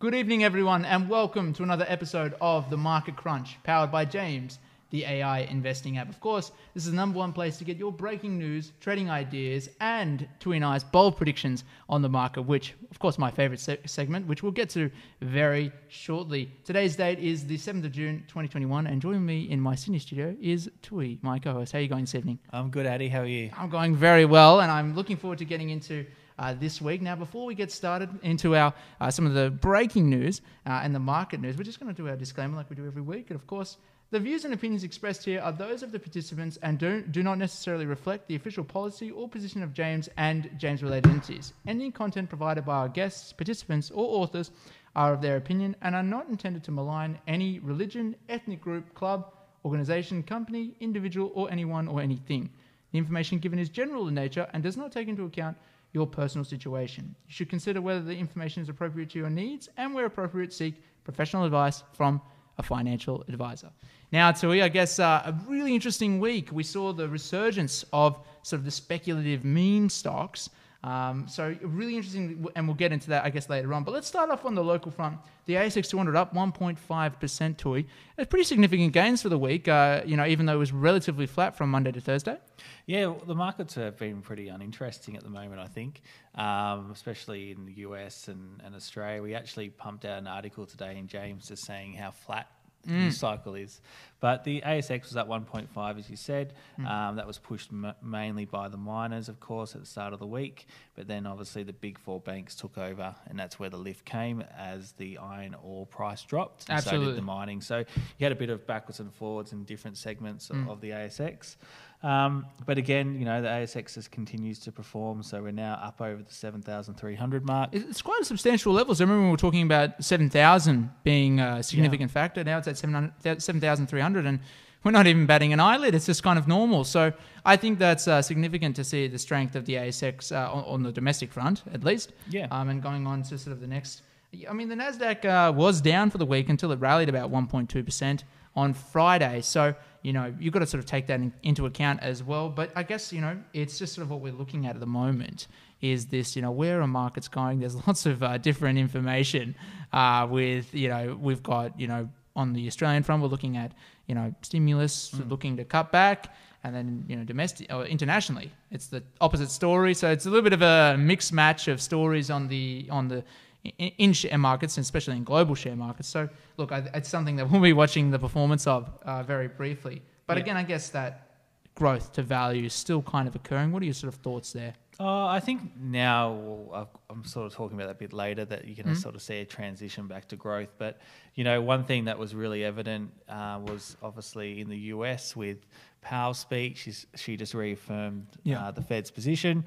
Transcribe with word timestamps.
Good 0.00 0.14
evening, 0.14 0.44
everyone, 0.44 0.86
and 0.86 1.10
welcome 1.10 1.52
to 1.52 1.62
another 1.62 1.84
episode 1.86 2.34
of 2.40 2.70
the 2.70 2.76
Market 2.78 3.16
Crunch, 3.16 3.58
powered 3.64 3.92
by 3.92 4.06
James, 4.06 4.58
the 4.88 5.04
AI 5.04 5.40
investing 5.40 5.98
app. 5.98 6.08
Of 6.08 6.20
course, 6.20 6.52
this 6.72 6.86
is 6.86 6.90
the 6.90 6.96
number 6.96 7.18
one 7.18 7.34
place 7.34 7.58
to 7.58 7.64
get 7.64 7.76
your 7.76 7.92
breaking 7.92 8.38
news, 8.38 8.72
trading 8.80 9.10
ideas, 9.10 9.68
and 9.78 10.26
Tui 10.38 10.56
and 10.56 10.64
I's 10.64 10.84
bold 10.84 11.18
predictions 11.18 11.64
on 11.90 12.00
the 12.00 12.08
market, 12.08 12.40
which, 12.40 12.72
of 12.90 12.98
course, 12.98 13.18
my 13.18 13.30
favorite 13.30 13.60
se- 13.60 13.80
segment, 13.84 14.26
which 14.26 14.42
we'll 14.42 14.52
get 14.52 14.70
to 14.70 14.90
very 15.20 15.70
shortly. 15.88 16.50
Today's 16.64 16.96
date 16.96 17.18
is 17.18 17.46
the 17.46 17.58
7th 17.58 17.84
of 17.84 17.92
June, 17.92 18.24
2021, 18.26 18.86
and 18.86 19.02
joining 19.02 19.26
me 19.26 19.50
in 19.50 19.60
my 19.60 19.74
Sydney 19.74 19.98
studio 19.98 20.34
is 20.40 20.70
Tui, 20.80 21.18
my 21.20 21.38
co 21.38 21.52
host. 21.52 21.72
How 21.72 21.78
are 21.78 21.82
you 21.82 21.88
going 21.88 22.04
this 22.04 22.14
evening? 22.14 22.38
I'm 22.54 22.70
good, 22.70 22.86
Adi. 22.86 23.10
How 23.10 23.20
are 23.20 23.26
you? 23.26 23.50
I'm 23.54 23.68
going 23.68 23.94
very 23.94 24.24
well, 24.24 24.62
and 24.62 24.72
I'm 24.72 24.94
looking 24.94 25.18
forward 25.18 25.40
to 25.40 25.44
getting 25.44 25.68
into 25.68 26.06
uh, 26.40 26.54
this 26.54 26.80
week. 26.80 27.02
Now, 27.02 27.14
before 27.14 27.46
we 27.46 27.54
get 27.54 27.70
started 27.70 28.08
into 28.22 28.56
our 28.56 28.74
uh, 29.00 29.10
some 29.10 29.26
of 29.26 29.34
the 29.34 29.50
breaking 29.50 30.08
news 30.08 30.40
uh, 30.66 30.80
and 30.82 30.94
the 30.94 30.98
market 30.98 31.40
news, 31.40 31.56
we're 31.56 31.64
just 31.64 31.78
going 31.78 31.94
to 31.94 32.02
do 32.02 32.08
our 32.08 32.16
disclaimer 32.16 32.56
like 32.56 32.70
we 32.70 32.76
do 32.76 32.86
every 32.86 33.02
week. 33.02 33.30
And 33.30 33.38
of 33.38 33.46
course, 33.46 33.76
the 34.10 34.18
views 34.18 34.44
and 34.44 34.52
opinions 34.52 34.82
expressed 34.82 35.24
here 35.24 35.40
are 35.40 35.52
those 35.52 35.84
of 35.84 35.92
the 35.92 35.98
participants 36.00 36.58
and 36.62 36.78
don't, 36.78 37.12
do 37.12 37.22
not 37.22 37.38
necessarily 37.38 37.86
reflect 37.86 38.26
the 38.26 38.34
official 38.34 38.64
policy 38.64 39.12
or 39.12 39.28
position 39.28 39.62
of 39.62 39.72
James 39.72 40.08
and 40.16 40.50
James 40.58 40.82
related 40.82 41.12
entities. 41.12 41.52
Any 41.68 41.92
content 41.92 42.28
provided 42.28 42.64
by 42.64 42.74
our 42.74 42.88
guests, 42.88 43.32
participants, 43.32 43.90
or 43.92 44.22
authors 44.22 44.50
are 44.96 45.12
of 45.12 45.22
their 45.22 45.36
opinion 45.36 45.76
and 45.82 45.94
are 45.94 46.02
not 46.02 46.28
intended 46.28 46.64
to 46.64 46.72
malign 46.72 47.20
any 47.28 47.60
religion, 47.60 48.16
ethnic 48.28 48.60
group, 48.60 48.94
club, 48.94 49.32
organization, 49.64 50.22
company, 50.22 50.74
individual, 50.80 51.30
or 51.34 51.48
anyone 51.50 51.86
or 51.86 52.00
anything. 52.00 52.50
The 52.90 52.98
information 52.98 53.38
given 53.38 53.58
is 53.58 53.68
general 53.68 54.08
in 54.08 54.14
nature 54.14 54.48
and 54.52 54.62
does 54.62 54.76
not 54.76 54.90
take 54.90 55.06
into 55.06 55.24
account 55.24 55.56
your 55.92 56.06
personal 56.06 56.44
situation. 56.44 57.14
You 57.26 57.32
should 57.32 57.48
consider 57.48 57.80
whether 57.80 58.00
the 58.00 58.16
information 58.16 58.62
is 58.62 58.68
appropriate 58.68 59.10
to 59.10 59.18
your 59.18 59.30
needs 59.30 59.68
and, 59.76 59.94
where 59.94 60.06
appropriate, 60.06 60.52
seek 60.52 60.74
professional 61.04 61.44
advice 61.44 61.82
from 61.92 62.20
a 62.58 62.62
financial 62.62 63.24
advisor. 63.28 63.70
Now, 64.12 64.32
Tui, 64.32 64.62
I 64.62 64.68
guess 64.68 64.98
uh, 64.98 65.22
a 65.24 65.34
really 65.48 65.74
interesting 65.74 66.20
week. 66.20 66.50
We 66.52 66.62
saw 66.62 66.92
the 66.92 67.08
resurgence 67.08 67.84
of 67.92 68.18
sort 68.42 68.58
of 68.58 68.64
the 68.64 68.70
speculative 68.70 69.44
meme 69.44 69.88
stocks. 69.88 70.50
Um, 70.82 71.28
so 71.28 71.54
really 71.62 71.96
interesting, 71.96 72.46
and 72.56 72.66
we'll 72.66 72.76
get 72.76 72.92
into 72.92 73.10
that, 73.10 73.24
I 73.24 73.30
guess, 73.30 73.50
later 73.50 73.74
on. 73.74 73.84
But 73.84 73.92
let's 73.92 74.06
start 74.06 74.30
off 74.30 74.46
on 74.46 74.54
the 74.54 74.64
local 74.64 74.90
front. 74.90 75.18
The 75.44 75.54
ASX 75.54 75.90
200 75.90 76.16
up 76.16 76.34
1.5% 76.34 77.56
Tui. 77.56 77.86
It's 78.16 78.28
pretty 78.28 78.44
significant 78.44 78.92
gains 78.92 79.20
for 79.20 79.28
the 79.28 79.38
week, 79.38 79.68
uh, 79.68 80.02
you 80.06 80.16
know, 80.16 80.26
even 80.26 80.46
though 80.46 80.54
it 80.54 80.58
was 80.58 80.72
relatively 80.72 81.26
flat 81.26 81.56
from 81.56 81.70
Monday 81.70 81.92
to 81.92 82.00
Thursday. 82.00 82.38
Yeah, 82.86 83.06
well, 83.06 83.22
the 83.26 83.34
markets 83.34 83.74
have 83.74 83.98
been 83.98 84.22
pretty 84.22 84.48
uninteresting 84.48 85.16
at 85.16 85.22
the 85.22 85.30
moment, 85.30 85.60
I 85.60 85.66
think, 85.66 86.00
um, 86.34 86.90
especially 86.92 87.50
in 87.50 87.66
the 87.66 87.72
US 87.82 88.28
and, 88.28 88.62
and 88.64 88.74
Australia. 88.74 89.22
We 89.22 89.34
actually 89.34 89.68
pumped 89.68 90.04
out 90.04 90.18
an 90.18 90.26
article 90.26 90.66
today 90.66 90.96
in 90.98 91.08
James 91.08 91.48
just 91.48 91.66
saying 91.66 91.94
how 91.94 92.10
flat 92.10 92.48
Mm. 92.86 92.86
the 92.86 92.92
news 92.92 93.18
cycle 93.18 93.54
is. 93.54 93.80
But 94.20 94.44
the 94.44 94.60
ASX 94.60 95.04
was 95.04 95.16
at 95.16 95.26
1.5, 95.26 95.98
as 95.98 96.10
you 96.10 96.16
said. 96.16 96.52
Mm. 96.78 96.86
Um, 96.90 97.16
that 97.16 97.26
was 97.26 97.38
pushed 97.38 97.70
m- 97.72 97.94
mainly 98.02 98.44
by 98.44 98.68
the 98.68 98.76
miners, 98.76 99.28
of 99.30 99.40
course, 99.40 99.74
at 99.74 99.80
the 99.80 99.86
start 99.86 100.12
of 100.12 100.18
the 100.18 100.26
week. 100.26 100.66
But 100.94 101.06
then 101.08 101.26
obviously 101.26 101.62
the 101.62 101.72
big 101.72 101.98
four 101.98 102.20
banks 102.20 102.54
took 102.54 102.76
over, 102.76 103.14
and 103.26 103.38
that's 103.38 103.58
where 103.58 103.70
the 103.70 103.78
lift 103.78 104.04
came 104.04 104.44
as 104.56 104.92
the 104.92 105.16
iron 105.18 105.56
ore 105.62 105.86
price 105.86 106.22
dropped. 106.22 106.68
And 106.68 106.82
So 106.82 106.88
Absolutely. 106.88 107.06
did 107.12 107.16
the 107.16 107.22
mining. 107.26 107.60
So 107.62 107.78
you 107.78 108.24
had 108.24 108.32
a 108.32 108.36
bit 108.36 108.50
of 108.50 108.66
backwards 108.66 109.00
and 109.00 109.12
forwards 109.12 109.52
in 109.52 109.64
different 109.64 109.96
segments 109.96 110.50
of, 110.50 110.56
mm. 110.56 110.70
of 110.70 110.80
the 110.80 110.90
ASX. 110.90 111.56
Um, 112.02 112.46
but 112.64 112.78
again, 112.78 113.18
you 113.18 113.26
know, 113.26 113.42
the 113.42 113.48
ASX 113.48 113.94
just 113.94 114.10
continues 114.10 114.58
to 114.60 114.72
perform. 114.72 115.22
So 115.22 115.42
we're 115.42 115.52
now 115.52 115.74
up 115.82 116.00
over 116.00 116.22
the 116.22 116.32
7,300 116.32 117.44
mark. 117.44 117.70
It's 117.72 118.00
quite 118.00 118.22
a 118.22 118.24
substantial 118.24 118.72
level. 118.72 118.94
So 118.94 119.04
I 119.04 119.06
remember 119.06 119.26
we 119.26 119.30
were 119.30 119.36
talking 119.36 119.62
about 119.62 120.02
7,000 120.02 120.90
being 121.04 121.40
a 121.40 121.62
significant 121.62 122.10
factor. 122.10 122.42
Now 122.42 122.58
it's 122.58 122.68
at 122.68 122.78
700 122.78 123.42
7,300 123.42 124.26
and 124.26 124.40
we're 124.82 124.92
not 124.92 125.06
even 125.06 125.26
batting 125.26 125.52
an 125.52 125.60
eyelid. 125.60 125.94
It's 125.94 126.06
just 126.06 126.22
kind 126.22 126.38
of 126.38 126.48
normal. 126.48 126.84
So 126.84 127.12
I 127.44 127.56
think 127.56 127.78
that's 127.78 128.08
uh, 128.08 128.22
significant 128.22 128.76
to 128.76 128.84
see 128.84 129.08
the 129.08 129.18
strength 129.18 129.54
of 129.54 129.66
the 129.66 129.74
ASX 129.74 130.34
uh, 130.34 130.52
on, 130.52 130.64
on 130.64 130.82
the 130.82 130.92
domestic 130.92 131.32
front, 131.32 131.62
at 131.72 131.84
least. 131.84 132.12
Yeah. 132.30 132.46
Um, 132.50 132.70
and 132.70 132.82
going 132.82 133.06
on 133.06 133.22
to 133.24 133.36
sort 133.36 133.52
of 133.52 133.60
the 133.60 133.66
next. 133.66 134.02
I 134.48 134.52
mean, 134.52 134.68
the 134.68 134.76
NASDAQ 134.76 135.24
uh, 135.24 135.52
was 135.52 135.80
down 135.80 136.08
for 136.08 136.18
the 136.18 136.24
week 136.24 136.48
until 136.48 136.72
it 136.72 136.78
rallied 136.78 137.08
about 137.08 137.30
1.2% 137.30 138.22
on 138.54 138.74
Friday. 138.74 139.40
So, 139.40 139.74
you 140.02 140.12
know, 140.12 140.34
you've 140.38 140.52
got 140.52 140.60
to 140.60 140.66
sort 140.66 140.82
of 140.82 140.86
take 140.86 141.06
that 141.08 141.20
in, 141.20 141.32
into 141.42 141.66
account 141.66 142.00
as 142.02 142.22
well. 142.22 142.48
But 142.48 142.70
I 142.74 142.82
guess, 142.82 143.12
you 143.12 143.20
know, 143.20 143.38
it's 143.52 143.78
just 143.78 143.94
sort 143.94 144.04
of 144.04 144.10
what 144.10 144.20
we're 144.20 144.32
looking 144.32 144.66
at 144.66 144.74
at 144.74 144.80
the 144.80 144.86
moment 144.86 145.46
is 145.80 146.06
this, 146.06 146.36
you 146.36 146.42
know, 146.42 146.50
where 146.50 146.80
are 146.80 146.86
markets 146.86 147.28
going? 147.28 147.60
There's 147.60 147.74
lots 147.86 148.06
of 148.06 148.22
uh, 148.22 148.38
different 148.38 148.78
information 148.78 149.54
uh, 149.92 150.26
with, 150.30 150.74
you 150.74 150.88
know, 150.88 151.18
we've 151.20 151.42
got, 151.42 151.78
you 151.78 151.86
know, 151.86 152.08
on 152.36 152.52
the 152.52 152.66
Australian 152.66 153.02
front, 153.02 153.22
we're 153.22 153.28
looking 153.28 153.56
at, 153.56 153.72
you 154.06 154.14
know, 154.14 154.34
stimulus, 154.42 155.12
looking 155.28 155.56
to 155.56 155.64
cut 155.64 155.92
back. 155.92 156.34
And 156.62 156.74
then, 156.74 157.04
you 157.08 157.16
know, 157.16 157.24
domestic 157.24 157.72
or 157.72 157.86
internationally, 157.86 158.52
it's 158.70 158.88
the 158.88 159.02
opposite 159.20 159.50
story. 159.50 159.94
So 159.94 160.10
it's 160.10 160.26
a 160.26 160.28
little 160.28 160.42
bit 160.42 160.52
of 160.52 160.60
a 160.60 160.96
mixed 160.98 161.32
match 161.32 161.68
of 161.68 161.80
stories 161.80 162.30
on 162.30 162.48
the 162.48 162.86
on 162.90 163.08
the 163.08 163.24
in, 163.64 163.72
in 163.98 164.12
share 164.12 164.38
markets, 164.38 164.76
and 164.76 164.82
especially 164.84 165.16
in 165.16 165.24
global 165.24 165.54
share 165.54 165.76
markets. 165.76 166.08
So, 166.08 166.28
look, 166.56 166.72
I, 166.72 166.88
it's 166.94 167.08
something 167.08 167.36
that 167.36 167.50
we'll 167.50 167.60
be 167.60 167.72
watching 167.72 168.10
the 168.10 168.18
performance 168.18 168.66
of 168.66 168.90
uh, 169.04 169.22
very 169.22 169.48
briefly. 169.48 170.02
But 170.26 170.36
Yeah. 170.36 170.42
again, 170.44 170.56
I 170.56 170.62
guess 170.62 170.90
that 170.90 171.26
growth 171.74 172.12
to 172.12 172.22
value 172.22 172.64
is 172.66 172.74
still 172.74 173.02
kind 173.02 173.26
of 173.28 173.34
occurring. 173.34 173.72
What 173.72 173.82
are 173.82 173.86
your 173.86 173.94
sort 173.94 174.12
of 174.12 174.20
thoughts 174.20 174.52
there? 174.52 174.74
Uh, 174.98 175.26
I 175.26 175.40
think 175.40 175.62
now 175.80 176.32
well, 176.32 176.90
I'm 177.08 177.24
sort 177.24 177.46
of 177.46 177.54
talking 177.54 177.74
about 177.78 177.86
that 177.86 177.92
a 177.96 177.98
bit 177.98 178.12
later 178.12 178.44
that 178.44 178.66
you're 178.66 178.76
going 178.76 178.94
to 178.94 179.00
sort 179.00 179.14
of 179.14 179.22
see 179.22 179.38
a 179.38 179.46
transition 179.46 180.06
back 180.06 180.28
to 180.28 180.36
growth. 180.36 180.68
But 180.76 181.00
you 181.36 181.42
know, 181.44 181.62
one 181.62 181.84
thing 181.84 182.04
that 182.04 182.18
was 182.18 182.34
really 182.34 182.64
evident 182.64 183.10
uh, 183.26 183.60
was 183.62 183.96
obviously 184.02 184.60
in 184.60 184.68
the 184.68 184.76
US 184.94 185.34
with 185.34 185.64
Powell's 186.02 186.38
speech. 186.38 186.76
She's, 186.78 187.06
she 187.16 187.38
just 187.38 187.54
reaffirmed 187.54 188.26
Yeah. 188.42 188.66
uh, 188.66 188.70
the 188.72 188.82
Fed's 188.82 189.10
position 189.10 189.64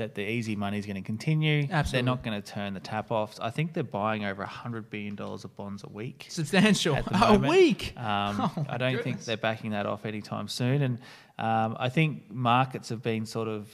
that 0.00 0.14
the 0.14 0.22
easy 0.28 0.56
money 0.56 0.78
is 0.78 0.84
going 0.84 0.96
to 0.96 1.02
continue. 1.02 1.68
Absolutely. 1.70 1.90
They're 1.92 2.02
not 2.02 2.22
going 2.22 2.42
to 2.42 2.46
turn 2.52 2.74
the 2.74 2.80
tap 2.80 3.10
off. 3.10 3.38
I 3.40 3.50
think 3.50 3.72
they're 3.72 3.82
buying 3.82 4.24
over 4.24 4.44
hundred 4.44 4.90
billion 4.90 5.14
dollars 5.14 5.44
of 5.44 5.56
bonds 5.56 5.84
a 5.84 5.88
week. 5.88 6.26
Substantial. 6.28 6.98
a 7.12 7.38
week. 7.38 7.94
Um, 7.96 8.50
Oh, 8.56 8.66
I 8.68 8.78
don't 8.78 9.02
think 9.02 9.24
they're 9.24 9.36
backing 9.36 9.70
that 9.72 9.86
off 9.86 10.04
anytime 10.04 10.48
soon. 10.48 10.82
And 10.82 10.98
um, 11.38 11.76
I 11.78 11.88
think 11.88 12.30
markets 12.30 12.88
have 12.88 13.02
been 13.02 13.26
sort 13.26 13.48
of 13.48 13.68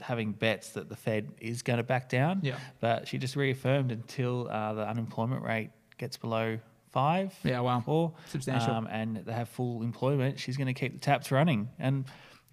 having 0.00 0.32
bets 0.32 0.70
that 0.70 0.88
the 0.88 0.96
Fed 0.96 1.28
is 1.40 1.62
going 1.62 1.76
to 1.78 1.82
back 1.82 2.08
down. 2.08 2.40
Yeah. 2.42 2.56
But 2.80 3.08
she 3.08 3.18
just 3.18 3.36
reaffirmed 3.36 3.92
until 3.92 4.48
uh, 4.48 4.72
the 4.74 4.88
unemployment 4.88 5.42
rate 5.42 5.70
gets 5.98 6.16
below 6.16 6.58
five. 6.92 7.34
Yeah, 7.42 7.60
wow. 7.60 7.80
Four. 7.80 8.12
Substantial. 8.28 8.72
Um, 8.72 8.86
and 8.90 9.16
they 9.18 9.32
have 9.32 9.48
full 9.48 9.82
employment. 9.82 10.38
She's 10.38 10.56
going 10.56 10.66
to 10.66 10.74
keep 10.74 10.92
the 10.94 11.00
taps 11.00 11.30
running. 11.30 11.68
And 11.78 12.04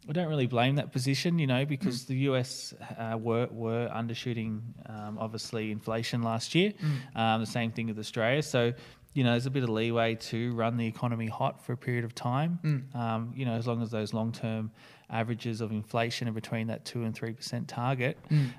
I 0.10 0.14
don't 0.14 0.28
really 0.28 0.48
blame 0.48 0.76
that 0.76 0.92
position, 0.92 1.38
you 1.40 1.46
know, 1.48 1.64
Mm. 1.66 1.70
because 1.70 2.06
the 2.06 2.16
US 2.30 2.74
uh, 2.98 3.18
were 3.18 3.48
were 3.52 3.88
undershooting, 3.94 4.62
um, 4.90 5.18
obviously, 5.20 5.72
inflation 5.72 6.24
last 6.24 6.56
year. 6.56 6.74
Mm. 6.74 7.20
Um, 7.20 7.42
the 7.42 7.48
same 7.48 7.72
thing 7.72 7.88
with 7.88 8.00
Australia. 8.00 8.42
So, 8.42 8.74
you 9.14 9.24
know, 9.24 9.32
there's 9.32 9.46
a 9.46 9.52
bit 9.52 9.64
of 9.64 9.70
leeway 9.70 10.16
to 10.16 10.54
run 10.54 10.78
the 10.78 10.86
economy 10.88 11.28
hot 11.28 11.64
for 11.64 11.74
a 11.74 11.78
period 11.78 12.06
of 12.06 12.14
time. 12.16 12.60
Mm. 12.64 12.96
Um, 12.96 13.34
you 13.36 13.46
know, 13.46 13.54
as 13.54 13.68
long 13.68 13.82
as 13.82 13.92
those 13.92 14.14
long 14.14 14.32
term 14.32 14.72
averages 15.12 15.60
of 15.62 15.72
inflation 15.72 16.28
are 16.28 16.32
between 16.32 16.68
that 16.68 16.86
two 16.86 17.04
and 17.04 17.16
three 17.16 17.34
percent 17.34 17.68
target, 17.68 18.18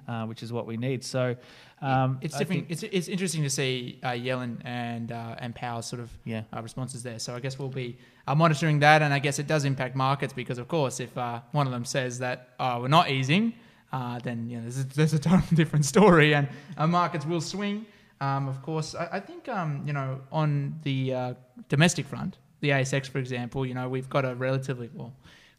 uh, 0.08 0.26
which 0.26 0.42
is 0.42 0.52
what 0.52 0.66
we 0.66 0.76
need. 0.76 1.02
So, 1.04 1.36
um, 1.80 2.16
Mm. 2.16 2.18
it's 2.24 2.36
different. 2.38 2.66
It's, 2.68 2.82
it's 2.82 3.08
interesting 3.08 3.42
to 3.44 3.50
see 3.50 3.98
uh, 4.02 4.08
Yellen 4.10 4.60
and 4.64 5.10
uh, 5.12 5.36
and 5.38 5.54
Powell's 5.54 5.86
sort 5.86 6.00
of 6.02 6.10
Yeah. 6.24 6.42
uh, 6.54 6.62
responses 6.62 7.02
there. 7.02 7.18
So 7.18 7.34
I 7.34 7.40
guess 7.40 7.58
we'll 7.58 7.68
be 7.68 7.98
uh, 8.30 8.34
monitoring 8.34 8.78
that, 8.78 9.02
and 9.02 9.12
I 9.12 9.18
guess 9.18 9.38
it 9.38 9.48
does 9.48 9.64
impact 9.64 9.96
markets 9.96 10.32
because, 10.32 10.58
of 10.58 10.68
course, 10.68 11.00
if 11.00 11.16
uh, 11.18 11.40
one 11.50 11.66
of 11.66 11.72
them 11.72 11.84
says 11.84 12.20
that 12.20 12.50
oh, 12.60 12.82
we're 12.82 12.88
not 12.88 13.10
easing, 13.10 13.54
uh, 13.92 14.20
then 14.20 14.48
you 14.48 14.56
know 14.56 14.62
there's 14.62 14.78
a, 14.78 14.84
there's 14.84 15.14
a 15.14 15.18
totally 15.18 15.42
different 15.54 15.84
story, 15.84 16.34
and 16.34 16.48
uh, 16.76 16.86
markets 16.86 17.26
will 17.26 17.40
swing. 17.40 17.86
Um, 18.20 18.46
of 18.46 18.62
course, 18.62 18.94
I, 18.94 19.08
I 19.12 19.20
think 19.20 19.48
um, 19.48 19.82
you 19.84 19.92
know 19.92 20.20
on 20.30 20.78
the 20.84 21.12
uh, 21.12 21.34
domestic 21.68 22.06
front, 22.06 22.38
the 22.60 22.68
ASX, 22.70 23.08
for 23.08 23.18
example, 23.18 23.66
you 23.66 23.74
know 23.74 23.88
we've 23.88 24.08
got 24.08 24.24
a 24.24 24.34
relatively 24.36 24.90
well 24.94 25.12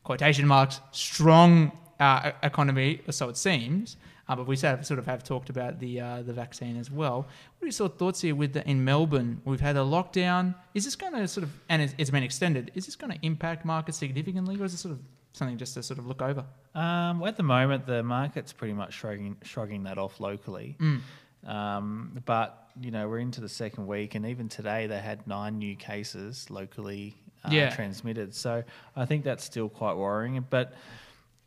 quotation 0.04 0.48
marks 0.48 0.80
strong 0.92 1.72
economy, 2.00 3.02
so 3.10 3.28
it 3.30 3.38
seems. 3.38 3.98
Uh, 4.32 4.36
but 4.38 4.48
we 4.48 4.56
sort 4.56 4.92
of, 4.92 5.06
have 5.06 5.24
talked 5.26 5.50
about 5.50 5.78
the 5.80 6.00
uh, 6.00 6.22
the 6.22 6.32
vaccine 6.32 6.78
as 6.78 6.90
well. 6.90 7.18
What 7.18 7.64
are 7.64 7.66
your 7.66 7.72
sort 7.74 7.92
of 7.92 7.98
thoughts 7.98 8.22
here 8.22 8.34
with 8.34 8.54
the, 8.54 8.66
in 8.70 8.86
Melbourne? 8.86 9.42
We've 9.44 9.60
had 9.60 9.76
a 9.76 9.80
lockdown. 9.82 10.56
Is 10.74 10.86
this 10.86 10.96
going 10.96 11.14
to 11.14 11.28
sort 11.28 11.44
of 11.44 11.52
and 11.68 11.82
it's, 11.82 11.94
it's 11.98 12.10
been 12.10 12.24
extended? 12.24 12.72
Is 12.74 12.86
this 12.86 12.96
going 12.96 13.12
to 13.12 13.20
impact 13.26 13.66
markets 13.66 13.98
significantly, 13.98 14.56
or 14.58 14.64
is 14.64 14.74
it 14.74 14.78
sort 14.78 14.94
of 14.94 15.00
something 15.34 15.58
just 15.58 15.74
to 15.74 15.84
sort 15.84 16.00
of 16.00 16.08
look 16.08 16.22
over? 16.22 16.46
Um, 16.76 17.20
well, 17.20 17.28
at 17.28 17.36
the 17.36 17.44
moment, 17.44 17.86
the 17.86 18.04
market's 18.04 18.54
pretty 18.54 18.74
much 18.74 18.94
shrugging, 18.94 19.36
shrugging 19.44 19.84
that 19.84 19.98
off 19.98 20.22
locally. 20.22 20.78
Mm. 20.80 21.02
Um, 21.46 22.22
but, 22.26 22.70
you 22.80 22.92
know, 22.92 23.10
we're 23.10 23.20
into 23.20 23.42
the 23.42 23.50
second 23.50 23.88
week, 23.88 24.16
and 24.16 24.26
even 24.26 24.48
today 24.48 24.88
they 24.88 25.00
had 25.00 25.28
nine 25.28 25.58
new 25.58 25.76
cases 25.76 26.50
locally 26.50 27.16
uh, 27.44 27.50
Yeah. 27.52 27.70
transmitted. 27.70 28.34
So 28.34 28.64
I 28.96 29.06
think 29.06 29.24
that's 29.26 29.44
still 29.44 29.68
quite 29.68 29.98
worrying. 29.98 30.46
But 30.50 30.74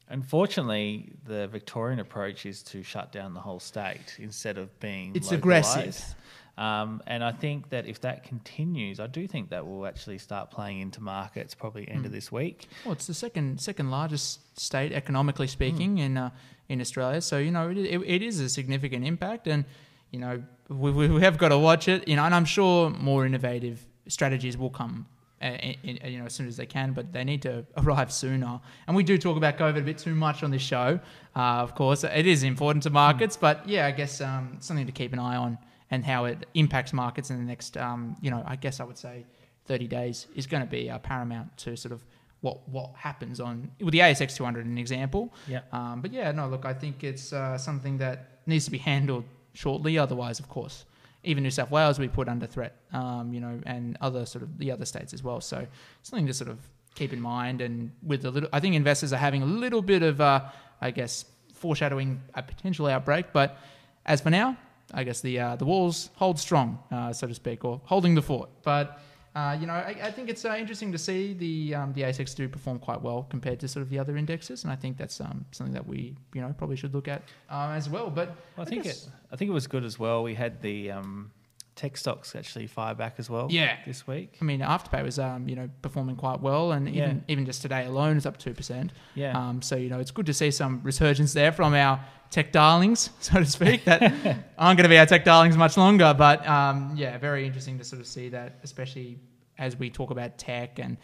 unfortunately, 0.08 1.12
the 1.24 1.48
Victorian 1.48 2.00
approach 2.00 2.46
is 2.46 2.62
to 2.64 2.82
shut 2.82 3.12
down 3.12 3.34
the 3.34 3.40
whole 3.40 3.60
state 3.60 4.16
instead 4.18 4.58
of 4.58 4.78
being 4.80 5.12
It's 5.14 5.30
localised. 5.30 5.76
aggressive. 5.76 6.14
Um, 6.56 7.02
and 7.08 7.24
I 7.24 7.32
think 7.32 7.70
that 7.70 7.86
if 7.86 8.00
that 8.02 8.22
continues, 8.22 9.00
I 9.00 9.08
do 9.08 9.26
think 9.26 9.50
that 9.50 9.66
will 9.66 9.86
actually 9.86 10.18
start 10.18 10.52
playing 10.52 10.80
into 10.80 11.00
markets 11.00 11.52
probably 11.52 11.88
end 11.88 12.06
of 12.06 12.12
this 12.12 12.30
week. 12.30 12.68
Well, 12.84 12.92
it's 12.92 13.08
the 13.08 13.14
second 13.14 13.60
second 13.60 13.90
largest 13.90 14.56
state 14.58 14.92
economically 14.92 15.48
speaking 15.48 15.98
in 15.98 16.16
uh, 16.16 16.30
in 16.68 16.80
Australia. 16.80 17.20
So 17.20 17.38
you 17.38 17.50
know 17.50 17.70
it, 17.70 17.78
it, 17.78 18.00
it 18.06 18.22
is 18.22 18.38
a 18.38 18.48
significant 18.48 19.04
impact, 19.04 19.48
and 19.48 19.64
you 20.12 20.20
know 20.20 20.44
we, 20.68 20.92
we 20.92 21.08
we 21.08 21.22
have 21.22 21.38
got 21.38 21.48
to 21.48 21.58
watch 21.58 21.88
it. 21.88 22.06
You 22.06 22.14
know, 22.14 22.22
and 22.24 22.32
I'm 22.32 22.44
sure 22.44 22.88
more 22.88 23.26
innovative 23.26 23.84
strategies 24.06 24.56
will 24.56 24.70
come. 24.70 25.06
Uh, 25.44 25.48
in- 25.48 25.96
in- 25.98 26.12
you 26.12 26.18
know, 26.20 26.26
as 26.26 26.34
soon 26.34 26.48
as 26.48 26.56
they 26.56 26.66
can, 26.66 26.92
but 26.92 27.12
they 27.12 27.24
need 27.24 27.42
to 27.42 27.64
arrive 27.76 28.10
sooner. 28.12 28.60
And 28.86 28.96
we 28.96 29.02
do 29.04 29.18
talk 29.18 29.36
about 29.36 29.58
COVID 29.58 29.78
a 29.78 29.82
bit 29.82 29.98
too 29.98 30.14
much 30.14 30.42
on 30.42 30.50
this 30.50 30.62
show. 30.62 30.98
Uh, 31.36 31.40
of 31.66 31.74
course, 31.74 32.04
it 32.04 32.26
is 32.26 32.42
important 32.42 32.82
to 32.84 32.90
markets, 32.90 33.36
but 33.36 33.68
yeah, 33.68 33.86
I 33.86 33.90
guess 33.90 34.20
um, 34.20 34.56
something 34.60 34.86
to 34.86 34.92
keep 34.92 35.12
an 35.12 35.18
eye 35.18 35.36
on 35.36 35.58
and 35.90 36.04
how 36.04 36.24
it 36.24 36.46
impacts 36.54 36.92
markets 36.92 37.30
in 37.30 37.36
the 37.38 37.44
next, 37.44 37.76
um, 37.76 38.16
you 38.20 38.30
know, 38.30 38.42
I 38.46 38.56
guess 38.56 38.80
I 38.80 38.84
would 38.84 38.98
say 38.98 39.26
30 39.66 39.86
days 39.88 40.26
is 40.34 40.46
going 40.46 40.62
to 40.62 40.68
be 40.68 40.90
uh, 40.90 40.98
paramount 40.98 41.56
to 41.58 41.76
sort 41.76 41.92
of 41.92 42.04
what 42.40 42.68
what 42.68 42.90
happens 42.96 43.40
on 43.40 43.70
with 43.80 43.92
the 43.92 44.00
ASX 44.00 44.36
200 44.36 44.66
an 44.66 44.76
example. 44.76 45.32
Yeah. 45.48 45.60
Um, 45.72 46.00
but 46.02 46.12
yeah, 46.12 46.30
no, 46.32 46.46
look, 46.48 46.64
I 46.66 46.74
think 46.74 47.02
it's 47.02 47.32
uh, 47.32 47.56
something 47.56 47.96
that 47.98 48.40
needs 48.46 48.64
to 48.66 48.70
be 48.70 48.78
handled 48.78 49.24
shortly. 49.54 49.96
Otherwise, 49.98 50.40
of 50.40 50.48
course, 50.48 50.84
even 51.24 51.42
New 51.42 51.50
South 51.50 51.70
Wales 51.70 51.98
we 51.98 52.08
put 52.08 52.28
under 52.28 52.46
threat, 52.46 52.76
um, 52.92 53.32
you 53.32 53.40
know, 53.40 53.60
and 53.66 53.96
other 54.00 54.26
sort 54.26 54.42
of 54.42 54.58
the 54.58 54.70
other 54.70 54.84
states 54.84 55.12
as 55.12 55.22
well. 55.22 55.40
So 55.40 55.66
something 56.02 56.26
to 56.26 56.34
sort 56.34 56.50
of 56.50 56.58
keep 56.94 57.12
in 57.12 57.20
mind. 57.20 57.60
And 57.60 57.90
with 58.02 58.24
a 58.24 58.30
little, 58.30 58.48
I 58.52 58.60
think 58.60 58.74
investors 58.74 59.12
are 59.12 59.18
having 59.18 59.42
a 59.42 59.46
little 59.46 59.82
bit 59.82 60.02
of, 60.02 60.20
uh, 60.20 60.44
I 60.80 60.90
guess, 60.90 61.24
foreshadowing 61.52 62.20
a 62.34 62.42
potential 62.42 62.86
outbreak. 62.86 63.32
But 63.32 63.58
as 64.06 64.20
for 64.20 64.30
now, 64.30 64.56
I 64.92 65.04
guess 65.04 65.20
the 65.20 65.40
uh, 65.40 65.56
the 65.56 65.64
walls 65.64 66.10
hold 66.16 66.38
strong, 66.38 66.78
uh, 66.90 67.12
so 67.12 67.26
to 67.26 67.34
speak, 67.34 67.64
or 67.64 67.80
holding 67.84 68.14
the 68.14 68.22
fort. 68.22 68.50
But 68.62 69.00
uh, 69.34 69.56
you 69.60 69.66
know, 69.66 69.72
I, 69.72 69.96
I 70.02 70.10
think 70.12 70.28
it's 70.28 70.44
uh, 70.44 70.54
interesting 70.56 70.92
to 70.92 70.98
see 70.98 71.32
the 71.34 71.74
um, 71.74 71.92
the 71.92 72.02
ASX 72.02 72.34
do 72.36 72.48
perform 72.48 72.78
quite 72.78 73.02
well 73.02 73.26
compared 73.30 73.58
to 73.60 73.68
sort 73.68 73.82
of 73.82 73.90
the 73.90 73.98
other 73.98 74.16
indexes, 74.16 74.62
and 74.64 74.72
I 74.72 74.76
think 74.76 74.96
that's 74.96 75.20
um, 75.20 75.44
something 75.50 75.74
that 75.74 75.86
we 75.86 76.14
you 76.34 76.40
know 76.40 76.54
probably 76.56 76.76
should 76.76 76.94
look 76.94 77.08
at 77.08 77.22
uh, 77.50 77.70
as 77.74 77.88
well. 77.88 78.10
But 78.10 78.28
Well, 78.56 78.66
I 78.66 78.70
think 78.70 78.84
guess- 78.84 79.06
it. 79.06 79.12
I 79.32 79.36
think 79.36 79.48
it 79.50 79.54
was 79.54 79.66
good 79.66 79.84
as 79.84 79.98
well. 79.98 80.22
We 80.22 80.34
had 80.34 80.62
the 80.62 80.92
um, 80.92 81.32
tech 81.76 81.96
stocks 81.96 82.36
actually 82.36 82.66
fire 82.68 82.94
back 82.94 83.14
as 83.18 83.28
well. 83.28 83.48
Yeah. 83.50 83.76
this 83.86 84.06
week. 84.06 84.36
I 84.40 84.44
mean, 84.44 84.60
Afterpay 84.60 85.02
was 85.02 85.18
um, 85.18 85.48
you 85.48 85.56
know 85.56 85.68
performing 85.82 86.16
quite 86.16 86.40
well, 86.40 86.72
and 86.72 86.88
Yeah. 86.88 87.04
even 87.04 87.24
even 87.28 87.46
just 87.46 87.62
today 87.62 87.86
alone 87.86 88.16
is 88.16 88.26
up 88.26 88.36
two 88.38 88.54
percent. 88.54 88.92
Yeah. 89.14 89.36
Um, 89.38 89.60
so 89.62 89.76
you 89.76 89.88
know, 89.88 89.98
it's 89.98 90.10
good 90.12 90.26
to 90.26 90.34
see 90.34 90.50
some 90.50 90.80
resurgence 90.84 91.32
there 91.32 91.52
from 91.52 91.74
our 91.74 92.00
tech 92.30 92.52
darlings, 92.52 93.10
so 93.20 93.38
to 93.40 93.46
speak, 93.46 93.84
that 93.84 94.02
aren't 94.58 94.76
going 94.78 94.84
to 94.84 94.88
be 94.88 94.98
our 94.98 95.06
tech 95.06 95.24
darlings 95.24 95.56
much 95.56 95.76
longer. 95.76 96.14
But 96.16 96.46
um, 96.46 96.92
yeah, 96.96 97.18
very 97.18 97.46
interesting 97.46 97.78
to 97.78 97.84
sort 97.84 98.00
of 98.00 98.06
see 98.06 98.28
that, 98.30 98.58
especially 98.62 99.18
as 99.58 99.76
we 99.76 99.90
talk 99.90 100.10
about 100.10 100.36
tech 100.38 100.78
and 100.78 100.96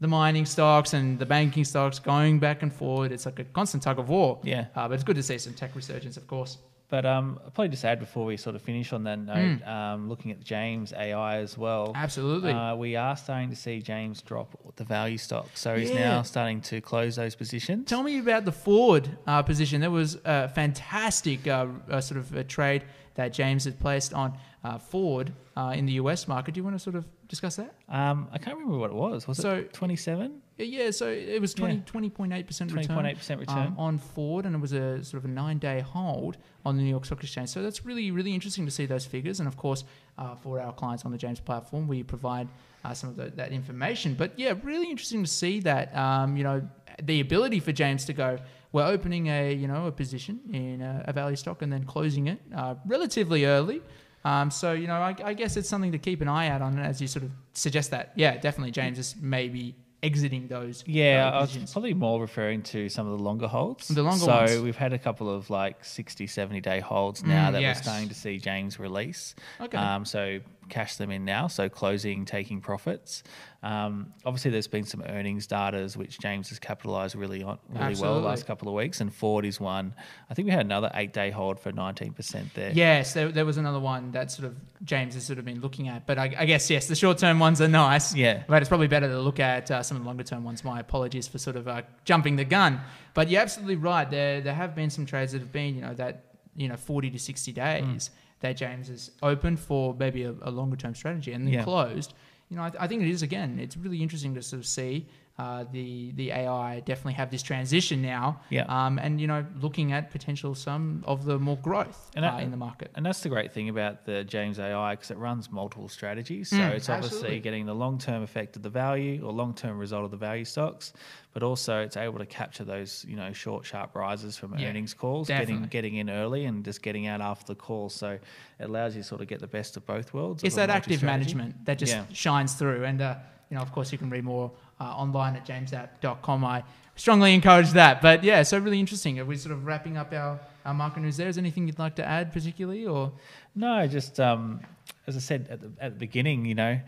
the 0.00 0.08
mining 0.08 0.44
stocks 0.44 0.92
and 0.92 1.18
the 1.18 1.24
banking 1.24 1.64
stocks 1.64 1.98
going 1.98 2.38
back 2.38 2.62
and 2.62 2.70
forward. 2.72 3.12
It's 3.12 3.24
like 3.24 3.38
a 3.38 3.44
constant 3.44 3.82
tug 3.82 3.98
of 3.98 4.10
war. 4.10 4.38
Yeah. 4.42 4.66
Uh, 4.76 4.88
but 4.88 4.94
it's 4.94 5.04
good 5.04 5.16
to 5.16 5.22
see 5.22 5.38
some 5.38 5.54
tech 5.54 5.74
resurgence, 5.74 6.18
of 6.18 6.26
course. 6.26 6.58
But 6.88 7.04
um, 7.04 7.40
I'll 7.44 7.50
probably 7.50 7.70
just 7.70 7.84
add 7.84 7.98
before 7.98 8.24
we 8.26 8.36
sort 8.36 8.54
of 8.54 8.62
finish 8.62 8.92
on 8.92 9.02
that 9.04 9.18
note, 9.18 9.34
Mm. 9.60 9.66
um, 9.66 10.08
looking 10.08 10.30
at 10.30 10.40
James 10.40 10.92
AI 10.92 11.38
as 11.38 11.58
well. 11.58 11.90
Absolutely. 11.96 12.52
Uh, 12.52 12.76
we 12.76 12.94
are 12.94 13.16
starting 13.16 13.50
to 13.50 13.56
see 13.56 13.82
James 13.82 14.22
drop 14.22 14.56
the 14.76 14.84
value 14.84 15.18
stock, 15.18 15.48
so 15.54 15.76
he's 15.76 15.90
Yeah. 15.90 16.10
now 16.10 16.22
starting 16.22 16.60
to 16.62 16.80
close 16.80 17.16
those 17.16 17.34
positions. 17.34 17.88
Tell 17.88 18.04
me 18.04 18.18
about 18.20 18.44
the 18.44 18.52
Ford 18.52 19.18
uh, 19.26 19.42
position. 19.42 19.80
That 19.80 19.90
was 19.90 20.18
a 20.24 20.48
fantastic 20.48 21.48
uh, 21.48 21.66
uh, 21.90 22.00
sort 22.00 22.18
of 22.18 22.32
a 22.36 22.44
trade 22.44 22.84
that 23.14 23.32
James 23.32 23.64
had 23.64 23.80
placed 23.80 24.14
on 24.14 24.38
uh, 24.62 24.78
Ford 24.78 25.32
uh, 25.56 25.72
in 25.76 25.86
the 25.86 25.94
US 25.94 26.28
market. 26.28 26.54
Do 26.54 26.60
you 26.60 26.64
want 26.64 26.76
to 26.76 26.80
sort 26.82 26.94
of 26.96 27.04
discuss 27.26 27.56
that? 27.56 27.74
Um, 27.88 28.28
I 28.32 28.38
can't 28.38 28.56
remember 28.56 28.78
what 28.78 28.90
it 28.90 28.96
was. 28.96 29.26
Was 29.26 29.38
So- 29.38 29.56
it 29.56 29.72
twenty-seven? 29.72 30.42
Yeah, 30.58 30.90
so 30.90 31.08
it 31.08 31.38
was 31.40 31.52
20, 31.52 31.74
Yeah. 31.74 31.80
20.8% 31.82 32.74
return. 32.74 32.94
point 32.94 33.06
eight 33.06 33.18
percent 33.18 33.40
return. 33.40 33.58
um, 33.58 33.74
on 33.78 33.98
Ford, 33.98 34.46
and 34.46 34.54
it 34.54 34.58
was 34.58 34.72
a 34.72 35.04
sort 35.04 35.22
of 35.22 35.30
a 35.30 35.32
nine 35.32 35.58
day 35.58 35.80
hold 35.80 36.38
on 36.64 36.76
the 36.76 36.82
New 36.82 36.88
York 36.88 37.04
Stock 37.04 37.22
Exchange. 37.22 37.50
So 37.50 37.62
that's 37.62 37.84
really, 37.84 38.10
really 38.10 38.32
interesting 38.32 38.64
to 38.64 38.70
see 38.70 38.86
those 38.86 39.04
figures. 39.04 39.38
And 39.40 39.46
of 39.48 39.56
course, 39.56 39.84
uh, 40.16 40.34
for 40.34 40.58
our 40.60 40.72
clients 40.72 41.04
on 41.04 41.12
the 41.12 41.18
James 41.18 41.40
platform, 41.40 41.86
we 41.86 42.02
provide 42.02 42.48
uh, 42.84 42.94
some 42.94 43.10
of 43.10 43.16
the, 43.16 43.30
that 43.36 43.52
information. 43.52 44.14
But 44.14 44.38
yeah, 44.38 44.54
really 44.62 44.88
interesting 44.88 45.22
to 45.22 45.30
see 45.30 45.60
that, 45.60 45.94
um, 45.94 46.36
you 46.38 46.44
know, 46.44 46.66
the 47.02 47.20
ability 47.20 47.60
for 47.60 47.72
James 47.72 48.06
to 48.06 48.14
go, 48.14 48.38
we're 48.72 48.86
opening 48.86 49.26
a, 49.26 49.52
you 49.52 49.68
know, 49.68 49.86
a 49.86 49.92
position 49.92 50.40
in 50.52 50.80
a, 50.80 51.04
a 51.06 51.12
value 51.12 51.36
stock 51.36 51.60
and 51.62 51.70
then 51.72 51.84
closing 51.84 52.28
it 52.28 52.40
uh, 52.54 52.76
relatively 52.86 53.44
early. 53.44 53.82
Um, 54.24 54.50
so, 54.50 54.72
you 54.72 54.86
know, 54.86 54.94
I, 54.94 55.14
I 55.22 55.34
guess 55.34 55.56
it's 55.56 55.68
something 55.68 55.92
to 55.92 55.98
keep 55.98 56.20
an 56.22 56.28
eye 56.28 56.48
out 56.48 56.62
on 56.62 56.78
as 56.78 57.00
you 57.00 57.06
sort 57.06 57.24
of 57.24 57.30
suggest 57.52 57.90
that. 57.92 58.12
Yeah, 58.16 58.36
definitely 58.38 58.72
James 58.72 58.98
is 58.98 59.14
maybe 59.20 59.76
exiting 60.06 60.48
those. 60.48 60.82
Yeah, 60.86 61.30
uh, 61.32 61.38
I 61.38 61.40
was 61.42 61.72
probably 61.72 61.94
more 61.94 62.20
referring 62.20 62.62
to 62.64 62.88
some 62.88 63.06
of 63.06 63.18
the 63.18 63.22
longer 63.24 63.46
holds. 63.48 63.88
The 63.88 64.02
longer 64.02 64.24
so 64.24 64.32
ones. 64.32 64.58
we've 64.60 64.76
had 64.76 64.92
a 64.92 64.98
couple 64.98 65.28
of 65.28 65.50
like 65.50 65.84
60, 65.84 66.26
70 66.26 66.60
day 66.60 66.80
holds 66.80 67.22
now 67.24 67.48
Mm, 67.48 67.52
that 67.52 67.60
yes. 67.62 67.76
we're 67.78 67.82
starting 67.82 68.08
to 68.08 68.14
see 68.14 68.38
James 68.38 68.78
release. 68.78 69.34
Okay. 69.60 69.76
Um, 69.76 70.04
so 70.04 70.40
cash 70.68 70.96
them 70.96 71.10
in 71.10 71.24
now. 71.24 71.46
So 71.46 71.68
closing, 71.68 72.24
taking 72.24 72.60
profits. 72.60 73.22
Um, 73.62 74.12
obviously, 74.24 74.52
there's 74.52 74.68
been 74.68 74.84
some 74.84 75.02
earnings 75.02 75.46
data 75.46 75.90
which 75.96 76.20
James 76.20 76.50
has 76.50 76.58
capitalised 76.58 77.16
really 77.16 77.42
on 77.42 77.58
really 77.68 77.96
well 77.96 78.14
the 78.14 78.26
last 78.26 78.46
couple 78.46 78.68
of 78.68 78.74
weeks, 78.74 79.00
and 79.00 79.12
Ford 79.12 79.44
is 79.44 79.58
one. 79.60 79.94
I 80.30 80.34
think 80.34 80.46
we 80.46 80.52
had 80.52 80.64
another 80.64 80.90
eight 80.94 81.12
day 81.12 81.30
hold 81.30 81.58
for 81.58 81.72
19% 81.72 82.52
there. 82.54 82.70
Yes, 82.72 83.14
there, 83.14 83.32
there 83.32 83.44
was 83.44 83.56
another 83.56 83.80
one 83.80 84.12
that 84.12 84.30
sort 84.30 84.46
of 84.46 84.56
James 84.84 85.14
has 85.14 85.24
sort 85.24 85.38
of 85.38 85.44
been 85.44 85.60
looking 85.60 85.88
at, 85.88 86.06
but 86.06 86.18
I, 86.18 86.34
I 86.38 86.44
guess 86.44 86.70
yes, 86.70 86.86
the 86.86 86.94
short 86.94 87.18
term 87.18 87.38
ones 87.38 87.60
are 87.60 87.68
nice. 87.68 88.14
Yeah. 88.14 88.44
but 88.46 88.62
it's 88.62 88.68
probably 88.68 88.88
better 88.88 89.08
to 89.08 89.20
look 89.20 89.40
at 89.40 89.70
uh, 89.70 89.82
some 89.82 89.96
of 89.96 90.02
the 90.02 90.06
longer 90.06 90.22
term 90.22 90.44
ones. 90.44 90.62
My 90.62 90.78
apologies 90.78 91.26
for 91.26 91.38
sort 91.38 91.56
of 91.56 91.66
uh, 91.66 91.82
jumping 92.04 92.36
the 92.36 92.44
gun, 92.44 92.80
but 93.14 93.28
you're 93.30 93.42
absolutely 93.42 93.76
right. 93.76 94.08
There 94.08 94.40
there 94.40 94.54
have 94.54 94.74
been 94.74 94.90
some 94.90 95.06
trades 95.06 95.32
that 95.32 95.40
have 95.40 95.52
been 95.52 95.74
you 95.74 95.80
know 95.80 95.94
that 95.94 96.26
you 96.54 96.68
know 96.68 96.76
forty 96.76 97.10
to 97.10 97.18
sixty 97.18 97.52
days 97.52 98.10
that 98.46 98.56
James 98.56 98.88
has 98.88 99.10
opened 99.22 99.58
for 99.60 99.94
maybe 99.94 100.24
a, 100.24 100.34
a 100.42 100.50
longer 100.50 100.76
term 100.76 100.94
strategy 100.94 101.32
and 101.32 101.46
then 101.46 101.54
Yeah. 101.54 101.64
closed. 101.64 102.14
You 102.48 102.56
know, 102.56 102.62
I, 102.62 102.72
I 102.80 102.86
think 102.86 103.02
it 103.02 103.08
is 103.08 103.22
again. 103.22 103.58
It's 103.58 103.76
really 103.76 104.00
interesting 104.02 104.34
to 104.34 104.42
sort 104.42 104.60
of 104.60 104.66
see. 104.66 105.06
Uh, 105.38 105.64
the 105.70 106.12
the 106.12 106.30
AI 106.30 106.80
definitely 106.80 107.12
have 107.12 107.30
this 107.30 107.42
transition 107.42 108.00
now, 108.00 108.40
Yeah. 108.48 108.64
um, 108.68 108.98
and 108.98 109.20
you 109.20 109.26
know 109.26 109.44
looking 109.60 109.92
at 109.92 110.10
potential 110.10 110.54
some 110.54 111.04
of 111.06 111.26
the 111.26 111.38
more 111.38 111.58
growth 111.58 112.10
And 112.14 112.24
uh, 112.24 112.38
in 112.40 112.50
the 112.50 112.56
market. 112.56 112.90
And 112.94 113.04
that's 113.04 113.20
the 113.20 113.28
great 113.28 113.52
thing 113.52 113.68
about 113.68 114.06
the 114.06 114.24
James 114.24 114.58
AI 114.58 114.94
because 114.94 115.10
it 115.10 115.18
runs 115.18 115.50
multiple 115.50 115.88
strategies. 115.90 116.48
So 116.48 116.56
Mm, 116.56 116.70
it's 116.70 116.88
obviously 116.88 117.16
absolutely. 117.16 117.40
getting 117.40 117.66
the 117.66 117.74
long 117.74 117.98
term 117.98 118.22
effect 118.22 118.56
of 118.56 118.62
the 118.62 118.70
value 118.70 119.22
or 119.22 119.30
long 119.30 119.52
term 119.52 119.78
result 119.78 120.06
of 120.06 120.10
the 120.10 120.16
value 120.16 120.46
stocks, 120.46 120.94
but 121.34 121.42
also 121.42 121.80
it's 121.82 121.98
able 121.98 122.18
to 122.18 122.26
capture 122.26 122.64
those 122.64 123.04
you 123.06 123.16
know 123.16 123.30
short 123.34 123.66
sharp 123.66 123.94
rises 123.94 124.38
from 124.38 124.54
Yeah, 124.58 124.68
earnings 124.70 124.94
calls, 124.94 125.28
definitely. 125.28 125.68
getting 125.68 125.68
getting 125.68 125.94
in 125.96 126.08
early 126.08 126.46
and 126.46 126.64
just 126.64 126.80
getting 126.80 127.06
out 127.08 127.20
after 127.20 127.52
the 127.52 127.60
call. 127.60 127.90
So 127.90 128.12
it 128.58 128.64
allows 128.70 128.96
you 128.96 129.02
to 129.02 129.06
sort 129.08 129.20
of 129.20 129.26
get 129.28 129.40
the 129.40 129.46
best 129.58 129.76
of 129.76 129.84
both 129.84 130.14
worlds. 130.14 130.44
it's 130.44 130.56
that 130.56 130.70
active 130.70 131.02
management 131.02 131.66
that 131.66 131.78
just 131.78 131.92
Yeah. 131.92 132.04
shines 132.14 132.54
through. 132.54 132.84
And, 132.84 133.02
uh, 133.02 133.16
you 133.50 133.56
know, 133.56 133.62
of 133.62 133.70
course, 133.70 133.92
you 133.92 133.98
can 133.98 134.08
read 134.10 134.24
more 134.24 134.50
uh, 134.80 134.84
online 134.84 135.36
at 135.36 135.46
jamesapp.com. 135.46 136.44
I 136.44 136.64
strongly 136.96 137.34
encourage 137.34 137.70
that. 137.72 138.00
But 138.02 138.24
yeah, 138.24 138.42
so 138.42 138.58
really 138.58 138.80
interesting. 138.80 139.18
Are 139.20 139.24
we 139.24 139.36
sort 139.36 139.52
of 139.52 139.66
wrapping 139.66 139.96
up 139.96 140.12
our, 140.12 140.38
our 140.64 140.74
market 140.74 141.00
news 141.00 141.16
there? 141.16 141.28
Is 141.28 141.36
there 141.36 141.42
anything 141.42 141.66
you'd 141.66 141.78
like 141.78 141.96
to 141.96 142.04
add 142.04 142.32
particularly? 142.32 142.86
Or 142.86 143.12
No, 143.54 143.86
just 143.86 144.18
um, 144.20 144.60
as 145.06 145.16
I 145.16 145.20
said 145.20 145.48
at 145.50 145.60
the, 145.60 145.70
at 145.80 145.92
the 145.94 145.98
beginning, 145.98 146.44
you 146.44 146.54
know, 146.54 146.78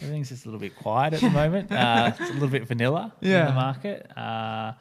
everything's 0.00 0.30
just 0.30 0.44
a 0.44 0.48
little 0.48 0.60
bit 0.60 0.76
quiet 0.76 1.14
at 1.14 1.20
the 1.20 1.30
moment. 1.30 1.70
Uh, 1.72 2.12
it's 2.18 2.30
a 2.30 2.32
little 2.34 2.48
bit 2.48 2.66
vanilla 2.66 3.12
in 3.20 3.30
Yeah. 3.30 3.46
the 3.46 3.52
market. 3.52 4.10
Uh, 4.16 4.72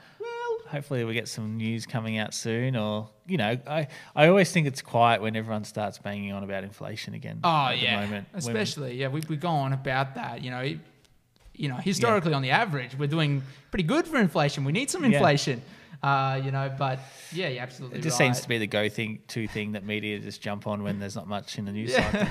hopefully 0.68 1.04
we 1.04 1.14
get 1.14 1.28
some 1.28 1.58
news 1.58 1.86
coming 1.86 2.18
out 2.18 2.34
soon. 2.34 2.76
Or 2.76 3.10
you 3.28 3.38
know, 3.38 3.58
I 3.68 3.88
I 4.16 4.28
always 4.28 4.52
think 4.52 4.68
it's 4.68 4.82
quiet 4.82 5.22
when 5.22 5.36
everyone 5.36 5.64
starts 5.64 5.98
banging 5.98 6.32
on 6.32 6.44
about 6.44 6.64
inflation 6.64 7.14
again. 7.14 7.40
Oh 7.44 7.50
at 7.68 7.80
yeah, 7.82 7.96
the 8.00 8.06
moment. 8.06 8.28
When- 8.32 8.40
especially 8.40 8.96
yeah. 8.96 9.08
We 9.08 9.22
we 9.28 9.36
go 9.38 9.50
on 9.50 9.74
about 9.74 10.16
that. 10.16 10.42
You 10.44 10.52
know, 10.52 10.74
you 11.60 11.68
know, 11.68 11.76
historically 11.76 12.34
on 12.34 12.42
the 12.42 12.52
average, 12.52 12.98
we're 12.98 13.08
doing 13.18 13.44
pretty 13.70 13.84
good 13.84 14.08
for 14.08 14.18
inflation. 14.18 14.64
We 14.64 14.72
need 14.72 14.90
some 14.90 15.04
Yeah. 15.04 15.12
inflation. 15.18 15.62
Uh, 16.02 16.40
you 16.46 16.50
know, 16.52 16.74
but 16.78 16.98
yeah, 17.34 17.50
you're 17.50 17.62
absolutely 17.62 18.00
it 18.00 18.02
just 18.02 18.18
right. 18.18 18.28
seems 18.28 18.40
to 18.40 18.48
be 18.48 18.58
the 18.58 18.66
go 18.68 18.88
thing, 18.88 19.20
to 19.28 19.46
thing 19.50 19.74
that 19.74 19.84
media 19.86 20.18
just 20.18 20.42
jump 20.42 20.66
on 20.66 20.82
when 20.82 20.98
there's 20.98 21.18
not 21.18 21.28
much 21.28 21.58
in 21.60 21.66
the 21.66 21.74
news 21.74 21.94
cycle. 21.94 22.26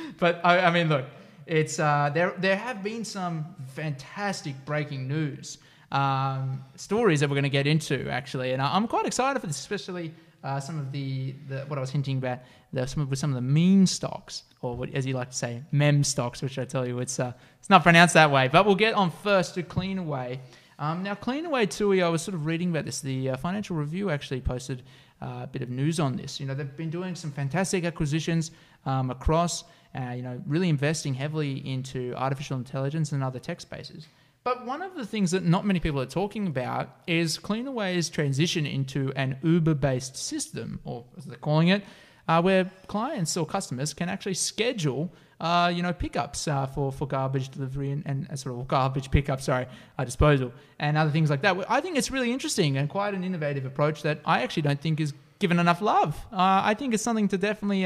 but 0.18 0.40
I, 0.42 0.60
I 0.60 0.70
mean, 0.70 0.88
look, 0.88 1.04
it's 1.46 1.78
uh, 1.78 2.10
there. 2.14 2.32
There 2.38 2.56
have 2.56 2.82
been 2.82 3.04
some 3.04 3.44
fantastic 3.74 4.54
breaking 4.64 5.06
news 5.06 5.58
um, 5.92 6.64
stories 6.76 7.20
that 7.20 7.28
we're 7.28 7.34
going 7.34 7.42
to 7.42 7.50
get 7.50 7.66
into 7.66 8.08
actually, 8.08 8.52
and 8.52 8.62
I- 8.62 8.74
I'm 8.74 8.86
quite 8.88 9.04
excited 9.04 9.38
for 9.40 9.46
this, 9.46 9.58
especially 9.58 10.14
uh, 10.48 10.58
some 10.58 10.78
of 10.78 10.90
the, 10.92 11.34
the 11.48 11.58
what 11.68 11.78
I 11.78 11.80
was 11.80 11.90
hinting 11.90 12.18
about, 12.18 12.38
the, 12.72 12.86
some 12.86 13.02
of, 13.02 13.18
some 13.18 13.30
of 13.30 13.34
the 13.34 13.42
meme 13.42 13.86
stocks, 13.86 14.44
or 14.62 14.76
what, 14.76 14.94
as 14.94 15.04
you 15.04 15.14
like 15.14 15.30
to 15.30 15.36
say, 15.36 15.62
mem 15.72 16.02
stocks, 16.02 16.40
which 16.40 16.58
I 16.58 16.64
tell 16.64 16.86
you 16.88 17.00
it's 17.00 17.20
uh, 17.20 17.32
it's 17.58 17.68
not 17.68 17.82
pronounced 17.82 18.14
that 18.14 18.30
way. 18.30 18.48
But 18.48 18.64
we'll 18.64 18.74
get 18.86 18.94
on 18.94 19.10
first 19.10 19.54
to 19.54 19.62
Cleanaway. 19.62 20.38
Um, 20.78 21.02
now, 21.02 21.14
Cleanaway 21.14 21.68
Tui, 21.68 22.02
I 22.02 22.08
was 22.08 22.22
sort 22.22 22.34
of 22.34 22.46
reading 22.46 22.70
about 22.70 22.84
this. 22.86 23.00
The 23.00 23.30
uh, 23.30 23.36
Financial 23.36 23.76
Review 23.76 24.10
actually 24.10 24.40
posted 24.40 24.84
uh, 25.20 25.40
a 25.42 25.48
bit 25.50 25.60
of 25.60 25.70
news 25.70 26.00
on 26.00 26.16
this. 26.16 26.40
You 26.40 26.46
know, 26.46 26.54
they've 26.54 26.76
been 26.76 26.90
doing 26.90 27.14
some 27.14 27.32
fantastic 27.32 27.84
acquisitions 27.84 28.52
um, 28.86 29.10
across, 29.10 29.64
uh, 29.98 30.12
you 30.12 30.22
know, 30.22 30.40
really 30.46 30.68
investing 30.68 31.14
heavily 31.14 31.68
into 31.68 32.14
artificial 32.16 32.56
intelligence 32.56 33.12
and 33.12 33.22
other 33.22 33.40
tech 33.40 33.60
spaces. 33.60 34.06
But 34.48 34.64
one 34.64 34.80
of 34.80 34.94
the 34.94 35.04
things 35.04 35.32
that 35.32 35.44
not 35.44 35.66
many 35.66 35.78
people 35.78 36.00
are 36.00 36.06
talking 36.06 36.46
about 36.46 36.88
is 37.06 37.36
Cleanaway's 37.36 38.08
transition 38.08 38.64
into 38.64 39.12
an 39.14 39.36
Uber 39.42 39.74
based 39.74 40.16
system, 40.16 40.80
or 40.84 41.04
as 41.18 41.26
they're 41.26 41.36
calling 41.36 41.68
it, 41.68 41.84
uh, 42.26 42.40
where 42.40 42.64
clients 42.86 43.36
or 43.36 43.44
customers 43.44 43.92
can 43.92 44.08
actually 44.08 44.32
schedule. 44.32 45.12
Uh, 45.38 45.70
you 45.72 45.82
know, 45.82 45.92
pickups 45.92 46.48
uh, 46.48 46.64
for 46.64 46.90
for 46.90 47.06
garbage 47.06 47.50
delivery 47.50 47.90
and, 47.90 48.02
and 48.06 48.26
uh, 48.30 48.36
sort 48.36 48.58
of 48.58 48.66
garbage 48.66 49.10
pickup, 49.10 49.42
sorry, 49.42 49.66
uh, 49.98 50.04
disposal 50.04 50.50
and 50.78 50.96
other 50.96 51.10
things 51.10 51.28
like 51.28 51.42
that. 51.42 51.54
I 51.68 51.82
think 51.82 51.98
it's 51.98 52.10
really 52.10 52.32
interesting 52.32 52.78
and 52.78 52.88
quite 52.88 53.12
an 53.12 53.24
innovative 53.24 53.66
approach 53.66 54.00
that 54.04 54.22
I 54.24 54.40
actually 54.44 54.62
don't 54.62 54.80
think 54.80 54.98
is 54.98 55.12
given 55.40 55.58
enough 55.58 55.82
love. 55.82 56.16
Uh, 56.32 56.62
I 56.64 56.72
think 56.72 56.94
it's 56.94 57.02
something 57.02 57.28
to 57.28 57.36
definitely 57.36 57.84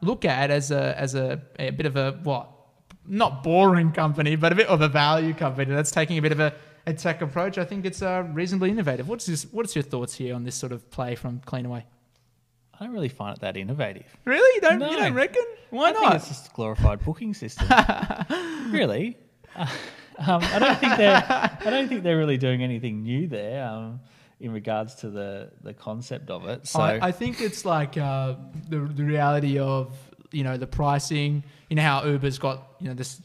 look 0.00 0.24
at 0.24 0.52
as 0.52 0.70
a 0.70 0.96
as 0.96 1.16
a, 1.16 1.42
a 1.58 1.70
bit 1.70 1.86
of 1.86 1.96
a 1.96 2.12
what 2.22 2.55
not 3.08 3.42
boring 3.42 3.92
company, 3.92 4.36
but 4.36 4.52
a 4.52 4.54
bit 4.54 4.66
of 4.68 4.80
a 4.80 4.88
value 4.88 5.34
company 5.34 5.74
that's 5.74 5.90
taking 5.90 6.18
a 6.18 6.22
bit 6.22 6.32
of 6.32 6.40
a, 6.40 6.52
a 6.86 6.92
tech 6.94 7.22
approach. 7.22 7.58
I 7.58 7.64
think 7.64 7.84
it's 7.84 8.02
uh, 8.02 8.24
reasonably 8.32 8.70
innovative. 8.70 9.08
What's 9.08 9.26
this, 9.26 9.46
what's 9.52 9.74
your 9.76 9.82
thoughts 9.82 10.14
here 10.14 10.34
on 10.34 10.44
this 10.44 10.54
sort 10.54 10.72
of 10.72 10.90
play 10.90 11.14
from 11.14 11.40
Cleanaway? 11.40 11.84
I 12.78 12.84
don't 12.84 12.92
really 12.92 13.08
find 13.08 13.34
it 13.36 13.40
that 13.40 13.56
innovative. 13.56 14.04
Really? 14.24 14.54
You 14.56 14.60
don't, 14.60 14.78
No. 14.80 14.90
you 14.90 14.96
don't 14.98 15.14
reckon? 15.14 15.44
Why 15.70 15.88
I 15.88 15.92
not? 15.92 16.00
think 16.02 16.14
it's 16.16 16.28
just 16.28 16.46
a 16.48 16.50
glorified 16.54 17.02
booking 17.04 17.32
system. 17.34 17.66
really, 18.70 19.16
Uh, 19.54 19.66
um, 20.18 20.42
I 20.42 20.58
don't 20.58 20.78
think 20.78 20.96
they're. 20.96 21.24
I 21.64 21.70
don't 21.70 21.88
think 21.88 22.02
they're 22.02 22.18
really 22.18 22.38
doing 22.38 22.62
anything 22.62 23.02
new 23.02 23.26
there 23.28 23.64
um, 23.66 24.00
in 24.40 24.52
regards 24.52 24.94
to 24.96 25.10
the 25.10 25.50
the 25.62 25.72
concept 25.74 26.30
of 26.30 26.46
it. 26.46 26.66
So 26.66 26.80
I, 26.80 27.08
I 27.08 27.12
think 27.12 27.40
it's 27.40 27.64
like 27.64 27.96
uh, 27.96 28.34
the 28.68 28.78
the 28.80 29.04
reality 29.04 29.58
of 29.58 29.92
you 30.36 30.44
know 30.44 30.56
the 30.56 30.66
pricing. 30.66 31.42
You 31.70 31.76
know 31.76 31.82
how 31.90 32.04
Uber's 32.04 32.38
got 32.38 32.56
you 32.80 32.88
know 32.88 32.94
this 32.94 33.20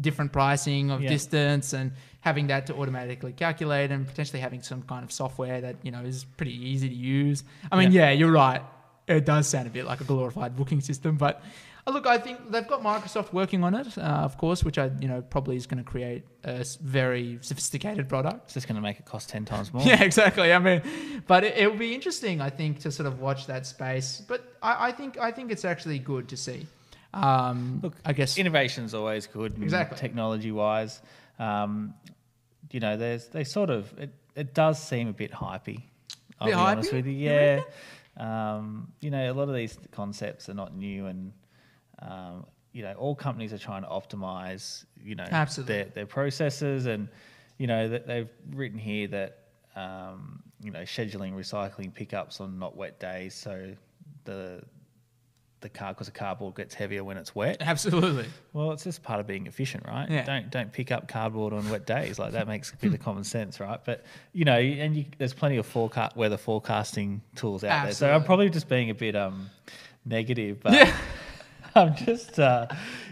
different 0.00 0.32
pricing 0.32 0.90
of 0.90 1.02
Yeah. 1.02 1.08
distance 1.10 1.72
and 1.72 1.92
having 2.20 2.46
that 2.48 2.66
to 2.68 2.74
automatically 2.80 3.32
calculate 3.32 3.90
and 3.90 4.06
potentially 4.06 4.40
having 4.40 4.62
some 4.62 4.82
kind 4.82 5.02
of 5.04 5.10
software 5.12 5.60
that 5.60 5.76
you 5.82 5.90
know 5.90 6.00
is 6.12 6.24
pretty 6.38 6.54
easy 6.70 6.88
to 6.88 6.94
use. 6.94 7.44
I 7.72 7.76
mean, 7.78 7.92
yeah, 7.92 8.10
you're 8.10 8.32
right. 8.46 8.62
It 9.08 9.24
does 9.24 9.48
sound 9.48 9.66
a 9.66 9.70
bit 9.70 9.84
like 9.86 10.00
a 10.00 10.04
glorified 10.04 10.56
booking 10.56 10.80
system, 10.80 11.16
but. 11.16 11.42
uh, 11.86 11.90
Look, 11.90 12.06
I 12.06 12.18
think 12.18 12.50
they've 12.52 12.66
got 12.68 12.82
Microsoft 12.82 13.32
working 13.32 13.64
on 13.64 13.74
it, 13.74 13.96
uh, 13.96 14.00
of 14.02 14.36
course, 14.36 14.62
which 14.62 14.76
I, 14.78 14.90
you 15.00 15.08
know, 15.08 15.22
probably 15.22 15.56
is 15.56 15.66
going 15.66 15.82
to 15.82 15.90
create 15.90 16.22
a 16.44 16.64
very 16.82 17.38
sophisticated 17.40 18.08
product. 18.10 18.44
it's 18.44 18.54
just 18.54 18.68
going 18.68 18.76
to 18.76 18.82
make 18.82 18.98
it 19.00 19.06
cost 19.06 19.30
ten 19.30 19.44
times 19.46 19.72
more. 19.74 19.82
Yeah, 19.82 20.02
exactly. 20.02 20.52
I 20.52 20.58
mean, 20.58 20.82
but 21.26 21.44
it, 21.44 21.70
will 21.70 21.78
be 21.78 21.94
interesting, 21.94 22.40
I 22.42 22.50
think, 22.50 22.80
to 22.80 22.92
sort 22.92 23.06
of 23.06 23.20
watch 23.20 23.46
that 23.46 23.66
space. 23.66 24.22
But 24.28 24.40
I, 24.62 24.88
I 24.88 24.92
think 24.92 25.18
I 25.18 25.30
think 25.32 25.50
it's 25.50 25.64
actually 25.64 25.98
good 25.98 26.28
to 26.28 26.36
see. 26.36 26.66
Um, 27.14 27.80
Look, 27.82 27.94
I 28.04 28.12
guess 28.12 28.36
Innovation's 28.36 28.92
always 28.92 29.26
good, 29.26 29.56
Exactly. 29.62 29.96
Technology 29.96 30.52
wise, 30.52 31.00
um, 31.38 31.94
you 32.70 32.80
know, 32.80 32.98
there's 32.98 33.28
they 33.28 33.44
sort 33.44 33.70
of 33.70 33.90
it, 33.98 34.10
it 34.36 34.52
does 34.52 34.78
seem 34.82 35.08
a 35.08 35.12
bit 35.14 35.32
hypey. 35.32 35.84
I'll 36.38 36.48
Bit 36.48 36.54
be 36.54 36.60
honest 36.60 36.90
hypey? 36.90 36.96
with 36.96 37.06
you. 37.06 37.12
You 37.12 37.30
Yeah, 37.30 37.60
um, 38.18 38.92
you 39.00 39.10
know, 39.10 39.30
a 39.30 39.34
lot 39.34 39.48
of 39.48 39.54
these 39.54 39.78
concepts 39.92 40.48
are 40.48 40.54
not 40.54 40.76
new, 40.76 41.06
and 41.06 41.32
um, 42.00 42.46
you 42.72 42.82
know, 42.82 42.92
all 42.94 43.14
companies 43.14 43.52
are 43.52 43.58
trying 43.58 43.82
to 43.82 43.88
optimize, 43.88 44.84
you 45.02 45.14
know, 45.14 45.26
Absolutely. 45.30 45.74
their 45.74 45.84
their 45.86 46.06
processes, 46.06 46.86
and 46.86 47.08
you 47.58 47.66
know, 47.66 47.88
that 47.88 48.06
they've 48.06 48.30
written 48.50 48.78
here 48.78 49.08
that 49.08 49.38
um, 49.76 50.42
you 50.60 50.70
know, 50.70 50.82
scheduling 50.82 51.34
recycling 51.34 51.94
pickups 51.94 52.40
on 52.40 52.58
not 52.58 52.76
wet 52.76 52.98
days, 52.98 53.34
so 53.34 53.74
the 54.24 54.62
the 55.60 55.68
car 55.68 55.92
because 55.92 56.06
the 56.06 56.12
cardboard 56.12 56.54
gets 56.54 56.74
heavier 56.74 57.02
when 57.04 57.16
it's 57.16 57.34
wet. 57.34 57.56
absolutely. 57.60 58.26
Well, 58.52 58.72
it's 58.72 58.84
just 58.84 59.02
part 59.02 59.20
of 59.20 59.26
being 59.26 59.46
efficient, 59.46 59.84
right? 59.86 60.08
Yeah. 60.10 60.24
Don't 60.24 60.50
don't 60.50 60.72
pick 60.72 60.90
up 60.92 61.08
cardboard 61.08 61.52
on 61.52 61.68
wet 61.70 61.86
days. 61.86 62.18
Like 62.18 62.32
that 62.32 62.46
makes 62.46 62.72
a 62.72 62.76
bit 62.76 62.94
of 62.94 63.00
common 63.00 63.24
sense, 63.24 63.60
right? 63.60 63.80
But 63.84 64.04
you 64.32 64.44
know, 64.44 64.58
and 64.58 64.96
you, 64.96 65.04
there's 65.18 65.34
plenty 65.34 65.56
of 65.56 65.66
forecast 65.66 66.16
weather 66.16 66.36
forecasting 66.36 67.22
tools 67.34 67.64
out 67.64 67.84
there. 67.84 67.92
So 67.94 68.10
I'm 68.12 68.24
probably 68.24 68.50
just 68.50 68.68
being 68.68 68.90
a 68.90 68.94
bit 68.94 69.16
um 69.16 69.50
negative, 70.04 70.60
but 70.60 70.72
Yeah. 70.72 70.96
I'm 71.74 71.94
just 71.94 72.38
uh, 72.40 72.66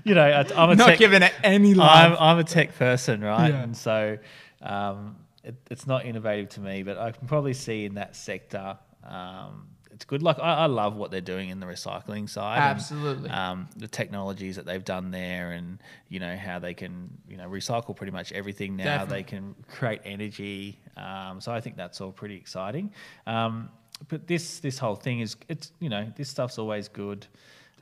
you 0.04 0.14
know 0.14 0.44
I'm 0.56 0.70
a 0.70 0.74
Not 0.76 0.86
tech, 0.88 0.98
giving 0.98 1.22
it 1.22 1.32
any 1.44 1.72
I'm. 1.78 2.16
I'm 2.18 2.38
a 2.38 2.44
tech 2.44 2.74
person, 2.76 3.20
right? 3.20 3.48
Yeah. 3.52 3.62
And 3.62 3.76
so 3.76 4.18
um, 4.62 5.16
it, 5.44 5.54
it's 5.70 5.86
not 5.86 6.04
innovative 6.06 6.48
to 6.50 6.60
me, 6.60 6.82
but 6.82 6.98
I 6.98 7.12
can 7.12 7.28
probably 7.28 7.54
see 7.54 7.84
in 7.84 7.94
that 7.94 8.16
sector. 8.16 8.78
Um, 9.04 9.68
it's 9.96 10.04
good. 10.04 10.22
Like 10.22 10.38
I, 10.38 10.54
I 10.54 10.66
love 10.66 10.94
what 10.94 11.10
they're 11.10 11.20
doing 11.22 11.48
in 11.48 11.58
the 11.58 11.66
recycling 11.66 12.28
side. 12.28 12.56
and, 12.58 12.64
Absolutely. 12.64 13.30
um, 13.30 13.66
the 13.76 13.88
technologies 13.88 14.54
that 14.56 14.66
they've 14.66 14.84
done 14.84 15.10
there, 15.10 15.52
and 15.52 15.78
you 16.08 16.20
know 16.20 16.36
how 16.36 16.58
they 16.60 16.74
can 16.74 17.10
you 17.28 17.36
know 17.38 17.48
recycle 17.48 17.96
pretty 17.96 18.12
much 18.12 18.30
everything 18.32 18.76
now. 18.76 18.84
Definitely. 18.84 19.16
They 19.16 19.22
can 19.24 19.54
create 19.68 20.00
energy. 20.04 20.78
Um, 20.96 21.40
so 21.40 21.50
I 21.50 21.60
think 21.60 21.76
that's 21.76 22.00
all 22.00 22.12
pretty 22.12 22.36
exciting. 22.36 22.92
Um, 23.26 23.70
but 24.08 24.26
this 24.26 24.60
this 24.60 24.78
whole 24.78 24.96
thing 24.96 25.20
is 25.20 25.34
it's 25.48 25.72
you 25.80 25.88
know 25.88 26.12
this 26.16 26.28
stuff's 26.28 26.58
always 26.58 26.88
good. 26.88 27.26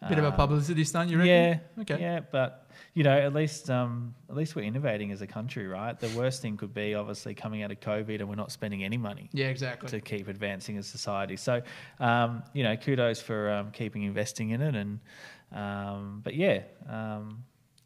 Bit 0.08 0.18
of 0.18 0.24
a 0.24 0.28
Um, 0.28 0.34
publicity 0.34 0.84
stunt, 0.84 1.10
you 1.10 1.16
reckon? 1.18 1.30
yeah. 1.76 1.82
Okay. 1.82 2.00
Yeah, 2.00 2.20
but 2.30 2.63
you 2.92 3.02
know, 3.02 3.16
at 3.16 3.32
least 3.34 3.70
um, 3.70 4.14
at 4.28 4.36
least 4.36 4.54
we're 4.54 4.62
innovating 4.62 5.10
as 5.12 5.22
a 5.22 5.26
country, 5.26 5.66
right? 5.66 5.98
The 5.98 6.08
worst 6.16 6.42
thing 6.42 6.56
could 6.56 6.74
be 6.74 6.94
obviously 6.94 7.34
coming 7.34 7.62
out 7.62 7.70
of 7.72 7.80
COVID 7.80 8.20
and 8.20 8.28
we're 8.28 8.34
not 8.34 8.52
spending 8.52 8.84
any 8.84 8.96
money 8.96 9.30
Yeah, 9.32 9.46
exactly. 9.46 9.88
to 9.88 10.00
keep 10.00 10.28
advancing 10.28 10.76
as 10.78 10.86
society. 10.86 11.36
So, 11.36 11.62
um, 12.00 12.42
you 12.52 12.62
know, 12.62 12.76
kudos 12.76 13.20
for 13.20 13.50
um, 13.50 13.70
keeping 13.72 14.02
investing 14.02 14.50
in 14.50 14.60
it. 14.62 14.74
And 14.74 15.00
um, 15.52 16.20
but 16.22 16.34
yeah, 16.34 16.62
um, 16.88 17.42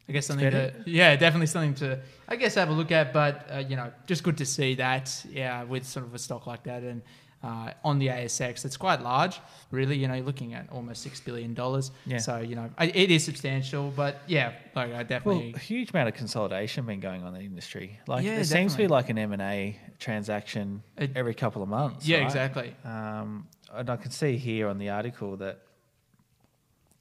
I 0.07 0.11
guess 0.11 0.25
something 0.25 0.49
to, 0.49 0.73
yeah, 0.85 1.15
definitely 1.15 1.47
something 1.47 1.75
to, 1.75 1.99
I 2.27 2.35
guess, 2.35 2.55
have 2.55 2.69
a 2.69 2.73
look 2.73 2.91
at. 2.91 3.13
But 3.13 3.47
uh, 3.51 3.57
you 3.59 3.75
know, 3.75 3.91
just 4.07 4.23
good 4.23 4.37
to 4.37 4.45
see 4.45 4.75
that, 4.75 5.25
yeah, 5.29 5.63
with 5.63 5.85
sort 5.85 6.05
of 6.05 6.13
a 6.15 6.19
stock 6.19 6.47
like 6.47 6.63
that 6.63 6.83
and 6.83 7.01
uh, 7.41 7.71
on 7.85 7.99
the 7.99 8.07
ASX, 8.07 8.65
it's 8.65 8.75
quite 8.75 9.01
large, 9.01 9.39
really. 9.71 9.95
You 9.97 10.07
know, 10.09 10.15
you're 10.15 10.25
looking 10.25 10.53
at 10.53 10.69
almost 10.71 11.01
six 11.01 11.21
billion 11.21 11.53
dollars. 11.53 11.91
Yeah. 12.05 12.17
So 12.17 12.39
you 12.39 12.55
know, 12.55 12.69
I- 12.77 12.85
it 12.87 13.11
is 13.11 13.23
substantial. 13.23 13.91
But 13.95 14.21
yeah, 14.27 14.53
like 14.75 14.89
I 14.89 14.93
well, 14.95 15.03
definitely, 15.05 15.53
a 15.55 15.59
huge 15.59 15.91
amount 15.91 16.09
of 16.09 16.15
consolidation 16.15 16.85
been 16.85 16.99
going 16.99 17.23
on 17.23 17.33
in 17.35 17.39
the 17.39 17.45
industry. 17.45 17.99
Like 18.07 18.25
Yeah, 18.25 18.35
there 18.35 18.43
seems 18.43 18.73
to 18.73 18.77
be 18.77 18.87
like 18.87 19.09
an 19.09 19.17
M 19.17 19.31
and 19.31 19.41
A 19.41 19.77
transaction 19.99 20.83
It- 20.97 21.11
every 21.15 21.33
couple 21.33 21.63
of 21.63 21.69
months. 21.69 22.05
yeah, 22.07 22.17
right? 22.17 22.25
exactly. 22.25 22.75
Um, 22.83 23.47
and 23.71 23.89
I 23.89 23.95
can 23.97 24.11
see 24.11 24.35
here 24.37 24.67
on 24.67 24.77
the 24.77 24.89
article 24.89 25.37
that 25.37 25.59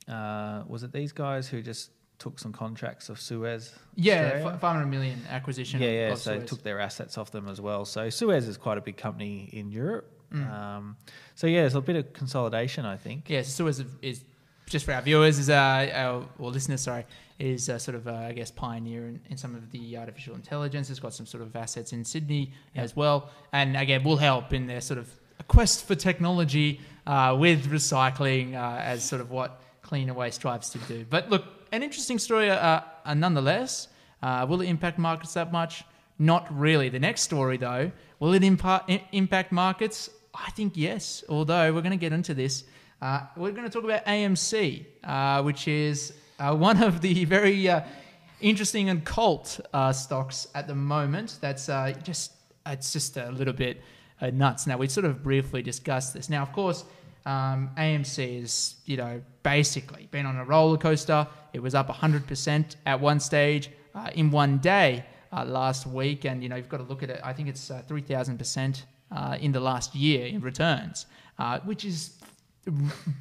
uh, 0.09 0.63
was 0.67 0.83
it 0.83 0.93
these 0.93 1.13
guys 1.13 1.49
who 1.49 1.63
just 1.63 1.91
took 2.19 2.39
some 2.39 2.53
contracts 2.53 3.09
of 3.09 3.21
Suez? 3.21 3.75
Yeah, 3.95 4.33
Australia? 4.35 4.59
500 4.61 4.87
million 4.87 5.21
acquisition. 5.29 5.81
yeah, 5.81 5.91
yeah. 5.91 6.15
So 6.15 6.31
they 6.33 6.39
Suez. 6.41 6.49
took 6.49 6.63
their 6.63 6.81
assets 6.81 7.19
off 7.19 7.31
them 7.31 7.49
as 7.49 7.61
well. 7.61 7.85
So 7.85 8.09
Suez 8.11 8.49
is 8.49 8.57
quite 8.57 8.79
a 8.79 8.81
big 8.81 8.97
company 8.97 9.49
in 9.53 9.71
Europe. 9.71 10.11
Mm. 10.33 10.51
Um, 10.51 10.97
so 11.35 11.47
yeah, 11.47 11.61
there's 11.63 11.75
a 11.75 11.81
bit 11.81 11.97
of 11.97 12.13
consolidation, 12.13 12.85
I 12.85 12.97
think. 12.97 13.29
Yeah, 13.31 13.43
so 13.43 13.65
Suez 13.71 13.85
is 14.03 14.25
just 14.67 14.85
for 14.85 14.93
our 14.93 15.01
viewers 15.03 15.39
is 15.39 15.49
uh, 15.49 15.55
our 15.95 16.25
or 16.39 16.51
listeners, 16.51 16.83
sorry, 16.83 17.07
is 17.39 17.69
uh, 17.71 17.79
sort 17.79 17.95
of 17.95 18.07
uh, 18.07 18.13
I 18.13 18.33
guess 18.33 18.51
pioneer 18.51 19.07
in, 19.09 19.21
in 19.31 19.37
some 19.37 19.55
of 19.55 19.71
the 19.71 19.97
artificial 19.97 20.35
intelligence. 20.35 20.91
It's 20.91 21.01
got 21.01 21.15
some 21.15 21.27
sort 21.27 21.43
of 21.43 21.57
assets 21.57 21.93
in 21.93 22.05
Sydney 22.05 22.53
Yeah. 22.75 22.83
as 22.83 22.95
well, 22.95 23.31
and 23.53 23.77
again 23.77 24.05
will 24.05 24.19
help 24.19 24.53
in 24.53 24.67
their 24.67 24.81
sort 24.83 24.99
of 24.99 25.09
quest 25.47 25.87
for 25.87 25.95
technology 25.95 26.81
uh, 27.07 27.35
with 27.39 27.71
recycling 27.71 28.55
uh, 28.55 28.79
as 28.81 29.03
sort 29.03 29.21
of 29.23 29.31
what 29.31 29.63
Cleanaway 29.83 30.33
strives 30.33 30.69
to 30.71 30.79
do. 30.81 31.07
But 31.09 31.31
look, 31.31 31.45
an 31.73 31.83
interesting 31.83 32.19
story 32.19 32.51
uh, 32.51 32.81
uh, 33.05 33.15
nonetheless. 33.15 33.89
Uh, 34.21 34.45
will 34.49 34.61
it 34.61 34.67
impact 34.69 34.99
markets 34.99 35.33
that 35.35 35.53
much? 35.53 35.85
Not 36.19 36.47
really. 36.51 36.89
The 36.89 36.99
next 36.99 37.21
story, 37.23 37.57
though, 37.57 37.93
will 38.19 38.35
it 38.35 38.43
impa- 38.43 39.01
impact 39.13 39.53
markets? 39.53 40.11
I 40.47 40.51
think 40.51 40.77
yes. 40.77 41.25
Although 41.29 41.73
we're 41.73 41.83
going 41.83 41.91
to 41.91 41.97
get 41.97 42.13
into 42.13 42.35
this, 42.35 42.65
uh, 43.03 43.21
we're 43.37 43.53
going 43.53 43.65
to 43.65 43.71
talk 43.71 43.85
about 43.85 44.05
AMC, 44.07 44.85
uh, 45.05 45.43
which 45.43 45.69
is 45.69 46.13
uh, 46.39 46.55
one 46.55 46.83
of 46.83 47.01
the 47.01 47.25
very 47.25 47.69
uh, 47.69 47.83
interesting 48.41 48.89
and 48.89 49.05
cult 49.05 49.61
uh, 49.73 49.93
stocks 49.93 50.49
at 50.55 50.67
the 50.67 50.75
moment. 50.75 51.39
That's 51.41 51.69
uh, 51.69 51.95
just 52.03 52.33
it's 52.67 52.93
just 52.93 53.17
a 53.17 53.31
little 53.31 53.55
bit 53.55 53.81
nuts. 54.33 54.67
Now 54.67 54.77
we 54.77 54.89
sort 54.89 55.07
of 55.07 55.23
briefly 55.23 55.63
discussed 55.63 56.15
this. 56.15 56.29
Now, 56.29 56.43
of 56.43 56.53
course, 56.53 56.85
um, 57.25 57.71
AMC 57.77 58.43
is 58.43 58.77
you 58.85 58.97
know 58.97 59.23
basically 59.43 60.09
been 60.11 60.27
on 60.27 60.37
a 60.37 60.45
roller 60.45 60.79
coaster. 60.79 61.27
It 61.53 61.61
was 61.61 61.75
up 61.75 61.89
100% 61.89 62.77
at 62.85 63.01
one 63.01 63.21
stage 63.21 63.71
in 64.15 64.31
one 64.31 64.59
day 64.59 65.05
last 65.33 65.87
week, 65.87 66.25
and 66.25 66.43
you 66.43 66.49
know 66.49 66.57
you've 66.57 66.69
got 66.69 66.79
to 66.79 66.85
look 66.85 67.03
at 67.03 67.11
it. 67.11 67.21
I 67.25 67.33
think 67.33 67.49
it's 67.49 67.71
uh, 67.71 67.83
3,000% 67.89 68.83
uh, 69.11 69.37
in 69.41 69.53
the 69.53 69.61
last 69.61 69.95
year 69.95 70.27
in 70.27 70.41
returns, 70.41 71.07
uh, 71.39 71.61
which 71.61 71.85
is 71.85 72.13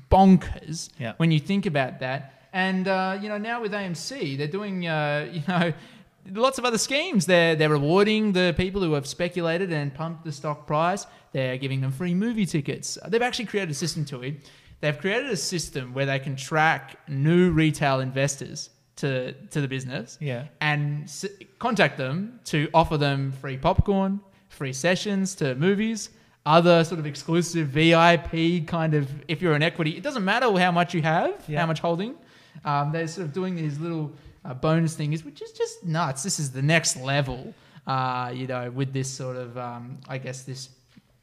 bonkers 0.09 0.89
Yeah. 0.99 1.13
when 1.17 1.31
you 1.31 1.39
think 1.39 1.65
about 1.65 1.99
that. 1.99 2.33
And 2.53 2.87
uh, 2.87 3.19
you 3.21 3.29
know 3.29 3.37
now 3.37 3.61
with 3.61 3.71
AMC, 3.73 4.37
they're 4.37 4.47
doing 4.47 4.87
uh, 4.87 5.29
you 5.33 5.41
know 5.47 5.73
lots 6.31 6.57
of 6.57 6.65
other 6.65 6.77
schemes. 6.77 7.25
They're 7.25 7.55
they're 7.55 7.69
rewarding 7.69 8.33
the 8.33 8.53
people 8.57 8.81
who 8.81 8.93
have 8.93 9.05
speculated 9.07 9.71
and 9.71 9.93
pumped 9.93 10.23
the 10.25 10.31
stock 10.31 10.65
price. 10.67 11.05
They're 11.33 11.57
giving 11.57 11.81
them 11.81 11.91
free 11.91 12.13
movie 12.15 12.45
tickets. 12.45 12.97
They've 13.07 13.21
actually 13.21 13.45
created 13.45 13.71
a 13.71 13.75
system 13.75 14.05
to 14.05 14.23
it. 14.23 14.49
They've 14.79 14.97
created 14.97 15.29
a 15.31 15.37
system 15.37 15.93
where 15.93 16.05
they 16.05 16.19
can 16.19 16.35
track 16.35 16.97
new 17.07 17.51
retail 17.51 17.99
investors 17.99 18.69
to 18.97 19.33
to 19.51 19.61
the 19.61 19.67
business. 19.67 20.17
Yeah. 20.19 20.47
And 20.61 21.03
s- 21.03 21.25
contact 21.59 21.97
them 21.97 22.39
to 22.45 22.69
offer 22.73 22.97
them 22.97 23.31
free 23.33 23.57
popcorn, 23.57 24.19
free 24.49 24.73
sessions 24.73 25.35
to 25.35 25.55
movies, 25.55 26.09
other 26.45 26.83
sort 26.83 26.99
of 26.99 27.05
exclusive 27.05 27.67
VIP 27.69 28.65
kind 28.67 28.93
of. 28.93 29.09
If 29.27 29.41
you're 29.41 29.53
an 29.53 29.63
equity, 29.63 29.91
it 29.97 30.03
doesn't 30.03 30.23
matter 30.23 30.47
how 30.57 30.71
much 30.71 30.93
you 30.93 31.01
have, 31.01 31.33
Yeah. 31.47 31.59
how 31.59 31.65
much 31.67 31.79
holding. 31.79 32.15
Um, 32.65 32.91
they're 32.91 33.07
sort 33.07 33.27
of 33.27 33.33
doing 33.33 33.55
these 33.55 33.77
little 33.79 34.11
uh, 34.45 34.53
bonus 34.53 34.95
things, 34.95 35.23
which 35.23 35.41
is 35.41 35.51
just 35.51 35.85
nuts. 35.85 36.23
This 36.23 36.39
is 36.39 36.51
the 36.51 36.61
next 36.61 36.95
level, 36.97 37.53
uh, 37.85 38.31
you 38.33 38.47
know, 38.47 38.71
with 38.71 38.93
this 38.93 39.09
sort 39.09 39.35
of, 39.35 39.57
um, 39.57 39.97
I 40.07 40.17
guess, 40.17 40.43
this 40.43 40.69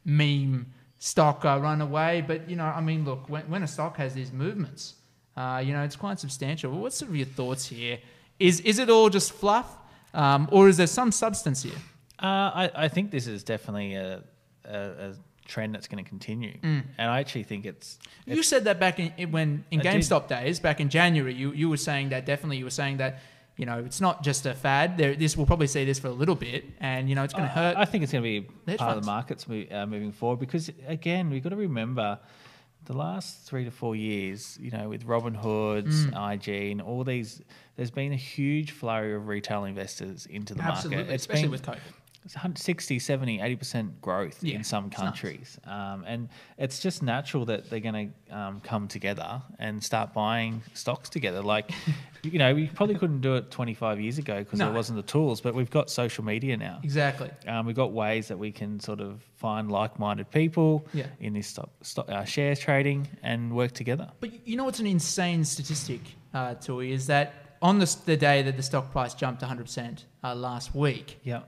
meme 0.04 0.66
stock 0.98 1.44
uh, 1.44 1.58
run 1.60 1.80
away. 1.80 2.22
But, 2.26 2.48
you 2.48 2.56
know, 2.56 2.64
I 2.66 2.80
mean, 2.80 3.04
look, 3.04 3.28
when, 3.28 3.42
when 3.48 3.62
a 3.62 3.68
stock 3.68 3.96
has 3.96 4.14
these 4.14 4.32
movements, 4.32 4.94
uh, 5.36 5.62
you 5.64 5.72
know, 5.72 5.82
it's 5.82 5.96
quite 5.96 6.20
substantial. 6.20 6.70
What's 6.72 6.96
sort 6.98 7.10
of 7.10 7.16
your 7.16 7.26
thoughts 7.26 7.66
here? 7.66 7.98
Is, 8.38 8.60
is 8.60 8.78
it 8.78 8.90
all 8.90 9.08
just 9.10 9.32
fluff, 9.32 9.76
um, 10.12 10.48
or 10.52 10.68
is 10.68 10.76
there 10.76 10.86
some 10.86 11.10
substance 11.10 11.62
here? 11.62 11.80
Uh, 12.24 12.50
I, 12.54 12.70
I 12.84 12.88
think 12.88 13.10
this 13.10 13.26
is 13.26 13.44
definitely 13.44 13.94
a, 13.94 14.22
a, 14.64 14.78
a 14.78 15.14
trend 15.46 15.74
that's 15.74 15.88
going 15.88 16.02
to 16.02 16.08
continue, 16.08 16.56
and 16.62 16.84
I 16.98 17.20
actually 17.20 17.42
think 17.44 17.66
it's 17.66 17.98
You 18.24 18.42
said 18.42 18.64
that 18.64 18.80
back 18.80 18.98
in 18.98 19.30
when 19.30 19.64
in 19.70 19.80
I 19.80 19.82
did. 19.82 19.92
GameStop 19.94 20.26
days, 20.28 20.58
back 20.60 20.80
in 20.80 20.88
January, 20.88 21.34
you, 21.34 21.52
you 21.52 21.68
were 21.68 21.76
saying 21.76 22.08
that 22.10 22.24
definitely. 22.24 22.56
You 22.56 22.64
were 22.64 22.70
saying 22.82 22.96
that 22.98 23.20
you 23.58 23.66
know 23.66 23.78
it's 23.78 24.00
not 24.00 24.22
just 24.24 24.46
a 24.46 24.54
fad. 24.54 24.96
There, 24.96 25.14
this 25.14 25.36
we'll 25.36 25.44
probably 25.46 25.66
see 25.66 25.84
this 25.84 25.98
for 25.98 26.08
a 26.08 26.12
little 26.12 26.34
bit, 26.34 26.64
and 26.80 27.08
you 27.10 27.14
know 27.14 27.24
it's 27.24 27.34
going 27.34 27.44
to 27.48 27.54
hurt. 27.54 27.76
I 27.76 27.84
think 27.84 28.02
it's 28.04 28.12
going 28.12 28.24
to 28.24 28.30
be 28.66 28.76
part 28.76 28.96
of 28.96 29.02
the 29.02 29.06
markets 29.06 29.46
mo- 29.46 29.66
uh, 29.70 29.84
moving 29.84 30.10
forward 30.12 30.40
because 30.40 30.70
again, 30.86 31.28
we've 31.28 31.42
got 31.42 31.50
to 31.50 31.56
remember 31.56 32.18
the 32.86 32.94
last 32.94 33.42
three 33.46 33.64
to 33.64 33.70
four 33.70 33.94
years. 33.96 34.56
You 34.58 34.70
know, 34.70 34.88
with 34.88 35.04
Robinhood's, 35.06 36.06
Mm. 36.06 36.34
IG, 36.34 36.72
and 36.72 36.80
all 36.80 37.04
these, 37.04 37.42
there's 37.76 37.90
been 37.90 38.12
a 38.12 38.16
huge 38.16 38.70
flurry 38.70 39.14
of 39.14 39.28
retail 39.28 39.64
investors 39.64 40.24
into 40.26 40.54
the 40.54 40.62
Absolutely, 40.62 40.96
market. 41.04 41.12
It's 41.14 41.22
especially 41.24 41.42
been 41.42 41.50
with 41.50 41.62
COVID. 41.66 41.80
It's 42.24 42.34
100 42.34 42.58
60, 42.58 42.98
70, 42.98 43.38
80% 43.38 44.00
growth 44.00 44.42
Yeah, 44.42 44.56
in 44.56 44.64
some 44.64 44.88
countries. 44.88 45.58
Um, 45.66 46.04
and 46.06 46.28
it's 46.56 46.80
just 46.80 47.02
natural 47.02 47.44
that 47.46 47.68
they're 47.68 47.80
going 47.80 48.12
to 48.30 48.34
um, 48.36 48.60
come 48.60 48.88
together 48.88 49.42
and 49.58 49.82
start 49.84 50.14
buying 50.14 50.62
stocks 50.72 51.10
together. 51.10 51.42
Like, 51.42 51.70
you 52.22 52.38
know, 52.38 52.54
we 52.54 52.68
probably 52.68 52.94
couldn't 52.94 53.20
do 53.20 53.34
it 53.36 53.50
25 53.50 54.00
years 54.00 54.16
ago 54.16 54.38
because 54.38 54.58
No. 54.58 54.66
there 54.66 54.74
wasn't 54.74 54.96
the 54.96 55.02
tools, 55.10 55.42
but 55.42 55.54
we've 55.54 55.70
got 55.70 55.90
social 55.90 56.24
media 56.24 56.56
now. 56.56 56.80
Exactly. 56.82 57.30
Um, 57.46 57.66
we've 57.66 57.76
got 57.76 57.92
ways 57.92 58.28
that 58.28 58.38
we 58.38 58.50
can 58.50 58.80
sort 58.80 59.00
of 59.00 59.20
find 59.36 59.70
like-minded 59.70 60.30
people 60.30 60.86
Yeah. 60.94 61.06
in 61.20 61.34
this 61.34 61.48
stock, 61.48 61.70
stock 61.82 62.08
uh, 62.08 62.24
shares 62.24 62.58
trading 62.58 63.06
and 63.22 63.52
work 63.54 63.72
together. 63.72 64.10
But 64.20 64.46
you 64.48 64.56
know 64.56 64.64
what's 64.64 64.80
an 64.80 64.86
insane 64.86 65.44
statistic, 65.44 66.00
uh, 66.32 66.54
Tui, 66.54 66.90
is 66.92 67.06
that 67.08 67.56
on 67.60 67.78
the, 67.78 67.96
the 68.06 68.16
day 68.16 68.40
that 68.42 68.56
the 68.56 68.62
stock 68.62 68.90
price 68.92 69.12
jumped 69.12 69.42
100% 69.42 70.04
uh, 70.22 70.34
last 70.34 70.74
week, 70.74 71.18
Yeah. 71.22 71.42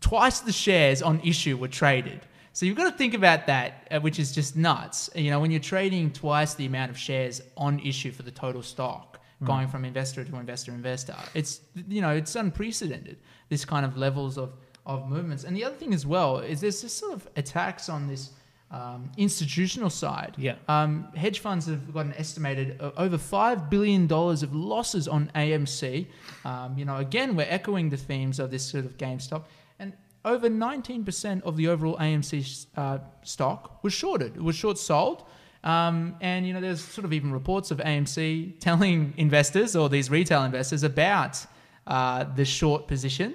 Twice 0.00 0.40
the 0.40 0.52
shares 0.52 1.02
on 1.02 1.20
issue 1.20 1.56
were 1.56 1.68
traded. 1.68 2.20
So 2.52 2.64
you've 2.64 2.76
got 2.76 2.90
to 2.90 2.96
think 2.96 3.12
about 3.12 3.46
that, 3.48 3.86
uh, 3.90 4.00
which 4.00 4.18
is 4.18 4.32
just 4.32 4.56
nuts. 4.56 5.10
You 5.14 5.30
know, 5.30 5.40
when 5.40 5.50
you're 5.50 5.60
trading 5.60 6.10
twice 6.10 6.54
the 6.54 6.66
amount 6.66 6.90
of 6.90 6.98
shares 6.98 7.42
on 7.56 7.78
issue 7.80 8.12
for 8.12 8.22
the 8.22 8.30
total 8.30 8.62
stock, 8.62 9.20
going 9.44 9.68
from 9.68 9.84
investor 9.84 10.24
to 10.24 10.36
investor 10.36 10.72
investor, 10.72 11.14
it's 11.34 11.60
you 11.88 12.00
know 12.00 12.10
it's 12.10 12.34
unprecedented. 12.34 13.18
This 13.50 13.64
kind 13.64 13.84
of 13.84 13.98
levels 13.98 14.38
of 14.38 14.54
of 14.86 15.08
movements. 15.08 15.44
And 15.44 15.56
the 15.56 15.64
other 15.64 15.74
thing 15.74 15.92
as 15.92 16.06
well 16.06 16.38
is 16.38 16.60
there's 16.60 16.80
this 16.80 16.94
sort 16.94 17.12
of 17.12 17.28
attacks 17.36 17.88
on 17.88 18.06
this 18.06 18.30
um, 18.70 19.10
institutional 19.16 19.90
side. 19.90 20.34
Yeah. 20.36 20.56
Um, 20.68 21.08
hedge 21.14 21.38
funds 21.38 21.66
have 21.66 21.92
got 21.92 22.06
an 22.06 22.14
estimated 22.16 22.80
uh, 22.80 22.90
over 22.96 23.18
five 23.18 23.70
billion 23.70 24.06
dollars 24.06 24.42
of 24.42 24.54
losses 24.54 25.06
on 25.08 25.30
AMC. 25.34 26.06
Um, 26.44 26.76
you 26.76 26.84
know, 26.84 26.96
again, 26.96 27.36
we're 27.36 27.46
echoing 27.48 27.90
the 27.90 27.96
themes 27.96 28.38
of 28.38 28.50
this 28.50 28.64
sort 28.64 28.84
of 28.84 28.96
GameStop, 28.96 29.44
and 29.78 29.92
over 30.24 30.48
19% 30.48 31.42
of 31.42 31.56
the 31.56 31.68
overall 31.68 31.96
AMC 31.98 32.66
uh, 32.76 32.98
stock 33.22 33.82
was 33.84 33.92
shorted. 33.92 34.36
It 34.36 34.42
was 34.42 34.56
short 34.56 34.78
sold. 34.78 35.24
Um, 35.62 36.16
and 36.20 36.46
you 36.46 36.52
know, 36.52 36.60
there's 36.60 36.80
sort 36.80 37.04
of 37.04 37.12
even 37.12 37.32
reports 37.32 37.70
of 37.70 37.78
AMC 37.78 38.60
telling 38.60 39.14
investors 39.16 39.74
or 39.74 39.88
these 39.88 40.10
retail 40.10 40.44
investors 40.44 40.82
about 40.82 41.44
uh, 41.86 42.24
the 42.34 42.44
short 42.44 42.86
position, 42.86 43.34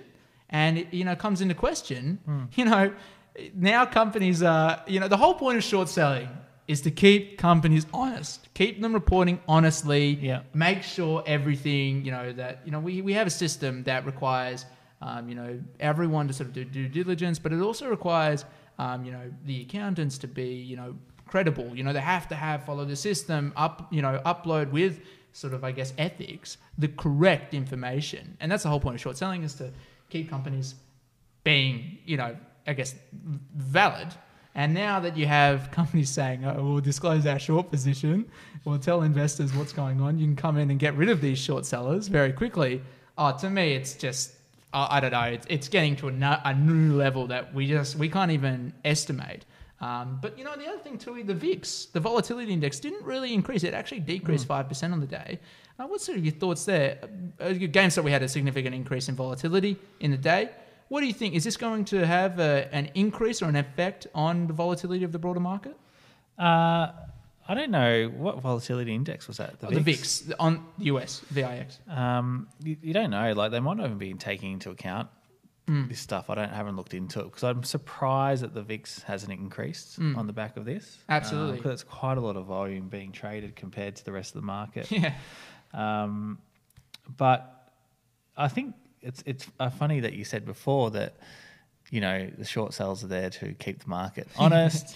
and 0.50 0.78
it, 0.80 0.94
you 0.94 1.04
know 1.06 1.15
comes 1.15 1.41
into 1.41 1.56
question. 1.56 2.20
You 2.56 2.65
know, 2.65 2.94
now 3.54 3.86
companies 3.86 4.44
are 4.44 4.84
you 4.88 5.00
know 5.00 5.08
the 5.08 5.17
whole 5.17 5.34
point 5.34 5.58
of 5.58 5.63
short 5.63 5.89
selling 5.89 6.30
is 6.67 6.82
to 6.82 6.91
keep 6.91 7.38
companies 7.38 7.86
honest, 7.94 8.48
keep 8.54 8.82
them 8.82 8.94
reporting 8.94 9.39
honestly. 9.48 10.17
Yeah. 10.22 10.44
Make 10.54 10.84
sure 10.84 11.24
everything 11.26 12.06
you 12.06 12.12
know 12.12 12.32
that 12.34 12.62
you 12.65 12.72
know 12.72 12.80
we 12.80 13.02
we 13.02 13.13
have 13.13 13.28
a 13.28 13.32
system 13.32 13.84
that 13.84 14.06
requires 14.06 14.65
um, 15.02 15.28
you 15.28 15.36
know 15.36 15.60
everyone 15.80 16.28
to 16.28 16.34
sort 16.34 16.48
of 16.48 16.54
do 16.54 16.65
due 16.65 16.88
diligence, 16.88 17.39
but 17.39 17.52
it 17.54 17.60
also 17.60 17.89
requires 17.89 18.46
um, 18.80 19.04
you 19.06 19.12
know 19.12 19.32
the 19.46 19.62
accountants 19.62 20.17
to 20.20 20.28
be 20.28 20.48
you 20.48 20.76
know 20.76 20.96
credible. 21.28 21.76
You 21.76 21.84
know 21.84 21.94
they 21.94 22.02
have 22.02 22.28
to 22.30 22.36
have 22.36 22.65
follow 22.65 22.86
the 22.86 22.96
system 22.96 23.54
up 23.56 23.88
you 23.91 24.02
know 24.02 24.22
upload 24.26 24.72
with 24.72 25.00
sort 25.34 25.54
of 25.54 25.63
I 25.63 25.72
guess 25.72 25.94
ethics 25.98 26.58
the 26.78 26.89
correct 26.89 27.54
information, 27.54 28.38
and 28.39 28.52
that's 28.52 28.63
the 28.63 28.70
whole 28.70 28.80
point 28.80 28.96
of 28.96 29.02
short 29.02 29.17
selling 29.17 29.44
is 29.44 29.56
to 29.56 29.72
keep 30.10 30.30
companies 30.30 30.76
being, 31.44 31.98
you 32.06 32.17
know, 32.17 32.36
I 32.67 32.74
guess 32.74 32.95
valid. 33.56 34.10
And 34.54 34.74
now 34.74 35.00
that 35.00 35.15
you 35.15 35.26
have 35.28 35.71
companies 35.71 36.10
saying, 36.10 36.45
oh, 36.45 36.63
we'll 36.63 36.82
disclose 36.82 37.26
our 37.26 37.39
short 37.39 37.71
position, 37.71 38.30
we'll 38.65 38.80
tell 38.80 39.04
investors 39.04 39.54
what's 39.54 39.71
going 39.71 40.02
on, 40.02 40.19
you 40.19 40.26
can 40.26 40.36
come 40.36 40.58
in 40.58 40.69
and 40.69 40.80
get 40.80 40.93
rid 40.95 41.10
of 41.10 41.21
these 41.21 41.39
short 41.39 41.65
sellers 41.65 42.08
very 42.10 42.34
quickly. 42.34 42.82
Oh, 43.17 43.36
to 43.38 43.50
me, 43.50 43.74
it's 43.74 43.93
just, 43.93 44.34
I 44.74 44.97
I 44.97 45.00
don't 45.00 45.12
know, 45.12 45.21
it's, 45.21 45.45
it's 45.50 45.69
getting 45.69 45.95
to 45.97 46.10
a, 46.10 46.12
nu- 46.12 46.41
a 46.43 46.54
new 46.54 46.95
level 46.97 47.28
that 47.28 47.54
we 47.54 47.65
just, 47.67 47.95
we 47.95 48.10
can't 48.10 48.32
even 48.32 48.74
estimate. 48.84 49.45
Um, 49.80 50.19
but, 50.21 50.38
you 50.38 50.43
know, 50.43 50.56
the 50.56 50.67
other 50.67 50.80
thing 50.80 50.97
too, 50.97 51.24
the 51.24 51.34
VIX, 51.34 51.86
the 51.86 52.00
volatility 52.00 52.54
index, 52.54 52.80
didn't 52.80 53.04
really 53.04 53.34
increase. 53.34 53.63
It 53.63 53.74
actually 53.74 54.02
decreased 54.02 54.47
5% 54.47 54.91
on 54.91 55.00
the 55.00 55.08
day. 55.08 55.39
Uh, 55.80 55.88
what's 55.88 56.06
sort 56.06 56.17
of 56.17 56.26
your 56.26 56.34
thoughts 56.34 56.65
there? 56.65 57.00
Uh, 57.39 57.45
GameStop, 57.47 58.04
we 58.04 58.12
had 58.12 58.21
a 58.21 58.28
significant 58.28 58.76
increase 58.76 59.10
in 59.10 59.15
volatility 59.15 59.78
in 60.02 60.12
the 60.12 60.17
day. 60.17 60.50
What 60.91 60.99
do 60.99 61.08
you 61.08 61.13
think? 61.13 61.36
Is 61.36 61.45
this 61.45 61.56
going 61.56 61.86
to 61.86 62.06
have 62.06 62.38
a, 62.39 62.67
an 62.75 62.89
increase 62.95 63.41
or 63.41 63.45
an 63.45 63.56
effect 63.56 64.08
on 64.13 64.47
the 64.47 64.51
volatility 64.54 65.06
of 65.06 65.13
the 65.13 65.19
broader 65.19 65.39
market? 65.39 65.77
Uh, 66.38 66.91
I 67.47 67.54
don't 67.56 67.71
know 67.71 68.10
what 68.10 68.41
volatility 68.41 68.93
index 68.93 69.25
was 69.25 69.38
that. 69.38 69.58
The, 69.62 69.67
Oh, 69.67 69.69
the 69.71 69.80
VIX 69.80 70.19
the- 70.19 70.38
on 70.38 70.65
US 70.80 71.21
VIX. 71.30 71.80
Um, 71.88 72.49
you, 72.62 72.75
you 72.82 72.93
don't 72.93 73.10
know. 73.10 73.32
Like 73.32 73.51
they 73.51 73.62
might 73.62 73.77
not 73.77 73.86
even 73.86 73.99
be 73.99 74.13
taking 74.15 74.51
into 74.51 74.69
account 74.69 75.08
Hmm. 75.67 75.88
this 75.88 75.99
stuff. 76.01 76.30
I 76.30 76.36
don't 76.36 76.49
haven't 76.51 76.75
looked 76.75 76.93
into 76.93 77.21
it 77.21 77.23
because 77.25 77.43
I'm 77.45 77.63
surprised 77.63 78.43
that 78.43 78.54
the 78.54 78.62
VIX 78.63 79.04
hasn't 79.04 79.32
increased 79.32 79.97
on 79.97 80.27
the 80.27 80.34
back 80.34 80.58
of 80.58 80.65
this. 80.65 80.97
Absolutely. 81.08 81.56
because 81.56 81.71
it's 81.71 81.84
quite 81.89 82.17
a 82.17 82.21
lot 82.21 82.36
of 82.36 82.47
volume 82.47 82.89
being 82.89 83.13
traded 83.13 83.56
compared 83.56 83.95
to 83.95 84.04
the 84.04 84.12
rest 84.12 84.36
of 84.36 84.41
the 84.41 84.45
market. 84.45 84.91
Yeah, 84.91 85.13
Um, 85.73 86.39
but 87.15 87.71
I 88.36 88.49
think 88.49 88.75
it's 89.02 89.24
it's 89.26 89.48
uh, 89.60 89.70
funny 89.70 90.00
that 90.02 90.14
you 90.14 90.24
said 90.24 90.46
before 90.46 90.92
that 90.92 91.16
you 91.90 92.00
know 92.02 92.30
the 92.38 92.46
short 92.46 92.74
sales 92.74 93.04
are 93.04 93.08
there 93.08 93.30
to 93.30 93.54
keep 93.54 93.84
the 93.84 93.90
market 93.90 94.28
honest. 94.38 94.96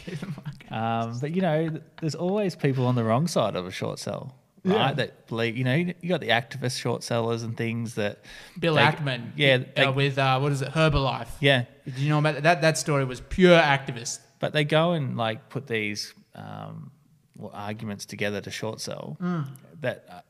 um, 0.72 1.18
but 1.20 1.32
you 1.36 1.41
know, 1.41 1.70
there's 2.00 2.15
always 2.15 2.56
people 2.56 2.86
on 2.88 2.96
the 2.96 3.04
wrong 3.04 3.28
side 3.28 3.56
of 3.56 3.65
a 3.65 3.72
short 3.72 4.00
sell, 4.00 4.36
right? 4.63 4.74
Yeah. 4.76 4.94
That 4.94 5.28
believe 5.28 5.58
you 5.58 5.63
know 5.63 5.76
you 5.76 5.94
got 6.08 6.22
the 6.22 6.30
activist 6.30 6.80
short 6.80 7.04
sellers 7.04 7.44
and 7.44 7.58
things 7.58 7.96
that 7.96 8.20
Bill 8.60 8.76
they- 8.76 8.82
Ackman. 8.82 9.32
Yeah, 9.36 9.58
they, 9.76 9.84
uh, 9.86 9.91
with 9.91 10.18
uh, 10.18 10.39
what 10.39 10.52
is 10.52 10.62
it, 10.62 10.70
Herbalife? 10.72 11.28
yeah, 11.41 11.65
Did 11.86 11.98
you 11.98 12.10
know 12.10 12.20
about 12.20 12.36
that? 12.36 12.44
That, 12.44 12.62
that 12.62 12.78
story 12.78 13.04
was 13.06 13.20
pure 13.22 13.60
activist. 13.60 14.20
but 14.39 14.54
they 14.54 14.63
go 14.63 14.91
and 14.94 15.18
like 15.18 15.50
put 15.50 15.68
these 15.68 16.13
um, 16.36 16.91
well, 17.38 17.52
arguments 17.54 18.06
together 18.06 18.39
to 18.41 18.52
short 18.52 18.80
sell 18.80 19.18
Mm. 19.22 19.48
that 19.82 20.06
uh, 20.10 20.22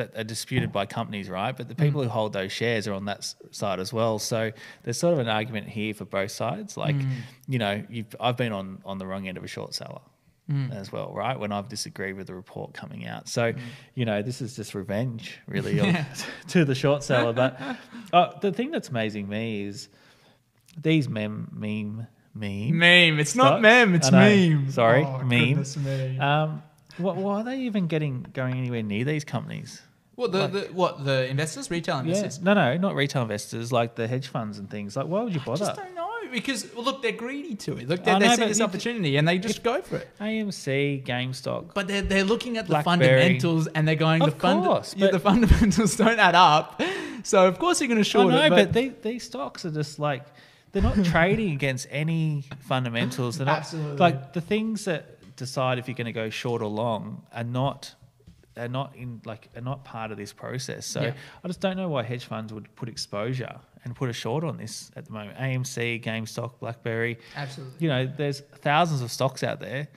that 0.00 0.16
are 0.18 0.24
disputed 0.24 0.72
by 0.72 0.86
companies, 0.86 1.28
right? 1.30 1.56
But 1.56 1.68
the 1.68 1.74
Mm. 1.74 1.84
people 1.84 2.02
who 2.02 2.08
hold 2.08 2.32
those 2.32 2.50
shares 2.52 2.88
are 2.88 2.94
on 2.94 3.04
that 3.04 3.32
side 3.52 3.78
as 3.80 3.92
well. 3.92 4.18
So 4.18 4.50
there's 4.82 4.98
sort 4.98 5.12
of 5.14 5.20
an 5.20 5.28
argument 5.28 5.68
here 5.68 5.94
for 5.94 6.04
both 6.04 6.30
sides. 6.32 6.76
Like, 6.76 6.96
Mm. 6.96 7.08
you 7.48 7.58
know, 7.58 7.82
you've, 7.88 8.14
I've 8.18 8.36
been 8.36 8.52
on 8.52 8.80
on 8.84 8.98
the 8.98 9.06
wrong 9.06 9.28
end 9.28 9.36
of 9.38 9.44
a 9.44 9.48
short 9.48 9.74
seller. 9.74 10.00
Mm. 10.50 10.74
As 10.74 10.90
well, 10.90 11.12
right? 11.14 11.38
When 11.38 11.52
I've 11.52 11.68
disagreed 11.68 12.16
with 12.16 12.26
the 12.26 12.34
report 12.34 12.74
coming 12.74 13.06
out, 13.06 13.28
so 13.28 13.52
you 13.94 14.04
know 14.04 14.20
this 14.20 14.40
is 14.42 14.56
just 14.56 14.74
revenge, 14.74 15.38
really, 15.46 15.78
of, 15.84 15.94
to 16.48 16.64
the 16.64 16.74
short 16.74 17.04
seller. 17.04 17.32
But 17.32 17.60
uh, 18.12 18.36
the 18.40 18.50
thing 18.50 18.72
that's 18.72 18.88
amazing 18.88 19.28
me 19.28 19.62
is 19.62 19.88
these 20.76 21.08
mem 21.08 21.50
meme 21.52 22.08
meme 22.34 22.76
Meme. 22.78 23.20
It's 23.20 23.36
not 23.36 23.46
Stocks? 23.46 23.62
mem. 23.62 23.94
It's 23.94 24.10
meme. 24.10 24.70
Sorry, 24.72 25.04
oh, 25.04 25.18
meme. 25.22 25.48
goodness 25.50 25.76
me. 25.76 26.18
Um, 26.18 26.62
wh- 26.96 27.16
why 27.16 27.40
are 27.42 27.44
they 27.44 27.60
even 27.60 27.86
getting 27.86 28.26
going 28.32 28.56
anywhere 28.56 28.82
near 28.82 29.04
these 29.04 29.22
companies? 29.24 29.80
What 30.20 30.32
the, 30.32 30.38
Like- 30.40 30.52
the 30.52 30.60
what 30.72 31.04
the 31.04 31.26
investors, 31.28 31.70
retail 31.70 31.96
Yeah. 31.96 32.00
investors? 32.14 32.40
No, 32.42 32.52
no, 32.54 32.76
not 32.76 32.94
retail 32.94 33.22
investors, 33.22 33.72
like 33.72 33.94
the 33.94 34.06
hedge 34.06 34.28
funds 34.28 34.58
and 34.58 34.68
things. 34.70 34.96
Like, 34.96 35.06
why 35.06 35.22
would 35.22 35.34
you 35.34 35.40
I 35.40 35.44
bother? 35.44 35.64
just 35.66 35.76
don't 35.80 35.94
know 35.94 36.06
because 36.30 36.72
well, 36.74 36.84
look, 36.84 37.02
they're 37.02 37.10
greedy 37.12 37.54
to 37.56 37.76
it. 37.78 37.88
Look, 37.88 38.00
I 38.00 38.04
they, 38.04 38.18
they 38.20 38.28
know, 38.28 38.36
see 38.36 38.44
this 38.46 38.60
opportunity 38.60 39.16
and 39.16 39.26
they 39.26 39.38
just 39.38 39.62
go 39.64 39.80
for 39.82 39.96
it. 39.96 40.08
AMC, 40.20 41.04
GameStop. 41.04 41.74
But 41.74 41.88
they're, 41.88 42.02
they're 42.02 42.22
looking 42.24 42.56
at 42.58 42.68
the 42.68 42.80
fundamentals 42.82 43.66
and 43.68 43.88
they're 43.88 43.96
going, 43.96 44.22
Of 44.22 44.34
the, 44.34 44.40
funda- 44.40 44.68
course, 44.68 44.94
yeah, 44.96 45.10
the 45.10 45.18
fundamentals 45.18 45.96
don't 46.04 46.18
add 46.20 46.34
up. 46.36 46.80
So, 47.24 47.46
of 47.48 47.58
course, 47.58 47.80
you're 47.80 47.88
going 47.88 47.96
to 48.02 48.08
I 48.08 48.12
short 48.12 48.32
know, 48.32 48.42
it. 48.42 48.50
but, 48.50 48.72
they, 48.72 48.88
these 48.90 49.24
stocks 49.24 49.64
are 49.64 49.70
just 49.72 49.98
like 49.98 50.24
they're 50.72 50.82
not 50.82 51.02
trading 51.04 51.52
against 51.52 51.88
any 51.90 52.44
fundamentals. 52.60 53.38
They're 53.38 53.46
not 53.46 53.58
Absolutely. 53.58 53.96
like 53.96 54.32
the 54.32 54.40
things 54.40 54.84
that 54.84 55.16
decide 55.36 55.78
if 55.80 55.88
you're 55.88 55.96
going 55.96 56.04
to 56.06 56.12
go 56.12 56.30
short 56.30 56.62
or 56.62 56.66
long 56.68 57.22
are 57.34 57.42
not 57.44 57.94
are 58.56 58.68
not 58.68 58.94
in 58.96 59.20
like 59.24 59.48
are 59.56 59.60
not 59.60 59.84
part 59.84 60.10
of 60.10 60.16
this 60.18 60.32
process. 60.32 60.86
So 60.86 61.02
Yeah. 61.02 61.14
I 61.44 61.48
just 61.48 61.60
don't 61.60 61.76
know 61.76 61.88
why 61.88 62.02
hedge 62.02 62.24
funds 62.24 62.52
would 62.52 62.74
put 62.76 62.88
exposure 62.88 63.60
and 63.84 63.94
put 63.94 64.10
a 64.10 64.12
short 64.12 64.44
on 64.44 64.56
this 64.58 64.90
at 64.96 65.06
the 65.06 65.12
moment. 65.12 65.38
AMC, 65.38 66.02
GameStop, 66.02 66.58
BlackBerry. 66.60 67.18
Absolutely. 67.36 67.74
You 67.78 67.88
know, 67.88 68.06
there's 68.06 68.40
thousands 68.40 69.00
of 69.02 69.10
stocks 69.10 69.42
out 69.42 69.60
there. 69.60 69.88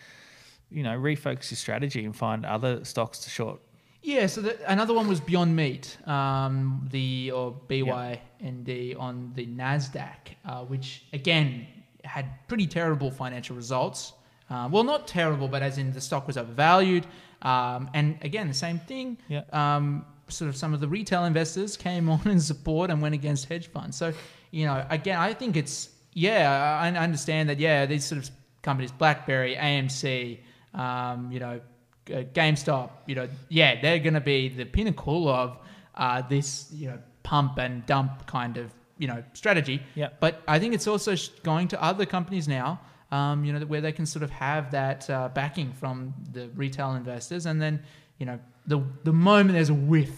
You 0.69 0.83
know, 0.83 0.97
refocus 0.97 1.51
your 1.51 1.57
strategy 1.57 2.05
and 2.05 2.15
find 2.15 2.45
other 2.45 2.83
stocks 2.85 3.19
to 3.19 3.29
short. 3.29 3.59
Yeah, 4.01 4.27
so 4.27 4.41
the, 4.41 4.57
another 4.69 4.93
one 4.93 5.07
was 5.07 5.21
Beyond 5.21 5.55
Meat, 5.55 5.97
um, 6.05 6.85
the 6.91 7.31
or 7.31 7.55
BYND 7.69 8.99
on 8.99 9.31
the 9.35 9.45
Nasdaq, 9.45 10.35
uh, 10.45 10.63
which 10.65 11.05
again 11.13 11.65
had 12.03 12.25
pretty 12.47 12.67
terrible 12.67 13.09
financial 13.11 13.55
results. 13.55 14.13
Uh, 14.53 14.67
well, 14.69 14.83
not 14.83 15.07
terrible, 15.07 15.47
but 15.47 15.63
as 15.63 15.77
in 15.77 15.91
the 15.93 16.01
stock 16.01 16.27
was 16.27 16.37
overvalued. 16.37 17.07
Um, 17.41 17.89
and 17.93 18.17
again, 18.21 18.47
the 18.47 18.53
same 18.53 18.79
thing. 18.79 19.17
Yeah. 19.27 19.41
Um, 19.51 20.05
sort 20.27 20.49
of 20.49 20.55
some 20.55 20.73
of 20.73 20.79
the 20.79 20.87
retail 20.87 21.25
investors 21.25 21.75
came 21.75 22.09
on 22.15 22.21
in 22.27 22.39
support 22.39 22.91
and 22.91 23.01
went 23.01 23.15
against 23.15 23.49
hedge 23.49 23.67
funds. 23.67 23.97
So, 23.97 24.13
you 24.51 24.65
know, 24.65 24.85
again, 24.89 25.19
I 25.19 25.33
think 25.33 25.57
it's 25.57 25.89
yeah, 26.13 26.79
I 26.79 26.89
understand 26.91 27.49
that. 27.49 27.59
Yeah, 27.59 27.85
these 27.85 28.05
sort 28.05 28.23
of 28.23 28.29
companies, 28.61 28.91
BlackBerry, 28.91 29.55
AMC, 29.55 30.39
um, 30.73 31.31
you 31.31 31.39
know, 31.39 31.59
GameStop, 32.05 32.91
you 33.07 33.15
know, 33.15 33.27
yeah, 33.49 33.81
they're 33.81 33.99
going 33.99 34.13
to 34.13 34.21
be 34.21 34.49
the 34.49 34.65
pinnacle 34.65 35.27
of 35.27 35.57
uh, 35.95 36.21
this, 36.21 36.69
you 36.71 36.89
know, 36.89 36.99
pump 37.23 37.57
and 37.57 37.85
dump 37.85 38.27
kind 38.27 38.57
of, 38.57 38.71
you 38.97 39.07
know, 39.07 39.23
strategy. 39.33 39.81
Yeah. 39.95 40.09
But 40.19 40.41
I 40.47 40.59
think 40.59 40.73
it's 40.73 40.87
also 40.87 41.15
going 41.43 41.67
to 41.69 41.81
other 41.81 42.05
companies 42.05 42.47
now, 42.47 42.79
um, 43.17 43.45
you 43.45 43.51
know, 43.53 43.59
where 43.71 43.81
they 43.87 43.91
can 43.99 44.05
sort 44.05 44.23
of 44.23 44.31
have 44.31 44.63
that 44.71 45.01
uh, 45.09 45.29
backing 45.41 45.69
from 45.81 46.13
the 46.35 46.43
retail 46.63 46.91
investors, 47.01 47.45
and 47.49 47.61
then, 47.61 47.75
you 48.19 48.25
know, 48.25 48.37
the 48.71 48.79
the 49.09 49.13
moment 49.13 49.51
there's 49.57 49.69
a 49.79 49.81
whiff 49.91 50.15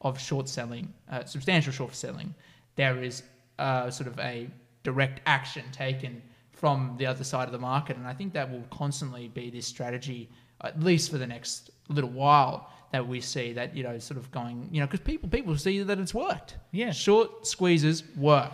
of 0.00 0.12
short 0.28 0.46
selling, 0.48 0.86
uh, 1.10 1.24
substantial 1.24 1.72
short 1.72 1.94
selling, 1.94 2.34
there 2.76 2.96
is 3.08 3.22
uh, 3.58 3.90
sort 3.90 4.06
of 4.12 4.18
a 4.20 4.48
direct 4.88 5.20
action 5.26 5.64
taken 5.72 6.12
from 6.52 6.94
the 6.98 7.06
other 7.12 7.24
side 7.24 7.46
of 7.50 7.52
the 7.52 7.64
market, 7.72 7.96
and 7.96 8.06
I 8.06 8.14
think 8.18 8.32
that 8.34 8.50
will 8.50 8.64
constantly 8.70 9.28
be 9.28 9.50
this 9.50 9.66
strategy, 9.66 10.28
at 10.62 10.80
least 10.88 11.10
for 11.10 11.18
the 11.18 11.26
next 11.26 11.70
little 11.88 12.10
while, 12.10 12.70
that 12.92 13.04
we 13.12 13.20
see 13.20 13.52
that 13.54 13.68
you 13.76 13.82
know 13.82 13.98
sort 13.98 14.18
of 14.18 14.30
going, 14.30 14.68
you 14.72 14.80
know, 14.80 14.86
because 14.86 15.00
people 15.00 15.28
people 15.28 15.56
see 15.56 15.82
that 15.82 15.98
it's 15.98 16.14
worked. 16.14 16.56
Yeah. 16.72 16.92
short 16.92 17.28
squeezes 17.46 18.04
work. 18.16 18.52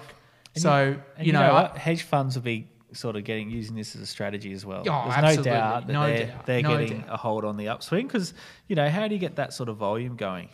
And 0.55 0.63
so 0.63 0.97
And 1.17 1.27
you, 1.27 1.33
know, 1.33 1.43
I- 1.43 1.63
what? 1.63 1.79
hedge 1.79 2.03
funds 2.03 2.35
will 2.37 2.43
be 2.57 2.67
sort 2.93 3.17
of 3.17 3.25
getting 3.25 3.51
using 3.51 3.75
this 3.77 3.95
as 3.97 4.03
a 4.03 4.07
strategy 4.07 4.53
as 4.53 4.65
well. 4.67 4.81
Oh, 4.81 5.03
There's 5.05 5.17
absolutely. 5.17 5.51
no 5.53 5.57
doubt 5.59 5.87
that 5.87 5.93
No 5.93 6.07
they're, 6.07 6.27
doubt. 6.27 6.47
they're 6.47 6.63
No 6.63 6.69
getting 6.79 7.01
doubt. 7.01 7.09
a 7.13 7.17
hold 7.17 7.45
on 7.45 7.57
the 7.57 7.69
upswing 7.69 8.07
because 8.07 8.35
you 8.69 8.77
know 8.77 8.89
how 8.89 9.09
do 9.09 9.15
you 9.15 9.21
get 9.21 9.37
that 9.37 9.53
sort 9.53 9.69
of 9.69 9.77
volume 9.77 10.17
going, 10.17 10.49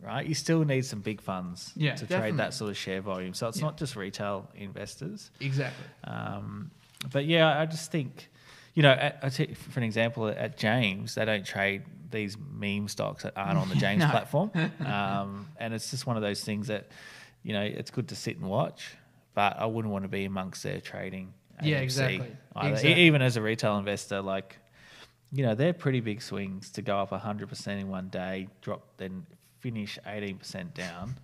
right? 0.00 0.26
You 0.26 0.34
still 0.34 0.64
need 0.64 0.84
some 0.84 1.00
big 1.00 1.20
funds 1.20 1.72
Yeah, 1.76 1.94
to 1.94 2.02
definitely. 2.06 2.30
trade 2.30 2.36
that 2.38 2.54
sort 2.54 2.70
of 2.70 2.76
share 2.76 3.00
volume. 3.00 3.34
So 3.34 3.48
it's 3.48 3.58
Yeah. 3.58 3.64
not 3.64 3.78
just 3.78 3.96
retail 3.96 4.48
investors. 4.54 5.30
exactly. 5.40 5.84
Um, 6.04 6.70
but 7.12 7.24
yeah, 7.26 7.58
I 7.60 7.66
just 7.66 7.90
think, 7.92 8.28
you 8.74 8.82
know, 8.82 8.90
at, 8.92 9.18
I 9.22 9.30
for 9.30 9.80
an 9.80 9.84
example, 9.84 10.28
at 10.28 10.56
James, 10.58 11.14
they 11.14 11.24
don't 11.24 11.46
trade 11.46 11.82
these 12.10 12.36
meme 12.38 12.88
stocks 12.88 13.22
that 13.22 13.34
aren't 13.36 13.58
on 13.58 13.68
the 13.68 13.74
James 13.86 14.00
No. 14.02 14.10
platform, 14.10 14.50
um, 14.84 15.46
and 15.58 15.74
it's 15.74 15.90
just 15.90 16.06
one 16.06 16.16
of 16.16 16.22
those 16.22 16.42
things 16.42 16.66
that, 16.68 16.88
you 17.42 17.52
know, 17.52 17.62
it's 17.62 17.90
good 17.90 18.08
to 18.08 18.16
sit 18.16 18.36
and 18.38 18.46
watch, 18.48 18.94
but 19.34 19.58
I 19.58 19.66
wouldn't 19.66 19.92
want 19.92 20.04
to 20.04 20.08
be 20.08 20.24
amongst 20.24 20.62
their 20.62 20.80
trading. 20.80 21.34
Yeah, 21.62 21.78
exactly. 21.78 22.36
Exactly. 22.56 22.94
Even 23.02 23.22
as 23.22 23.36
a 23.36 23.42
retail 23.42 23.78
investor, 23.78 24.20
like, 24.20 24.56
you 25.32 25.44
know, 25.44 25.54
they're 25.54 25.72
pretty 25.72 26.00
big 26.00 26.22
swings 26.22 26.70
to 26.72 26.82
go 26.82 26.98
up 26.98 27.10
hundred 27.10 27.48
percent 27.48 27.80
in 27.80 27.88
one 27.88 28.08
day, 28.08 28.48
drop 28.62 28.82
then 28.96 29.26
finish 29.60 29.98
eighteen 30.06 30.38
percent 30.38 30.74
down. 30.74 31.14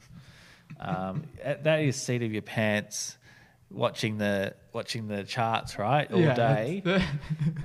Um, 0.81 1.25
that 1.62 1.81
is 1.81 1.97
seat 1.97 2.23
of 2.23 2.33
your 2.33 2.42
pants, 2.42 3.16
watching 3.70 4.18
the 4.18 4.55
watching 4.73 5.09
the 5.09 5.25
charts 5.25 5.79
right 5.79 6.11
all 6.12 6.20
Yeah, 6.20 6.35
day. 6.35 6.83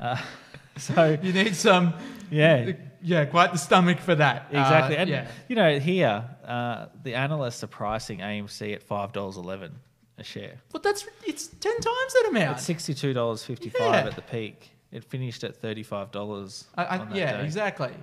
Uh, 0.01 0.17
so 0.77 1.17
You 1.21 1.33
need 1.33 1.55
some, 1.55 1.93
yeah, 2.31 2.71
yeah, 3.01 3.25
quite 3.25 3.51
the 3.51 3.57
stomach 3.57 3.99
for 3.99 4.15
that. 4.15 4.47
exactly. 4.49 4.95
Uh, 4.95 5.01
and 5.01 5.09
yeah, 5.09 5.27
you 5.49 5.55
know, 5.57 5.77
here 5.79 6.23
uh, 6.45 6.85
the 7.03 7.15
analysts 7.15 7.63
are 7.63 7.67
pricing 7.67 8.19
AMC 8.19 8.73
at 8.73 8.83
five 8.83 9.11
dollars 9.11 9.35
eleven 9.37 9.75
a 10.19 10.23
share. 10.23 10.55
but 10.71 10.83
that's 10.83 11.05
it's 11.25 11.47
ten 11.47 11.73
times 11.79 12.13
that 12.13 12.25
amount. 12.29 12.57
It's 12.57 12.65
sixty 12.65 12.93
two 12.93 13.13
dollars 13.13 13.43
fifty 13.43 13.69
five 13.69 13.93
Yeah. 13.93 14.09
at 14.09 14.15
the 14.15 14.21
peak. 14.21 14.71
It 14.91 15.03
finished 15.03 15.43
at 15.43 15.55
thirty 15.55 15.83
five 15.83 16.11
dollars. 16.11 16.65
I, 16.75 16.83
I, 16.85 17.13
yeah, 17.13 17.41
exactly, 17.41 17.93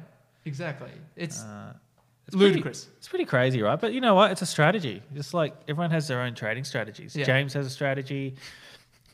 exactly. 0.45 0.91
It's 1.17 1.43
Uh, 1.43 1.73
ludicrous. 2.33 2.85
Pretty, 2.85 2.97
it's 2.99 3.09
pretty 3.09 3.25
crazy, 3.25 3.63
right? 3.63 3.81
But 3.81 3.93
you 3.93 4.01
know 4.01 4.15
what? 4.15 4.31
It's 4.33 4.43
a 4.43 4.47
strategy. 4.47 5.03
Just 5.15 5.35
like 5.35 5.55
everyone 5.69 5.91
has 5.91 6.07
their 6.09 6.21
own 6.21 6.35
trading 6.35 6.65
strategies. 6.65 7.15
Yeah. 7.17 7.25
James 7.25 7.53
has 7.55 7.67
a 7.67 7.71
strategy. 7.71 8.37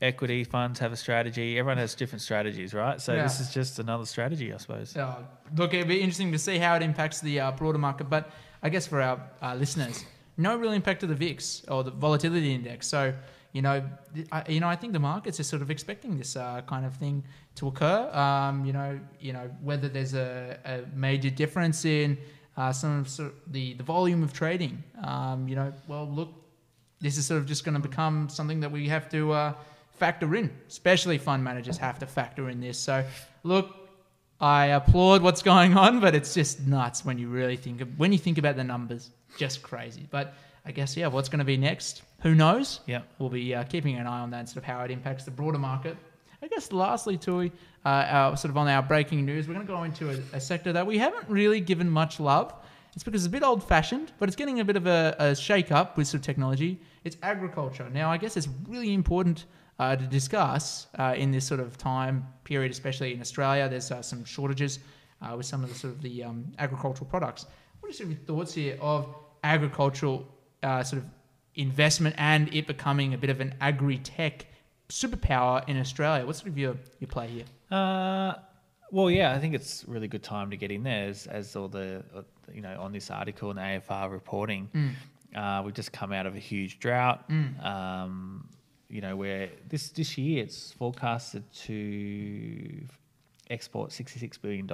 Equity 0.00 0.42
funds 0.42 0.80
have 0.80 0.90
a 0.92 0.96
strategy. 0.96 1.56
Everyone 1.58 1.78
has 1.78 1.94
different 1.94 2.22
strategies, 2.22 2.74
right? 2.74 3.00
So 3.00 3.14
this 3.14 3.38
is 3.38 3.54
just 3.54 3.78
another 3.78 4.04
strategy, 4.04 4.52
I 4.52 4.56
suppose. 4.56 4.96
Uh, 4.96 5.22
look, 5.56 5.74
it'd 5.74 5.86
be 5.86 6.00
interesting 6.00 6.32
to 6.32 6.38
see 6.40 6.58
how 6.58 6.74
it 6.74 6.82
impacts 6.82 7.20
the 7.20 7.38
uh, 7.38 7.52
broader 7.52 7.78
market, 7.78 8.10
but 8.10 8.28
I 8.64 8.68
guess 8.68 8.84
for 8.88 9.00
our 9.00 9.20
uh, 9.40 9.54
listeners, 9.54 10.04
no 10.36 10.56
real 10.56 10.72
impact 10.72 11.00
to 11.00 11.06
the 11.06 11.14
VIX 11.14 11.64
or 11.68 11.84
the 11.84 11.90
volatility 11.90 12.54
index. 12.54 12.86
So, 12.86 13.12
you 13.52 13.62
know, 13.62 13.82
I, 14.30 14.44
you 14.48 14.60
know, 14.60 14.68
I 14.68 14.76
think 14.76 14.92
the 14.92 14.98
markets 14.98 15.38
are 15.40 15.44
sort 15.44 15.62
of 15.62 15.70
expecting 15.70 16.16
this 16.16 16.36
uh, 16.36 16.62
kind 16.66 16.86
of 16.86 16.94
thing 16.94 17.22
to 17.56 17.68
occur. 17.68 18.10
Um, 18.12 18.64
you 18.64 18.72
know, 18.72 18.98
you 19.20 19.32
know 19.32 19.50
whether 19.62 19.88
there's 19.88 20.14
a, 20.14 20.58
a 20.64 20.96
major 20.96 21.30
difference 21.30 21.84
in 21.84 22.16
uh, 22.56 22.72
some 22.72 23.00
of 23.00 23.08
sort 23.08 23.28
of 23.28 23.52
the 23.52 23.74
the 23.74 23.82
volume 23.82 24.22
of 24.22 24.32
trading. 24.32 24.82
Um, 25.04 25.48
you 25.48 25.56
know, 25.56 25.72
well, 25.86 26.08
look, 26.08 26.30
this 27.00 27.18
is 27.18 27.26
sort 27.26 27.38
of 27.38 27.46
just 27.46 27.64
going 27.64 27.74
to 27.74 27.80
become 27.80 28.28
something 28.28 28.60
that 28.60 28.72
we 28.72 28.88
have 28.88 29.10
to 29.10 29.32
uh, 29.32 29.54
factor 29.90 30.34
in. 30.34 30.50
Especially 30.68 31.18
fund 31.18 31.44
managers 31.44 31.76
have 31.76 31.98
to 31.98 32.06
factor 32.06 32.48
in 32.48 32.60
this. 32.60 32.78
So, 32.78 33.04
look, 33.42 33.81
I 34.42 34.66
applaud 34.66 35.22
what's 35.22 35.40
going 35.40 35.76
on, 35.76 36.00
but 36.00 36.16
it's 36.16 36.34
just 36.34 36.66
nuts 36.66 37.04
when 37.04 37.16
you 37.16 37.28
really 37.28 37.56
think 37.56 37.80
of 37.80 37.96
when 37.96 38.10
you 38.12 38.18
think 38.18 38.38
about 38.38 38.56
the 38.56 38.64
numbers. 38.64 39.10
Just 39.38 39.62
crazy. 39.62 40.08
But 40.10 40.34
I 40.66 40.72
guess 40.72 40.96
yeah, 40.96 41.06
what's 41.06 41.28
going 41.28 41.38
to 41.38 41.44
be 41.44 41.56
next? 41.56 42.02
Who 42.22 42.34
knows? 42.34 42.80
Yeah. 42.86 43.02
We'll 43.20 43.28
be 43.28 43.54
uh, 43.54 43.62
keeping 43.62 43.96
an 43.96 44.06
eye 44.08 44.18
on 44.18 44.30
that 44.30 44.40
and 44.40 44.48
sort 44.48 44.58
of 44.58 44.64
how 44.64 44.82
it 44.82 44.90
impacts 44.90 45.24
the 45.24 45.30
broader 45.30 45.58
market. 45.58 45.96
I 46.42 46.48
guess 46.48 46.72
lastly, 46.72 47.16
Tui, 47.16 47.52
uh, 47.84 47.88
our, 47.88 48.36
sort 48.36 48.50
of 48.50 48.56
on 48.56 48.66
our 48.66 48.82
breaking 48.82 49.24
news, 49.24 49.46
we're 49.46 49.54
going 49.54 49.64
to 49.64 49.72
go 49.72 49.84
into 49.84 50.10
a, 50.10 50.36
a 50.36 50.40
sector 50.40 50.72
that 50.72 50.84
we 50.84 50.98
haven't 50.98 51.28
really 51.28 51.60
given 51.60 51.88
much 51.88 52.18
love. 52.18 52.52
It's 52.94 53.04
because 53.04 53.24
it's 53.24 53.28
a 53.28 53.30
bit 53.30 53.44
old 53.44 53.62
fashioned, 53.62 54.10
but 54.18 54.28
it's 54.28 54.34
getting 54.34 54.58
a 54.58 54.64
bit 54.64 54.76
of 54.76 54.88
a, 54.88 55.14
a 55.20 55.36
shake 55.36 55.70
up 55.70 55.96
with 55.96 56.08
sort 56.08 56.20
of 56.20 56.26
technology. 56.26 56.80
It's 57.04 57.16
agriculture. 57.22 57.88
Now, 57.90 58.10
I 58.10 58.16
guess 58.16 58.36
it's 58.36 58.48
really 58.66 58.92
important 58.92 59.44
uh, 59.78 59.96
to 59.96 60.06
discuss 60.06 60.86
uh, 60.98 61.14
in 61.16 61.30
this 61.30 61.46
sort 61.46 61.60
of 61.60 61.76
time 61.78 62.26
period, 62.44 62.70
especially 62.70 63.14
in 63.14 63.20
Australia. 63.20 63.68
There's 63.68 63.90
uh, 63.90 64.02
some 64.02 64.24
shortages 64.24 64.78
uh, 65.20 65.34
with 65.36 65.46
some 65.46 65.62
of 65.64 65.70
the 65.70 65.74
sort 65.74 65.94
of 65.94 66.02
the 66.02 66.24
um, 66.24 66.52
agricultural 66.58 67.08
products. 67.08 67.46
What 67.80 67.90
are 67.90 67.94
some 67.94 68.06
of 68.06 68.12
your 68.12 68.20
thoughts 68.20 68.54
here 68.54 68.76
of 68.80 69.14
agricultural 69.44 70.26
uh, 70.62 70.82
sort 70.82 71.02
of 71.02 71.08
investment 71.54 72.14
and 72.18 72.52
it 72.54 72.66
becoming 72.66 73.14
a 73.14 73.18
bit 73.18 73.30
of 73.30 73.40
an 73.40 73.54
agri-tech 73.60 74.46
superpower 74.88 75.66
in 75.68 75.78
Australia? 75.78 76.24
What's 76.26 76.38
sort 76.40 76.50
of 76.50 76.58
your, 76.58 76.76
your 77.00 77.08
play 77.08 77.28
here? 77.28 77.44
Uh, 77.70 78.34
well, 78.90 79.10
yeah, 79.10 79.32
I 79.32 79.38
think 79.38 79.54
it's 79.54 79.84
a 79.84 79.90
really 79.90 80.06
good 80.08 80.22
time 80.22 80.50
to 80.50 80.56
get 80.56 80.70
in 80.70 80.82
there 80.82 81.08
as, 81.08 81.26
as 81.26 81.56
all 81.56 81.66
the, 81.68 82.04
you 82.52 82.60
know, 82.60 82.78
on 82.78 82.92
this 82.92 83.10
article 83.10 83.50
and 83.50 83.58
AFR 83.58 84.10
reporting. 84.10 84.68
Uh, 85.34 85.62
we've 85.64 85.74
just 85.74 85.92
come 85.92 86.12
out 86.12 86.26
of 86.26 86.36
a 86.36 86.38
huge 86.38 86.78
drought. 86.78 87.24
Um, 87.64 88.48
you 88.92 89.00
know, 89.00 89.16
where 89.16 89.48
this, 89.68 89.88
this 89.88 90.16
year 90.18 90.44
it's 90.44 90.72
forecasted 90.72 91.42
to 91.52 92.84
export 93.50 93.90
$66 93.90 94.40
billion. 94.40 94.68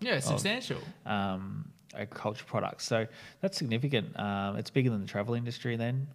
Yeah, 0.00 0.14
of, 0.14 0.22
substantial. 0.22 0.78
um, 1.04 1.70
agriculture 1.94 2.44
products. 2.46 2.86
So 2.86 3.06
that's 3.40 3.58
significant. 3.58 4.18
Um, 4.18 4.56
it's 4.56 4.70
bigger 4.70 4.90
than 4.90 5.00
the 5.00 5.06
travel 5.08 5.34
industry 5.34 5.76
then. 5.76 6.06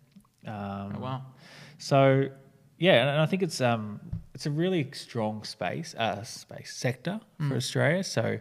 Um, 0.47 0.93
Oh, 0.95 0.99
wow. 1.01 1.21
So 1.77 2.29
yeah, 2.77 3.11
and 3.11 3.21
I 3.21 3.25
think 3.27 3.43
it's 3.43 3.61
um 3.61 3.99
it's 4.33 4.45
a 4.47 4.51
really 4.51 4.89
strong 4.93 5.43
space 5.43 5.93
uh 5.95 6.23
space 6.23 6.73
sector 6.73 7.19
for 7.37 7.55
Australia. 7.55 8.03
So 8.03 8.39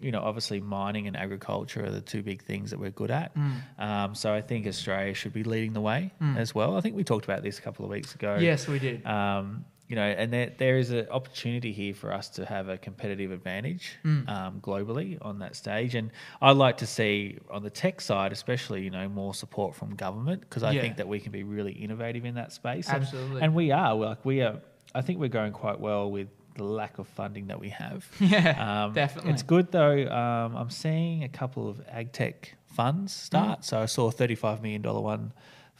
you 0.00 0.12
know, 0.12 0.20
obviously 0.20 0.60
mining 0.60 1.06
and 1.08 1.16
agriculture 1.16 1.84
are 1.84 1.90
the 1.90 2.00
two 2.00 2.22
big 2.22 2.42
things 2.42 2.70
that 2.70 2.78
we're 2.78 2.90
good 2.90 3.10
at. 3.10 3.32
Um, 3.78 4.14
so 4.14 4.32
I 4.32 4.40
think 4.40 4.66
Australia 4.66 5.14
should 5.14 5.32
be 5.32 5.44
leading 5.44 5.72
the 5.72 5.80
way 5.80 6.12
as 6.36 6.54
well. 6.54 6.76
I 6.76 6.80
think 6.80 6.96
we 6.96 7.04
talked 7.04 7.24
about 7.24 7.42
this 7.42 7.58
a 7.58 7.62
couple 7.62 7.84
of 7.84 7.90
weeks 7.90 8.14
ago. 8.14 8.36
Yes, 8.40 8.68
we 8.68 8.78
did. 8.78 9.04
Um, 9.06 9.64
you 9.88 9.96
know, 9.96 10.02
and 10.02 10.30
there, 10.30 10.52
there 10.58 10.76
is 10.76 10.90
an 10.90 11.08
opportunity 11.08 11.72
here 11.72 11.94
for 11.94 12.12
us 12.12 12.28
to 12.30 12.44
have 12.44 12.68
a 12.68 12.76
competitive 12.76 13.32
advantage 13.32 13.96
Mm. 14.04 14.28
um, 14.28 14.60
globally 14.60 15.16
on 15.22 15.38
that 15.38 15.56
stage. 15.56 15.94
And 15.94 16.10
I'd 16.42 16.58
like 16.58 16.76
to 16.78 16.86
see 16.86 17.38
on 17.50 17.62
the 17.62 17.70
tech 17.70 18.02
side, 18.02 18.30
especially, 18.30 18.82
you 18.82 18.90
know, 18.90 19.08
more 19.08 19.32
support 19.32 19.74
from 19.74 19.94
government 19.96 20.42
because 20.42 20.62
I 20.62 20.72
Yeah. 20.72 20.82
think 20.82 20.98
that 20.98 21.08
we 21.08 21.20
can 21.20 21.32
be 21.32 21.42
really 21.42 21.72
innovative 21.72 22.26
in 22.26 22.34
that 22.34 22.52
space. 22.52 22.86
And- 22.88 22.98
Absolutely. 23.02 23.40
And, 23.40 23.54
we 23.54 23.70
are. 23.70 23.94
Like 23.94 24.24
we 24.26 24.42
are. 24.42 24.60
I 24.94 25.00
think 25.00 25.20
we're 25.20 25.28
going 25.28 25.52
quite 25.52 25.80
well 25.80 26.10
with 26.10 26.28
the 26.58 26.64
lack 26.64 26.98
of 26.98 27.08
funding 27.08 27.46
that 27.48 27.58
we 27.60 27.70
have. 27.70 28.06
Yeah, 28.20 28.84
Um, 28.84 28.92
definitely. 28.92 29.32
It's 29.32 29.42
good 29.42 29.72
though. 29.72 30.06
Um, 30.08 30.56
I'm 30.56 30.70
seeing 30.70 31.24
a 31.24 31.28
couple 31.28 31.68
of 31.68 31.80
ag 31.90 32.12
tech 32.12 32.54
funds 32.66 33.12
Mm. 33.14 33.24
start. 33.26 33.64
So 33.64 33.80
I 33.80 33.86
saw 33.86 34.08
a 34.08 34.12
$35 34.12 34.60
million 34.62 34.82
one 34.82 35.32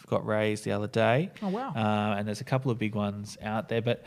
got 0.06 0.24
raised 0.26 0.64
the 0.64 0.72
other 0.72 0.86
day. 0.86 1.30
Oh, 1.42 1.48
wow. 1.50 1.68
Uh, 1.76 2.16
and 2.16 2.26
there's 2.26 2.40
a 2.40 2.44
couple 2.44 2.70
of 2.70 2.78
big 2.78 2.94
ones 2.94 3.36
out 3.42 3.68
there, 3.68 3.82
but 3.82 4.04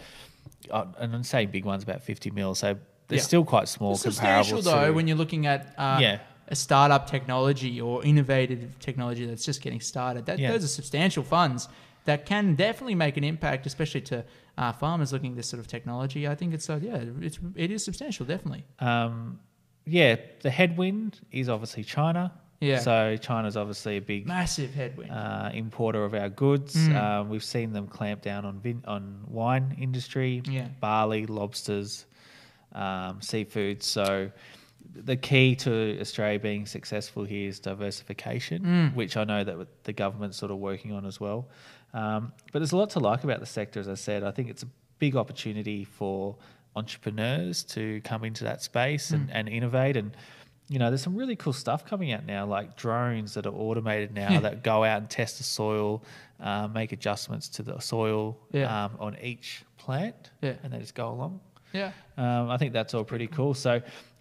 uh, 0.71 0.85
and 0.97 1.13
I'm 1.13 1.23
saying 1.23 1.49
big 1.51 1.63
ones 1.65 1.83
about 1.83 2.01
50 2.01 2.31
mil, 2.31 2.55
so 2.55 2.75
they're 3.07 3.17
Yeah. 3.17 3.23
still 3.23 3.45
quite 3.45 3.67
small 3.67 3.93
It's 3.93 4.01
comparable 4.03 4.43
substantial 4.43 4.57
to 4.63 4.85
though 4.87 4.93
when 4.93 5.07
you're 5.07 5.17
looking 5.17 5.45
at 5.45 5.75
uh, 5.77 5.99
Yeah. 6.01 6.19
a 6.47 6.55
startup 6.55 7.05
technology 7.07 7.79
or 7.79 8.03
innovative 8.03 8.79
technology 8.79 9.25
that's 9.27 9.45
just 9.45 9.61
getting 9.61 9.79
started. 9.79 10.25
That, 10.25 10.39
Yeah. 10.39 10.51
Those 10.53 10.63
are 10.63 10.67
substantial 10.81 11.23
funds 11.23 11.67
that 12.05 12.25
can 12.25 12.55
definitely 12.55 12.95
make 12.95 13.17
an 13.17 13.23
impact, 13.23 13.65
especially 13.65 14.01
to 14.01 14.23
uh, 14.57 14.71
farmers 14.73 15.13
looking 15.13 15.31
at 15.31 15.37
this 15.37 15.47
sort 15.47 15.59
of 15.59 15.67
technology. 15.67 16.27
I 16.27 16.35
think 16.35 16.53
it's 16.53 16.69
uh, 16.69 16.79
yeah, 16.81 17.03
it's 17.21 17.39
it 17.55 17.71
is 17.71 17.83
substantial, 17.83 18.25
definitely. 18.25 18.65
um, 18.79 19.39
yeah, 19.85 20.15
the 20.41 20.49
headwind 20.51 21.19
is 21.31 21.49
obviously 21.49 21.83
China. 21.83 22.31
Yeah. 22.59 22.77
So 22.79 23.17
China's 23.17 23.57
obviously 23.57 23.97
a 23.97 24.01
big 24.01 24.27
Massive 24.27 24.71
headwind. 24.75 25.09
uh, 25.09 25.49
importer 25.51 26.03
of 26.05 26.13
our 26.13 26.29
goods. 26.29 26.75
Mm. 26.75 26.95
Um, 26.95 27.29
we've 27.29 27.43
seen 27.43 27.73
them 27.73 27.87
clamp 27.87 28.21
down 28.21 28.45
on 28.45 28.59
vin- 28.59 28.83
on 28.85 29.23
wine 29.27 29.75
industry, 29.79 30.43
Yeah. 30.45 30.67
barley, 30.79 31.25
lobsters, 31.25 32.05
um, 32.73 33.19
seafood. 33.21 33.81
So 33.81 34.29
the 34.93 35.15
key 35.15 35.55
to 35.55 35.99
Australia 35.99 36.37
being 36.39 36.67
successful 36.67 37.23
here 37.23 37.47
is 37.49 37.59
diversification, 37.59 38.63
Mm. 38.63 38.95
which 38.95 39.17
I 39.17 39.23
know 39.23 39.43
that 39.43 39.83
the 39.85 39.93
government's 39.93 40.37
sort 40.37 40.51
of 40.51 40.57
working 40.59 40.91
on 40.93 41.05
as 41.05 41.19
well. 41.19 41.47
Um, 41.93 42.31
but 42.51 42.59
there's 42.59 42.71
a 42.71 42.77
lot 42.77 42.89
to 42.91 42.99
like 42.99 43.23
about 43.23 43.39
the 43.39 43.45
sector, 43.45 43.79
as 43.79 43.87
I 43.89 43.95
said. 43.95 44.23
I 44.23 44.31
think 44.31 44.49
it's 44.49 44.63
a 44.63 44.67
big 44.99 45.15
opportunity 45.15 45.83
for 45.83 46.35
entrepreneurs 46.85 47.63
to 47.63 48.01
come 48.01 48.23
into 48.23 48.43
that 48.45 48.61
space 48.61 49.11
and, 49.11 49.27
Mm. 49.27 49.31
and 49.33 49.49
innovate 49.49 49.97
and 49.97 50.11
you 50.69 50.79
know 50.79 50.89
there's 50.89 51.01
some 51.01 51.15
really 51.17 51.35
cool 51.35 51.51
stuff 51.51 51.85
coming 51.85 52.13
out 52.13 52.25
now 52.25 52.45
like 52.45 52.77
drones 52.77 53.33
that 53.33 53.45
are 53.45 53.53
automated 53.53 54.13
now 54.13 54.39
that 54.39 54.63
go 54.63 54.83
out 54.85 54.99
and 55.01 55.09
test 55.09 55.37
the 55.37 55.43
soil 55.43 56.01
uh, 56.39 56.67
make 56.69 56.93
adjustments 56.93 57.49
to 57.49 57.61
the 57.63 57.77
soil 57.79 58.37
Yeah. 58.53 58.85
um, 58.85 58.91
on 58.99 59.17
each 59.21 59.63
plant 59.77 60.31
Yeah. 60.41 60.53
and 60.63 60.71
they 60.71 60.79
just 60.79 60.95
go 60.95 61.09
along 61.09 61.41
yeah. 61.73 61.91
um, 62.17 62.49
I 62.49 62.57
think 62.57 62.73
that's 62.73 62.93
all 62.93 63.05
pretty 63.05 63.27
cool. 63.27 63.53
So 63.53 63.71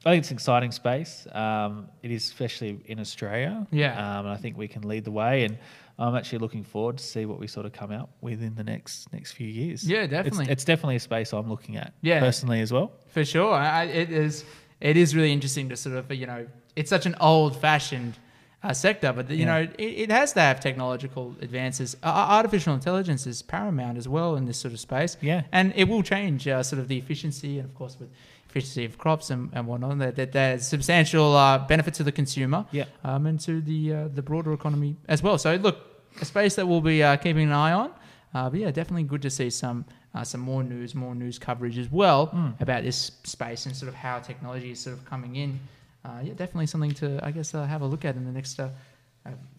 I 0.05 0.11
think 0.11 0.21
it's 0.23 0.31
an 0.31 0.37
exciting 0.37 0.71
space. 0.71 1.27
Um, 1.33 1.89
it 2.01 2.13
is 2.13 2.25
especially 2.25 2.79
in 2.87 3.01
Australia. 3.01 3.67
Yeah. 3.73 3.93
Um, 3.99 4.27
and 4.27 4.35
I 4.35 4.37
think 4.37 4.57
we 4.57 4.69
can 4.69 4.83
lead 4.87 5.03
the 5.05 5.11
way. 5.11 5.45
And 5.45 5.59
I'm 6.01 6.17
actually 6.17 6.39
looking 6.39 6.65
forward 6.65 6.97
to 6.99 7.05
see 7.05 7.27
what 7.27 7.39
we 7.39 7.47
sort 7.47 7.67
of 7.67 7.73
come 7.73 7.93
out 7.93 8.09
with 8.21 8.43
in 8.43 8.55
the 8.55 8.65
next 8.65 9.13
next 9.13 9.33
few 9.33 9.47
years. 9.47 9.85
Yeah, 9.89 10.07
definitely. 10.07 10.47
It's, 10.51 10.65
definitely 10.65 10.97
a 10.97 11.01
space 11.01 11.33
I'm 11.33 11.49
looking 11.49 11.77
at 11.77 11.93
Yeah. 12.01 12.21
personally 12.21 12.61
as 12.63 12.73
well. 12.73 12.93
For 13.09 13.25
sure, 13.25 13.53
I, 13.55 13.85
it 13.85 14.11
is. 14.11 14.45
It 14.81 14.97
is 14.97 15.15
really 15.15 15.33
interesting 15.33 15.69
to 15.69 15.77
sort 15.77 15.97
of 15.97 16.11
you 16.13 16.27
know, 16.27 16.47
it's 16.75 16.89
such 16.89 17.05
an 17.05 17.15
old-fashioned 17.21 18.15
uh, 18.63 18.73
sector, 18.73 19.13
but 19.13 19.29
you 19.31 19.37
Yeah. 19.39 19.45
know, 19.47 19.61
it, 19.79 19.81
it 20.05 20.11
has 20.11 20.33
to 20.35 20.41
have 20.41 20.59
technological 20.61 21.35
advances. 21.43 21.97
Uh, 22.03 22.07
artificial 22.39 22.73
intelligence 22.75 23.27
is 23.27 23.43
paramount 23.43 23.99
as 23.99 24.09
well 24.09 24.37
in 24.37 24.45
this 24.47 24.59
sort 24.59 24.73
of 24.73 24.81
space. 24.81 25.17
Yeah. 25.21 25.43
and 25.53 25.73
it 25.77 25.87
will 25.89 26.03
change 26.03 26.49
uh, 26.49 26.63
sort 26.63 26.81
of 26.81 26.89
the 26.89 26.97
efficiency 26.99 27.59
and 27.59 27.69
of 27.69 27.75
course 27.75 27.99
with 28.01 28.09
efficiency 28.49 28.85
of 28.85 28.97
crops 28.99 29.31
and, 29.31 29.51
and 29.53 29.67
whatnot. 29.67 29.99
That, 29.99 30.17
that 30.17 30.33
there's 30.33 30.67
substantial 30.67 31.37
uh, 31.37 31.59
benefit 31.67 31.95
to 31.95 32.03
the 32.03 32.13
consumer. 32.13 32.65
Yeah. 32.73 32.85
um, 33.05 33.27
and 33.27 33.39
to 33.41 33.61
the 33.61 33.93
uh, 33.95 34.09
the 34.15 34.23
broader 34.23 34.53
economy 34.53 34.97
as 35.09 35.23
well. 35.23 35.37
So 35.39 35.55
look, 35.57 35.77
a 36.21 36.25
space 36.25 36.55
that 36.57 36.67
we'll 36.67 36.81
be 36.81 37.03
uh, 37.03 37.17
keeping 37.17 37.45
an 37.45 37.53
eye 37.53 37.73
on. 37.73 37.91
Uh, 38.35 38.49
but 38.51 38.61
yeah, 38.61 38.71
definitely 38.71 39.03
good 39.05 39.23
to 39.23 39.31
see 39.31 39.51
some 39.51 39.85
uh, 40.15 40.25
some 40.25 40.41
more 40.41 40.63
news, 40.65 40.95
more 40.95 41.15
news 41.15 41.39
coverage 41.39 41.79
as 41.79 41.91
well 41.93 42.29
Mm. 42.29 42.61
about 42.61 42.83
this 42.83 43.13
space 43.25 43.67
and 43.67 43.77
sort 43.77 43.89
of 43.89 43.95
how 43.95 44.19
technology 44.19 44.71
is 44.73 44.81
sort 44.81 44.97
of 44.97 45.05
coming 45.05 45.37
in. 45.37 45.59
Uh, 46.05 46.21
yeah, 46.25 46.33
definitely 46.35 46.67
something 46.67 46.93
to 46.93 47.19
I 47.23 47.31
guess 47.31 47.55
uh, 47.55 47.65
have 47.67 47.83
a 47.83 47.87
look 47.87 48.05
at 48.05 48.17
in 48.17 48.25
the 48.25 48.33
next 48.33 48.59
uh, 48.61 48.69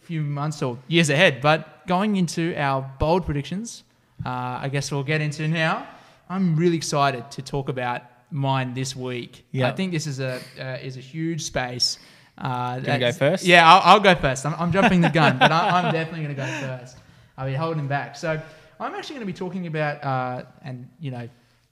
few 0.01 0.21
months 0.21 0.61
or 0.61 0.77
years 0.87 1.09
ahead. 1.09 1.39
But 1.41 1.85
going 1.87 2.15
into 2.17 2.53
our 2.57 2.81
bold 2.99 3.25
predictions, 3.25 3.83
uh, 4.25 4.59
I 4.65 4.69
guess 4.69 4.91
we'll 4.91 5.03
get 5.03 5.21
into 5.21 5.47
now. 5.47 5.85
I'm 6.29 6.55
really 6.55 6.77
excited 6.77 7.29
to 7.31 7.41
talk 7.41 7.69
about 7.69 8.01
mine 8.31 8.73
this 8.73 8.95
week. 8.95 9.45
Yeah. 9.51 9.67
I 9.67 9.71
think 9.75 9.91
this 9.91 10.07
is 10.07 10.19
a 10.19 10.39
uh, 10.59 10.77
is 10.87 10.97
a 10.97 11.01
huge 11.01 11.41
space. 11.43 11.99
Uh, 12.41 12.79
Gonna 12.79 12.99
go 12.99 13.11
first? 13.11 13.45
Yeah, 13.45 13.71
I'll, 13.71 13.81
I'll 13.83 13.99
go 13.99 14.15
first. 14.15 14.45
I'm, 14.45 14.55
I'm 14.55 14.71
jumping 14.71 15.01
the 15.01 15.09
gun, 15.09 15.37
but 15.37 15.51
I, 15.51 15.81
I'm 15.81 15.93
definitely 15.93 16.23
going 16.23 16.35
to 16.35 16.41
go 16.41 16.47
first. 16.67 16.97
I'll 17.37 17.47
be 17.47 17.53
holding 17.53 17.87
back. 17.87 18.15
So 18.15 18.41
I'm 18.79 18.95
actually 18.95 19.15
going 19.15 19.27
to 19.27 19.33
be 19.33 19.37
talking 19.37 19.67
about, 19.67 20.03
uh, 20.03 20.45
and 20.63 20.89
you 20.99 21.11
know, 21.11 21.29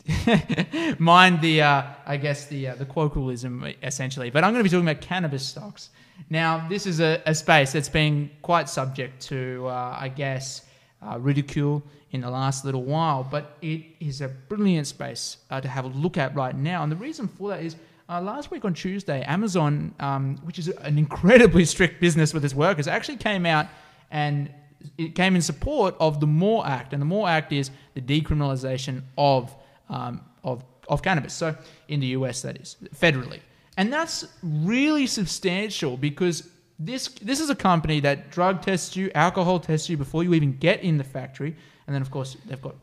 mind 1.00 1.42
the, 1.42 1.64
uh, 1.64 1.84
I 2.06 2.18
guess 2.18 2.46
the 2.46 2.70
uh, 2.70 2.76
the 2.76 2.86
quokalism 2.86 3.76
essentially, 3.82 4.30
but 4.30 4.44
I'm 4.44 4.54
going 4.54 4.64
to 4.64 4.70
be 4.70 4.70
talking 4.70 4.88
about 4.88 5.02
cannabis 5.02 5.46
stocks. 5.46 5.90
Now, 6.30 6.68
this 6.68 6.86
is 6.86 7.00
a, 7.00 7.22
a 7.26 7.34
space 7.34 7.72
that's 7.72 7.90
been 7.90 8.30
quite 8.42 8.70
subject 8.70 9.22
to, 9.28 9.66
uh, 9.68 9.98
I 10.00 10.10
guess, 10.10 10.64
uh, 11.02 11.18
ridicule 11.20 11.82
in 12.12 12.22
the 12.22 12.30
last 12.30 12.66
little 12.66 12.84
while, 12.84 13.24
but 13.24 13.58
it 13.62 13.84
is 14.00 14.22
a 14.22 14.28
brilliant 14.28 14.88
space 14.88 15.38
uh, 15.50 15.62
to 15.62 15.68
have 15.68 15.86
a 15.86 15.90
look 15.90 16.18
at 16.18 16.36
right 16.36 16.56
now. 16.56 16.84
And 16.84 16.92
the 16.92 16.96
reason 16.96 17.28
for 17.28 17.50
that 17.50 17.64
is 17.64 17.76
uh, 18.10 18.20
last 18.20 18.50
week 18.50 18.66
on 18.66 18.74
Tuesday, 18.74 19.22
Amazon, 19.24 19.94
um, 20.00 20.38
which 20.44 20.58
is 20.58 20.68
an 20.68 20.98
incredibly 20.98 21.64
strict 21.64 22.02
business 22.02 22.34
with 22.34 22.44
its 22.44 22.56
workers, 22.56 22.88
actually 22.88 23.18
came 23.18 23.46
out 23.46 23.68
and 24.10 24.52
it 24.98 25.14
came 25.14 25.36
in 25.36 25.42
support 25.42 25.96
of 26.00 26.20
the 26.20 26.28
MORE 26.28 26.66
Act. 26.66 26.94
And 26.94 27.02
the 27.02 27.06
MORE 27.06 27.30
Act 27.30 27.54
is 27.54 27.70
the 27.94 28.02
decriminalization 28.02 29.04
of, 29.18 29.56
um, 29.90 30.22
of, 30.44 30.64
of 30.88 31.04
cannabis. 31.04 31.34
So 31.34 31.56
in 31.88 32.00
the 32.00 32.08
US, 32.08 32.42
that 32.42 32.58
is, 32.58 32.78
federally. 32.96 33.42
And 33.78 33.94
that's 33.94 34.26
really 34.42 35.06
substantial 35.06 35.96
because 35.96 36.50
this, 36.80 37.10
this 37.22 37.40
is 37.40 37.50
a 37.50 37.56
company 37.56 38.00
that 38.00 38.32
drug 38.32 38.62
tests 38.62 38.96
you, 38.96 39.12
alcohol 39.14 39.60
tests 39.60 39.88
you 39.88 39.98
before 39.98 40.24
you 40.24 40.34
even 40.34 40.58
get 40.58 40.82
in 40.82 40.98
the 40.98 41.04
factory. 41.04 41.56
And 41.86 41.94
then, 41.94 42.02
of 42.02 42.10
course, 42.10 42.38
they've 42.46 42.62
got 42.62 42.76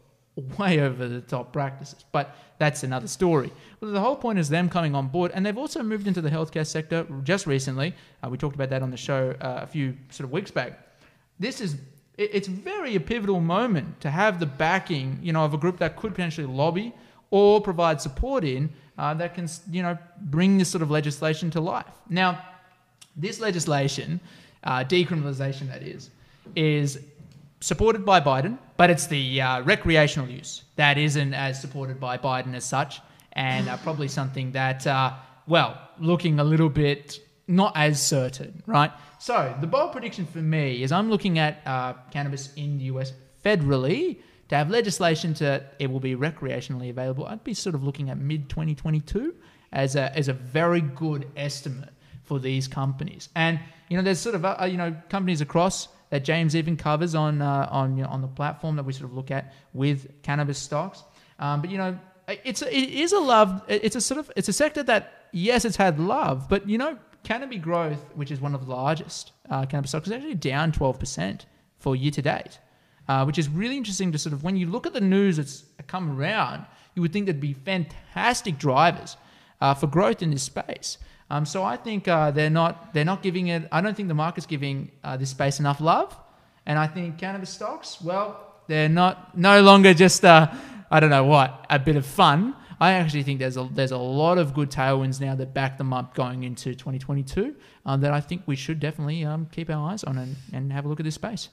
way 0.59 0.81
over 0.81 1.09
the 1.09 1.21
top 1.21 1.53
practices. 1.53 2.05
But 2.13 2.37
that's 2.59 2.83
another 2.83 3.09
story. 3.09 3.53
But 3.81 3.93
the 3.93 4.01
whole 4.01 4.17
point 4.17 4.39
is 4.39 4.49
them 4.49 4.69
coming 4.69 4.95
on 4.95 5.09
board, 5.09 5.33
and 5.35 5.45
they've 5.45 5.59
also 5.59 5.83
moved 5.83 6.07
into 6.07 6.21
the 6.21 6.31
healthcare 6.31 6.67
sector 6.67 7.07
just 7.23 7.47
recently. 7.47 7.95
Uh, 8.23 8.29
we 8.29 8.39
talked 8.39 8.55
about 8.55 8.71
that 8.71 8.83
on 8.83 8.91
the 8.91 8.97
show 8.97 9.35
uh, 9.41 9.61
a 9.63 9.67
few 9.67 9.97
sort 10.11 10.25
of 10.25 10.33
weeks 10.33 10.51
back. 10.51 10.79
This 11.39 11.61
is 11.61 11.77
it, 12.17 12.31
it's 12.33 12.49
very 12.49 12.97
a 12.97 13.01
pivotal 13.01 13.41
moment 13.41 14.01
to 14.01 14.11
have 14.11 14.41
the 14.41 14.47
backing, 14.47 15.19
you 15.23 15.33
know, 15.33 15.45
of 15.45 15.55
a 15.55 15.59
group 15.59 15.79
that 15.79 15.97
could 15.97 16.15
potentially 16.15 16.47
lobby 16.47 16.93
or 17.31 17.61
provide 17.61 18.01
support 18.01 18.45
in 18.45 18.71
uh, 18.99 19.15
that 19.15 19.35
can, 19.35 19.49
you 19.71 19.83
know, 19.83 19.99
bring 20.23 20.59
this 20.59 20.69
sort 20.69 20.83
of 20.83 20.91
legislation 20.91 21.51
to 21.51 21.61
life. 21.61 21.87
Now, 22.09 22.43
this 23.17 23.41
legislation, 23.41 24.21
uh, 24.65 24.85
decriminalization 24.85 25.69
that 25.69 25.83
is, 25.83 26.11
is 26.55 27.01
supported 27.67 28.05
by 28.05 28.21
Biden, 28.21 28.57
but 28.77 28.91
it's 28.91 29.09
the 29.09 29.41
uh, 29.41 29.61
recreational 29.63 30.29
use 30.29 30.63
that 30.77 30.97
isn't 30.97 31.35
as 31.35 31.61
supported 31.61 31.99
by 31.99 32.17
Biden 32.17 32.55
as 32.55 32.65
such, 32.65 33.01
and 33.33 33.69
uh, 33.69 33.77
probably 33.79 34.07
something 34.07 34.53
that, 34.53 34.87
uh, 34.87 35.13
well, 35.49 35.77
looking 35.99 36.39
a 36.39 36.45
little 36.45 36.69
bit 36.69 37.19
not 37.49 37.73
as 37.75 38.01
certain, 38.01 38.63
right? 38.67 38.93
So 39.19 39.53
the 39.61 39.67
bold 39.67 39.91
prediction 39.91 40.27
for 40.27 40.39
me 40.39 40.85
is 40.85 40.93
I'm 40.93 41.11
looking 41.11 41.41
at 41.41 41.61
uh, 41.67 41.95
cannabis 42.13 42.55
in 42.55 42.79
the 42.79 42.85
US 42.85 43.13
federally 43.45 44.19
to 44.49 44.55
have 44.55 44.71
legislation 44.71 45.35
to 45.35 45.65
it 45.81 45.91
will 45.91 45.99
be 45.99 46.15
recreationally 46.15 46.91
available. 46.91 47.27
I'd 47.27 47.43
be 47.43 47.55
sort 47.55 47.75
of 47.75 47.83
looking 47.83 48.11
at 48.11 48.19
mid 48.19 48.49
2022 48.49 49.35
as 49.73 49.97
a 49.97 50.17
as 50.17 50.29
a 50.29 50.33
very 50.33 50.83
good 50.83 51.27
estimate 51.37 51.93
for 52.23 52.39
these 52.39 52.69
companies. 52.69 53.29
And 53.35 53.59
you 53.89 53.97
know, 53.97 54.05
there's 54.05 54.21
sort 54.21 54.37
of 54.37 54.45
uh, 54.45 54.69
you 54.71 54.77
know 54.77 54.95
companies 55.09 55.41
across 55.41 55.89
that 56.11 56.25
James 56.25 56.55
even 56.55 56.77
covers 56.77 57.15
on 57.15 57.43
uh, 57.43 57.69
on 57.71 57.97
you 57.97 58.05
know, 58.05 58.09
on 58.09 58.23
the 58.23 58.29
platform 58.29 58.77
that 58.77 58.85
we 58.85 58.93
sort 58.93 59.11
of 59.11 59.15
look 59.15 59.31
at 59.31 59.53
with 59.73 60.23
cannabis 60.23 60.59
stocks. 60.59 61.03
Um, 61.39 61.61
but 61.61 61.71
you 61.71 61.79
know, 61.79 61.99
it's 62.29 62.63
a, 62.63 62.77
it 62.77 62.91
is 62.91 63.13
a 63.13 63.19
love. 63.19 63.63
It's 63.69 63.97
a 63.97 64.01
sort 64.01 64.19
of 64.21 64.31
it's 64.37 64.49
a 64.49 64.53
sector 64.53 64.83
that 64.85 65.27
yes, 65.33 65.65
it's 65.65 65.77
had 65.77 65.99
love, 65.99 66.49
but 66.49 66.69
you 66.69 66.79
know, 66.79 66.99
Canopy 67.25 67.59
Growth, 67.59 68.05
which 68.15 68.31
is 68.31 68.41
one 68.41 68.55
of 68.55 68.67
the 68.67 68.73
largest 68.73 69.33
uh, 69.51 69.67
cannabis 69.67 69.91
stocks, 69.91 70.07
is 70.07 70.13
actually 70.13 70.35
down 70.35 70.73
12 70.73 70.99
percent 70.99 71.47
for 71.79 71.97
year 71.97 72.11
to 72.13 72.23
date. 72.23 72.59
Uh, 73.09 73.25
which 73.25 73.39
is 73.39 73.49
really 73.49 73.77
interesting 73.77 74.11
to 74.11 74.19
sort 74.19 74.33
of 74.33 74.43
when 74.43 74.57
you 74.57 74.67
look 74.67 74.85
at 74.85 74.93
the 74.93 75.01
news 75.01 75.37
that's 75.37 75.63
come 75.87 76.19
around, 76.19 76.67
you 76.97 77.03
would 77.03 77.13
think 77.13 77.27
there'd 77.27 77.39
be 77.39 77.53
fantastic 77.53 78.59
drivers 78.59 79.17
uh, 79.61 79.75
for 79.75 79.87
growth 79.87 80.23
in 80.23 80.33
this 80.33 80.43
space. 80.43 80.99
Um, 81.31 81.45
so 81.45 81.65
I 81.65 81.77
think 81.77 82.07
uh, 82.07 82.31
they're 82.31 82.51
not 82.51 82.95
they're 82.95 83.05
not 83.05 83.23
giving 83.23 83.49
it. 83.49 83.69
I 83.73 83.81
don't 83.81 83.97
think 83.97 84.09
the 84.09 84.15
market's 84.15 84.47
giving 84.47 84.91
uh, 85.03 85.17
this 85.17 85.31
space 85.31 85.59
enough 85.59 85.81
love, 85.81 86.17
and 86.67 86.79
I 86.79 86.87
think 86.87 87.19
cannabis 87.19 87.51
stocks, 87.51 88.01
well, 88.01 88.55
they're 88.69 88.89
not 88.89 89.37
no 89.37 89.61
longer 89.63 89.93
just 89.93 90.25
uh, 90.25 90.53
I 90.91 91.01
don't 91.01 91.11
know 91.11 91.25
what 91.25 91.67
a 91.69 91.79
bit 91.79 91.97
of 91.97 92.07
fun. 92.07 92.55
I 92.79 92.93
actually 92.93 93.23
think 93.23 93.41
there's 93.41 93.57
a 93.57 93.69
there's 93.73 93.91
a 93.91 93.99
lot 93.99 94.39
of 94.39 94.55
good 94.55 94.71
tailwinds 94.71 95.21
now 95.21 95.35
that 95.35 95.53
back 95.55 95.79
them 95.79 95.93
up 95.93 96.15
going 96.15 96.45
into 96.45 96.75
2022 96.75 97.57
um, 97.87 98.01
that 98.03 98.13
I 98.13 98.21
think 98.21 98.43
we 98.47 98.55
should 98.55 98.79
definitely 98.81 99.25
um, 99.25 99.47
keep 99.51 99.71
our 99.71 99.91
eyes 99.91 100.05
on 100.05 100.19
and, 100.19 100.37
and 100.53 100.73
have 100.73 100.85
a 100.85 100.89
look 100.89 101.01
at 101.01 101.05
this 101.05 101.15
space. 101.15 101.49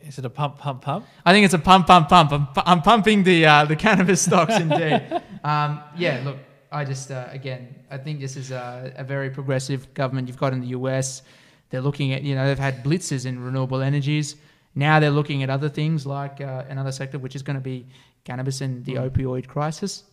Is 0.00 0.18
it 0.18 0.24
a 0.24 0.30
pump, 0.30 0.58
pump, 0.58 0.82
pump? 0.82 1.06
I 1.24 1.32
think 1.32 1.44
it's 1.44 1.54
a 1.54 1.58
pump, 1.58 1.86
pump, 1.86 2.08
pump. 2.08 2.32
I'm, 2.32 2.48
I'm 2.56 2.82
pumping 2.82 3.24
the 3.24 3.46
uh, 3.46 3.64
the 3.64 3.76
cannabis 3.76 4.22
stocks 4.22 4.56
indeed. 4.56 5.20
um, 5.44 5.82
yeah, 5.96 6.22
look, 6.24 6.38
I 6.70 6.84
just 6.84 7.10
uh, 7.10 7.26
again, 7.30 7.74
I 7.90 7.98
think 7.98 8.20
this 8.20 8.36
is 8.36 8.50
a, 8.50 8.92
a, 8.96 9.04
very 9.04 9.30
progressive 9.30 9.92
government 9.94 10.28
you've 10.28 10.38
got 10.38 10.52
in 10.52 10.60
the 10.60 10.68
US. 10.68 11.22
They're 11.70 11.80
looking 11.80 12.12
at 12.12 12.22
you 12.22 12.34
know 12.34 12.46
they've 12.46 12.58
had 12.58 12.84
blitzes 12.84 13.26
in 13.26 13.42
renewable 13.42 13.80
energies. 13.80 14.36
Now 14.74 15.00
they're 15.00 15.10
looking 15.10 15.42
at 15.42 15.50
other 15.50 15.68
things 15.68 16.06
like 16.06 16.40
uh, 16.40 16.64
another 16.68 16.92
sector, 16.92 17.18
which 17.18 17.34
is 17.34 17.42
going 17.42 17.56
to 17.56 17.62
be 17.62 17.86
cannabis 18.24 18.60
and 18.60 18.84
the 18.84 18.94
mm. 18.94 19.10
opioid 19.10 19.46
crisis. 19.46 20.04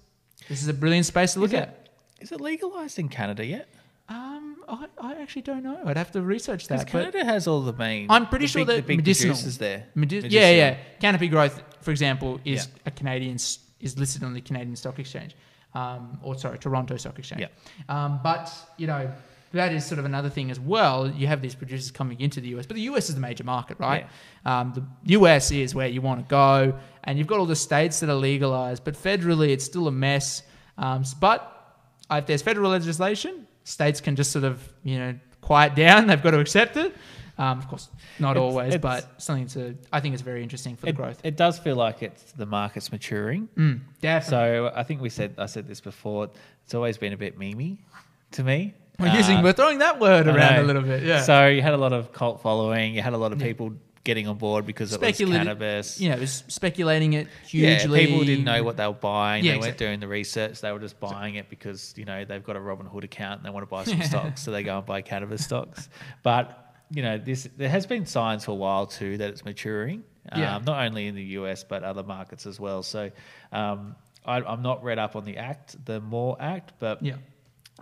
This 0.49 0.61
is 0.61 0.67
a 0.67 0.73
brilliant 0.73 1.05
space 1.05 1.33
to 1.33 1.39
look 1.39 1.53
is 1.53 1.59
at. 1.59 1.89
Is 2.19 2.31
it 2.31 2.41
legalized 2.41 2.97
in 2.99 3.09
Canada 3.09 3.45
yet? 3.45 3.67
Um, 4.07 4.57
I, 4.67 4.87
I 4.99 5.15
actually 5.15 5.41
don't 5.41 5.63
know. 5.63 5.79
I'd 5.85 5.97
have 5.97 6.11
to 6.11 6.21
research 6.21 6.67
that. 6.67 6.87
Canada 6.87 7.25
has 7.25 7.47
all 7.47 7.61
the 7.61 7.73
main. 7.73 8.07
I'm 8.09 8.27
pretty 8.27 8.47
sure 8.47 8.61
big, 8.61 8.67
that 8.67 8.75
the 8.75 8.81
big 8.83 8.97
medicinal 8.97 9.35
is 9.35 9.57
there. 9.57 9.87
Medi- 9.95 10.17
medicinal. 10.17 10.43
Yeah, 10.43 10.51
yeah. 10.51 10.77
Canopy 10.99 11.27
Growth, 11.27 11.61
for 11.81 11.91
example, 11.91 12.39
is 12.45 12.67
yeah. 12.67 12.81
a 12.85 12.91
Canadian 12.91 13.35
is 13.35 13.97
listed 13.97 14.23
on 14.23 14.33
the 14.33 14.41
Canadian 14.41 14.75
Stock 14.75 14.97
Exchange, 14.99 15.35
um, 15.75 16.17
or 16.23 16.37
sorry, 16.37 16.57
Toronto 16.57 16.97
Stock 16.97 17.19
Exchange. 17.19 17.41
Yeah. 17.41 17.47
Um, 17.89 18.19
but 18.23 18.51
you 18.77 18.87
know 18.87 19.11
that 19.51 19.71
is 19.71 19.85
sort 19.85 19.99
of 19.99 20.05
another 20.05 20.29
thing 20.29 20.51
as 20.51 20.59
well. 20.59 21.09
You 21.09 21.27
have 21.27 21.41
these 21.41 21.55
producers 21.55 21.91
coming 21.91 22.19
into 22.19 22.41
the 22.41 22.49
US, 22.49 22.65
but 22.65 22.75
the 22.75 22.81
US 22.83 23.09
is 23.09 23.15
the 23.15 23.21
major 23.21 23.43
market, 23.43 23.79
right? 23.79 24.07
Yeah. 24.45 24.59
Um, 24.59 24.97
the 25.03 25.13
US 25.13 25.51
is 25.51 25.73
where 25.73 25.87
you 25.87 26.01
want 26.01 26.19
to 26.21 26.29
go, 26.29 26.77
and 27.03 27.17
you've 27.17 27.27
got 27.27 27.39
all 27.39 27.45
the 27.45 27.55
states 27.55 27.99
that 27.99 28.09
are 28.09 28.15
legalized, 28.15 28.83
but 28.83 28.95
federally 28.95 29.49
it's 29.49 29.65
still 29.65 29.87
a 29.87 29.91
mess. 29.91 30.43
Um, 30.77 31.03
but 31.19 31.51
if 32.11 32.25
there's 32.25 32.41
federal 32.41 32.71
legislation, 32.71 33.47
states 33.63 34.01
can 34.01 34.15
just 34.15 34.31
sort 34.31 34.45
of 34.45 34.61
you 34.83 34.97
know 34.97 35.15
quiet 35.41 35.75
down. 35.75 36.07
They've 36.07 36.21
got 36.21 36.31
to 36.31 36.39
accept 36.39 36.77
it. 36.77 36.95
Um, 37.37 37.59
of 37.59 37.67
course, 37.67 37.89
not 38.19 38.37
it's, 38.37 38.41
always, 38.41 38.73
it's, 38.75 38.81
but 38.81 39.21
something 39.21 39.47
to. 39.47 39.75
I 39.91 39.99
think 39.99 40.13
it's 40.13 40.23
very 40.23 40.41
interesting 40.41 40.75
for 40.75 40.87
it, 40.87 40.91
the 40.91 40.93
growth. 40.93 41.19
It 41.23 41.35
does 41.35 41.59
feel 41.59 41.75
like 41.75 42.01
it's 42.01 42.31
the 42.33 42.45
market's 42.45 42.91
maturing. 42.91 43.49
Mm, 43.57 43.81
definitely. 44.01 44.29
So 44.29 44.71
I 44.73 44.83
think 44.83 45.01
we 45.01 45.09
said 45.09 45.35
I 45.37 45.45
said 45.47 45.67
this 45.67 45.81
before. 45.81 46.29
It's 46.63 46.73
always 46.73 46.97
been 46.97 47.13
a 47.13 47.17
bit 47.17 47.37
memey 47.37 47.77
to 48.31 48.43
me. 48.43 48.73
We're 48.99 49.09
uh, 49.09 49.17
using 49.17 49.43
we're 49.43 49.53
throwing 49.53 49.79
that 49.79 49.99
word 49.99 50.27
around 50.27 50.59
a 50.59 50.63
little 50.63 50.81
bit. 50.81 51.03
Yeah. 51.03 51.21
So 51.21 51.47
you 51.47 51.61
had 51.61 51.73
a 51.73 51.77
lot 51.77 51.91
of 51.91 52.13
cult 52.13 52.41
following. 52.41 52.95
You 52.95 53.01
had 53.01 53.13
a 53.13 53.17
lot 53.17 53.33
of 53.33 53.39
people 53.39 53.73
getting 54.05 54.27
on 54.27 54.37
board 54.37 54.65
because 54.65 54.93
it 54.93 55.01
was 55.01 55.17
cannabis. 55.17 55.99
You 55.99 56.09
know, 56.09 56.15
it 56.15 56.21
was 56.21 56.45
speculating 56.47 57.13
it 57.13 57.27
hugely. 57.45 58.01
Yeah, 58.01 58.05
people 58.05 58.23
didn't 58.23 58.45
know 58.45 58.63
what 58.63 58.77
they 58.77 58.87
were 58.87 58.93
buying. 58.93 59.43
Yeah, 59.43 59.51
they 59.51 59.57
exactly. 59.57 59.69
weren't 59.69 59.77
doing 59.77 59.99
the 59.99 60.07
research. 60.07 60.61
They 60.61 60.71
were 60.71 60.79
just 60.79 60.99
buying 60.99 61.35
it 61.35 61.49
because, 61.49 61.93
you 61.97 62.05
know, 62.05 62.23
they've 62.23 62.43
got 62.43 62.55
a 62.55 62.59
Robinhood 62.59 63.03
account 63.03 63.39
and 63.39 63.45
they 63.45 63.49
want 63.49 63.63
to 63.63 63.69
buy 63.69 63.83
some 63.83 64.01
stocks, 64.03 64.43
so 64.43 64.51
they 64.51 64.63
go 64.63 64.77
and 64.77 64.85
buy 64.85 65.01
cannabis 65.01 65.43
stocks. 65.43 65.89
But, 66.23 66.64
you 66.89 67.01
know, 67.01 67.17
this 67.17 67.47
there 67.57 67.69
has 67.69 67.85
been 67.85 68.05
signs 68.05 68.45
for 68.45 68.51
a 68.51 68.55
while 68.55 68.85
too 68.85 69.17
that 69.17 69.29
it's 69.29 69.45
maturing. 69.45 70.03
Yeah. 70.35 70.55
Um, 70.55 70.63
not 70.65 70.83
only 70.85 71.07
in 71.07 71.15
the 71.15 71.23
US 71.23 71.63
but 71.63 71.83
other 71.83 72.03
markets 72.03 72.45
as 72.45 72.59
well. 72.59 72.81
So 72.83 73.11
um, 73.51 73.95
I, 74.25 74.41
I'm 74.41 74.63
not 74.63 74.83
read 74.83 74.97
up 74.97 75.15
on 75.15 75.23
the 75.23 75.37
act, 75.37 75.83
the 75.85 75.99
More 76.01 76.35
Act, 76.39 76.73
but 76.79 77.03
yeah 77.03 77.15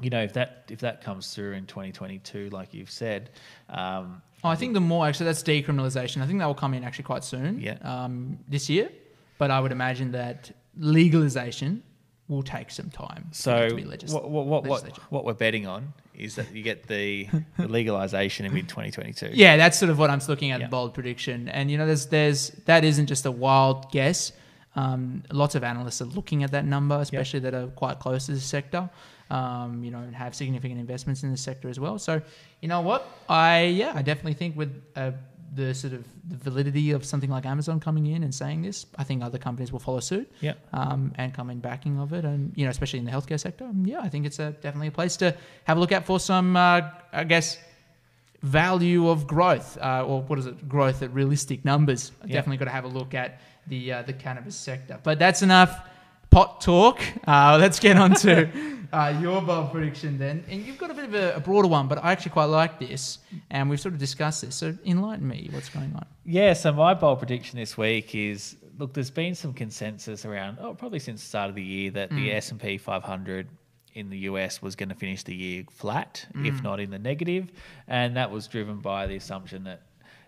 you 0.01 0.09
know, 0.09 0.23
if 0.23 0.33
that 0.33 0.65
if 0.69 0.79
that 0.79 1.01
comes 1.01 1.33
through 1.33 1.53
in 1.53 1.65
2022, 1.65 2.49
like 2.49 2.73
you've 2.73 2.89
said, 2.89 3.29
um, 3.69 4.21
oh, 4.43 4.49
I 4.49 4.55
think 4.55 4.73
the 4.73 4.81
more 4.81 5.07
actually 5.07 5.27
that's 5.27 5.43
decriminalisation. 5.43 6.21
I 6.21 6.25
think 6.25 6.39
that 6.39 6.45
will 6.45 6.55
come 6.55 6.73
in 6.73 6.83
actually 6.83 7.03
quite 7.03 7.23
soon. 7.23 7.59
Yeah. 7.59 7.77
Um, 7.81 8.39
this 8.47 8.69
year, 8.69 8.89
but 9.37 9.51
I 9.51 9.59
would 9.59 9.71
imagine 9.71 10.11
that 10.13 10.51
legalisation 10.79 11.81
will 12.27 12.43
take 12.43 12.71
some 12.71 12.89
time. 12.89 13.27
So 13.31 13.69
what, 14.09 14.29
what, 14.29 14.65
what, 14.65 14.97
what, 15.11 15.25
we're 15.25 15.33
betting 15.33 15.67
on 15.67 15.93
is 16.15 16.35
that 16.35 16.53
you 16.53 16.63
get 16.63 16.87
the, 16.87 17.27
the 17.57 17.67
legalization 17.67 18.45
in 18.45 18.53
mid 18.53 18.69
2022. 18.69 19.31
Yeah, 19.33 19.57
that's 19.57 19.77
sort 19.77 19.89
of 19.89 19.99
what 19.99 20.09
I'm 20.09 20.21
looking 20.27 20.51
at. 20.51 20.61
Yeah. 20.61 20.67
Bold 20.67 20.93
prediction, 20.93 21.49
and 21.49 21.69
you 21.69 21.77
know, 21.77 21.85
there's 21.85 22.07
there's 22.07 22.49
that 22.65 22.83
isn't 22.83 23.07
just 23.07 23.25
a 23.25 23.31
wild 23.31 23.91
guess. 23.91 24.31
Um, 24.75 25.23
lots 25.31 25.53
of 25.53 25.63
analysts 25.63 26.01
are 26.01 26.05
looking 26.05 26.43
at 26.43 26.51
that 26.51 26.65
number, 26.65 26.95
especially 26.95 27.41
yep. 27.41 27.51
that 27.51 27.63
are 27.63 27.67
quite 27.67 27.99
close 27.99 28.25
to 28.25 28.31
the 28.31 28.39
sector 28.39 28.89
um, 29.33 29.83
you 29.83 29.91
know, 29.91 30.03
have 30.13 30.35
significant 30.35 30.79
investments 30.79 31.23
in 31.23 31.31
the 31.31 31.37
sector 31.37 31.67
as 31.67 31.79
well. 31.79 31.97
So, 31.97 32.21
you 32.61 32.67
know 32.67 32.81
what? 32.81 33.07
I 33.27 33.63
yeah, 33.63 33.93
I 33.95 34.01
definitely 34.01 34.35
think 34.35 34.55
with 34.55 34.83
uh, 34.95 35.11
the 35.55 35.73
sort 35.73 35.93
of 35.93 36.05
the 36.27 36.37
validity 36.37 36.91
of 36.91 37.05
something 37.05 37.29
like 37.29 37.45
Amazon 37.45 37.79
coming 37.79 38.07
in 38.07 38.23
and 38.23 38.33
saying 38.33 38.61
this, 38.61 38.85
I 38.97 39.03
think 39.03 39.23
other 39.23 39.37
companies 39.37 39.71
will 39.71 39.79
follow 39.79 39.99
suit. 39.99 40.31
Yeah. 40.41 40.53
Um, 40.71 41.13
and 41.15 41.33
come 41.33 41.49
in 41.49 41.59
backing 41.59 41.99
of 41.99 42.13
it, 42.13 42.25
and 42.25 42.51
you 42.55 42.65
know, 42.65 42.71
especially 42.71 42.99
in 42.99 43.05
the 43.05 43.11
healthcare 43.11 43.39
sector. 43.39 43.69
Yeah, 43.83 44.01
I 44.01 44.09
think 44.09 44.25
it's 44.25 44.39
a, 44.39 44.51
definitely 44.51 44.87
a 44.87 44.91
place 44.91 45.17
to 45.17 45.35
have 45.65 45.77
a 45.77 45.79
look 45.79 45.91
at 45.91 46.05
for 46.05 46.19
some, 46.19 46.55
uh, 46.55 46.81
I 47.11 47.23
guess, 47.23 47.57
value 48.41 49.09
of 49.09 49.27
growth, 49.27 49.77
uh, 49.77 50.05
or 50.05 50.21
what 50.21 50.39
is 50.39 50.45
it, 50.45 50.67
growth 50.67 51.01
at 51.01 51.13
realistic 51.13 51.63
numbers. 51.63 52.11
Definitely 52.21 52.57
got 52.57 52.65
to 52.65 52.71
have 52.71 52.85
a 52.85 52.89
look 52.89 53.13
at 53.13 53.41
the 53.67 53.93
uh, 53.93 54.01
the 54.03 54.13
cannabis 54.13 54.55
sector. 54.55 54.99
But 55.03 55.19
that's 55.19 55.41
enough 55.41 55.87
pot 56.33 56.61
talk. 56.61 56.99
Uh, 57.27 57.57
let's 57.59 57.79
get 57.79 57.95
on 57.95 58.15
to 58.15 58.49
uh, 58.93 59.17
your 59.21 59.41
bold 59.41 59.71
prediction 59.71 60.17
then. 60.17 60.43
And 60.49 60.65
you've 60.65 60.79
got 60.79 60.89
a 60.89 60.93
bit 60.93 61.05
of 61.05 61.13
a, 61.13 61.35
a, 61.35 61.39
broader 61.39 61.67
one, 61.67 61.87
but 61.87 62.03
I 62.03 62.11
actually 62.11 62.31
quite 62.31 62.45
like 62.45 62.79
this. 62.79 63.19
And 63.51 63.69
we've 63.69 63.79
sort 63.79 63.93
of 63.93 63.99
discussed 63.99 64.41
this. 64.41 64.55
So 64.55 64.75
enlighten 64.85 65.27
me. 65.27 65.49
What's 65.51 65.69
going 65.69 65.93
on? 65.93 66.05
Yeah, 66.25 66.53
so 66.53 66.73
my 66.73 66.95
bold 66.95 67.19
prediction 67.19 67.59
this 67.59 67.77
week 67.77 68.15
is 68.15 68.55
look, 68.79 68.93
there's 68.93 69.11
been 69.11 69.35
some 69.35 69.53
consensus 69.53 70.25
around, 70.25 70.57
oh, 70.59 70.73
probably 70.73 70.99
since 70.99 71.21
the 71.21 71.27
start 71.27 71.49
of 71.49 71.55
the 71.55 71.63
year, 71.63 71.91
that 71.91 72.09
mm. 72.09 72.15
the 72.15 72.31
S&P 72.33 72.79
500 72.79 73.47
in 73.93 74.09
the 74.09 74.17
US 74.19 74.59
was 74.59 74.75
going 74.75 74.89
to 74.89 74.95
finish 74.95 75.21
the 75.21 75.35
year 75.35 75.63
flat, 75.69 76.25
mm. 76.33 76.47
if 76.47 76.63
not 76.63 76.79
in 76.79 76.89
the 76.89 76.97
negative. 76.97 77.51
And 77.87 78.17
that 78.17 78.31
was 78.31 78.47
driven 78.47 78.79
by 78.79 79.05
the 79.05 79.15
assumption 79.15 79.65
that 79.65 79.83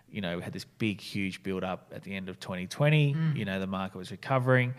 you 0.08 0.20
know, 0.20 0.36
we 0.36 0.42
had 0.42 0.52
this 0.52 0.64
big, 0.64 1.00
huge 1.00 1.42
build 1.42 1.64
up 1.64 1.92
at 1.94 2.04
the 2.04 2.14
end 2.14 2.28
of 2.28 2.38
2020. 2.38 3.14
Mm. 3.14 3.36
You 3.36 3.44
know, 3.44 3.58
the 3.58 3.66
market 3.66 3.98
was 3.98 4.12
recovering 4.12 4.72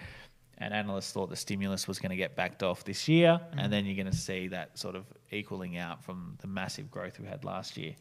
and 0.60 0.74
analysts 0.74 1.12
thought 1.12 1.30
the 1.30 1.36
stimulus 1.36 1.88
was 1.88 2.00
going 2.00 2.10
to 2.10 2.16
get 2.16 2.36
backed 2.36 2.64
off 2.64 2.84
this 2.84 3.08
year, 3.08 3.40
mm. 3.40 3.64
and 3.64 3.72
then 3.72 3.86
you're 3.86 3.96
going 3.96 4.12
to 4.12 4.18
see 4.18 4.48
that 4.48 4.78
sort 4.78 4.96
of 4.96 5.06
equaling 5.32 5.78
out 5.78 6.04
from 6.04 6.38
the 6.42 6.48
massive 6.48 6.90
growth 6.90 7.20
we 7.20 7.28
had 7.28 7.44
last 7.44 7.78
year. 7.78 7.96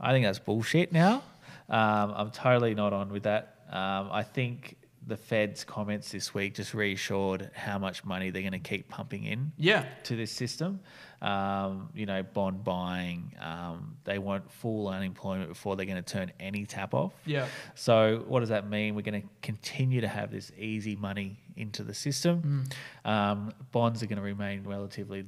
I 0.00 0.12
think 0.12 0.24
that's 0.24 0.38
bullshit 0.38 0.92
now. 0.92 1.22
Um, 1.68 2.14
I'm 2.16 2.30
totally 2.30 2.74
not 2.74 2.92
on 2.92 3.10
with 3.10 3.22
that. 3.24 3.58
Um, 3.70 4.08
I 4.10 4.22
think 4.22 4.76
the 5.06 5.16
Fed's 5.16 5.64
comments 5.64 6.12
this 6.12 6.32
week 6.32 6.54
just 6.54 6.74
reassured 6.74 7.50
how 7.54 7.78
much 7.78 8.04
money 8.04 8.30
they're 8.30 8.42
going 8.42 8.52
to 8.52 8.58
keep 8.58 8.88
pumping 8.88 9.24
in 9.24 9.52
yeah. 9.56 9.84
to 10.04 10.16
this 10.16 10.30
system 10.30 10.80
um, 11.22 11.88
you 11.94 12.04
know, 12.04 12.22
bond 12.22 12.64
buying. 12.64 13.32
Um, 13.40 13.96
they 14.04 14.18
want 14.18 14.50
full 14.50 14.88
unemployment 14.88 15.48
before 15.48 15.76
they're 15.76 15.86
going 15.86 16.02
to 16.02 16.12
turn 16.12 16.32
any 16.40 16.66
tap 16.66 16.94
off. 16.94 17.12
Yeah. 17.24 17.46
So 17.76 18.24
what 18.26 18.40
does 18.40 18.48
that 18.48 18.68
mean? 18.68 18.96
We're 18.96 19.02
going 19.02 19.22
to 19.22 19.28
continue 19.40 20.00
to 20.00 20.08
have 20.08 20.32
this 20.32 20.50
easy 20.58 20.96
money 20.96 21.38
into 21.56 21.82
the 21.82 21.94
system. 21.94 22.66
Mm. 23.04 23.10
Um, 23.10 23.52
bonds 23.70 24.02
are 24.02 24.06
going 24.06 24.18
to 24.18 24.22
remain 24.22 24.64
relatively, 24.64 25.24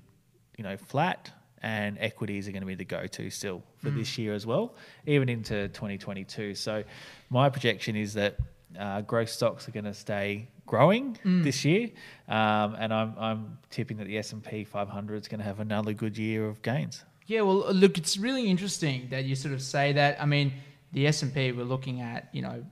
you 0.57 0.65
know, 0.65 0.77
flat. 0.77 1.31
And 1.63 1.97
equities 1.99 2.47
are 2.47 2.53
going 2.53 2.61
to 2.61 2.67
be 2.67 2.75
the 2.75 2.85
go-to 2.85 3.31
still 3.31 3.63
for 3.79 3.89
mm. 3.89 3.97
this 3.97 4.19
year 4.19 4.35
as 4.35 4.45
well, 4.45 4.75
even 5.07 5.31
into 5.31 5.69
2022. 5.69 6.55
So, 6.55 6.85
my 7.31 7.49
projection 7.49 7.97
is 7.97 8.13
that 8.15 8.37
uh, 8.79 9.01
growth 9.01 9.31
stocks 9.31 9.67
are 9.67 9.71
going 9.71 9.87
to 9.87 9.95
stay 9.95 10.49
growing 10.67 11.19
mm. 11.25 11.43
this 11.43 11.65
year, 11.65 11.91
um, 12.29 12.77
and 12.79 12.93
I'm 12.93 13.15
I'm 13.19 13.59
tipping 13.71 13.97
that 13.99 14.07
the 14.07 14.19
S 14.19 14.33
and 14.33 14.45
P 14.45 14.65
500 14.65 15.23
is 15.23 15.29
going 15.29 15.39
to 15.39 15.45
have 15.45 15.61
another 15.61 15.93
good 15.93 16.19
year 16.19 16.47
of 16.47 16.63
gains. 16.63 17.05
Yeah, 17.27 17.41
well, 17.43 17.73
look, 17.73 17.97
it's 17.97 18.19
really 18.19 18.49
interesting 18.51 19.09
that 19.11 19.25
you 19.25 19.35
sort 19.35 19.55
of 19.55 19.63
say 19.63 19.93
that. 19.93 20.21
I 20.21 20.27
mean, 20.27 20.53
the 20.93 21.07
S 21.07 21.23
and 21.23 21.33
P 21.33 21.53
we're 21.53 21.65
looking 21.65 22.01
at, 22.01 22.29
you 22.33 22.43
know, 22.43 22.65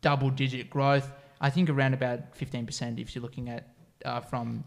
double 0.00 0.30
digit 0.30 0.68
growth. 0.70 1.10
I 1.46 1.50
think 1.50 1.70
around 1.70 1.94
about 1.94 2.34
15% 2.38 3.00
if 3.00 3.14
you're 3.14 3.22
looking 3.22 3.48
at 3.48 3.68
uh, 4.04 4.20
from 4.20 4.64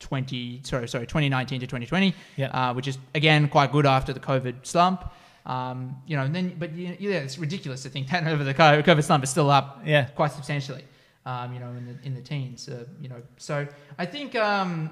20 0.00 0.60
sorry 0.64 0.88
sorry 0.88 1.06
2019 1.06 1.60
to 1.60 1.66
2020, 1.66 2.14
yeah. 2.36 2.46
Uh, 2.48 2.74
which 2.74 2.88
is 2.88 2.98
again 3.14 3.48
quite 3.48 3.70
good 3.72 3.86
after 3.86 4.12
the 4.12 4.20
COVID 4.20 4.66
slump. 4.66 5.04
Um, 5.44 5.96
you 6.06 6.16
know, 6.16 6.24
and 6.24 6.34
then 6.34 6.54
but 6.58 6.74
yeah, 6.76 7.18
it's 7.26 7.38
ridiculous 7.38 7.82
to 7.84 7.88
think 7.88 8.08
that 8.10 8.26
over 8.26 8.44
the 8.44 8.54
COVID 8.54 9.04
slump 9.04 9.24
is 9.24 9.30
still 9.30 9.50
up 9.50 9.82
yeah. 9.84 10.04
quite 10.20 10.32
substantially 10.32 10.84
um, 11.24 11.54
you 11.54 11.60
know, 11.60 11.68
in 11.70 11.86
the 11.86 12.06
in 12.06 12.14
the 12.14 12.20
teens, 12.20 12.68
uh, 12.68 12.84
you 13.00 13.08
know. 13.08 13.22
So 13.36 13.66
I 13.98 14.06
think 14.06 14.34
um, 14.34 14.90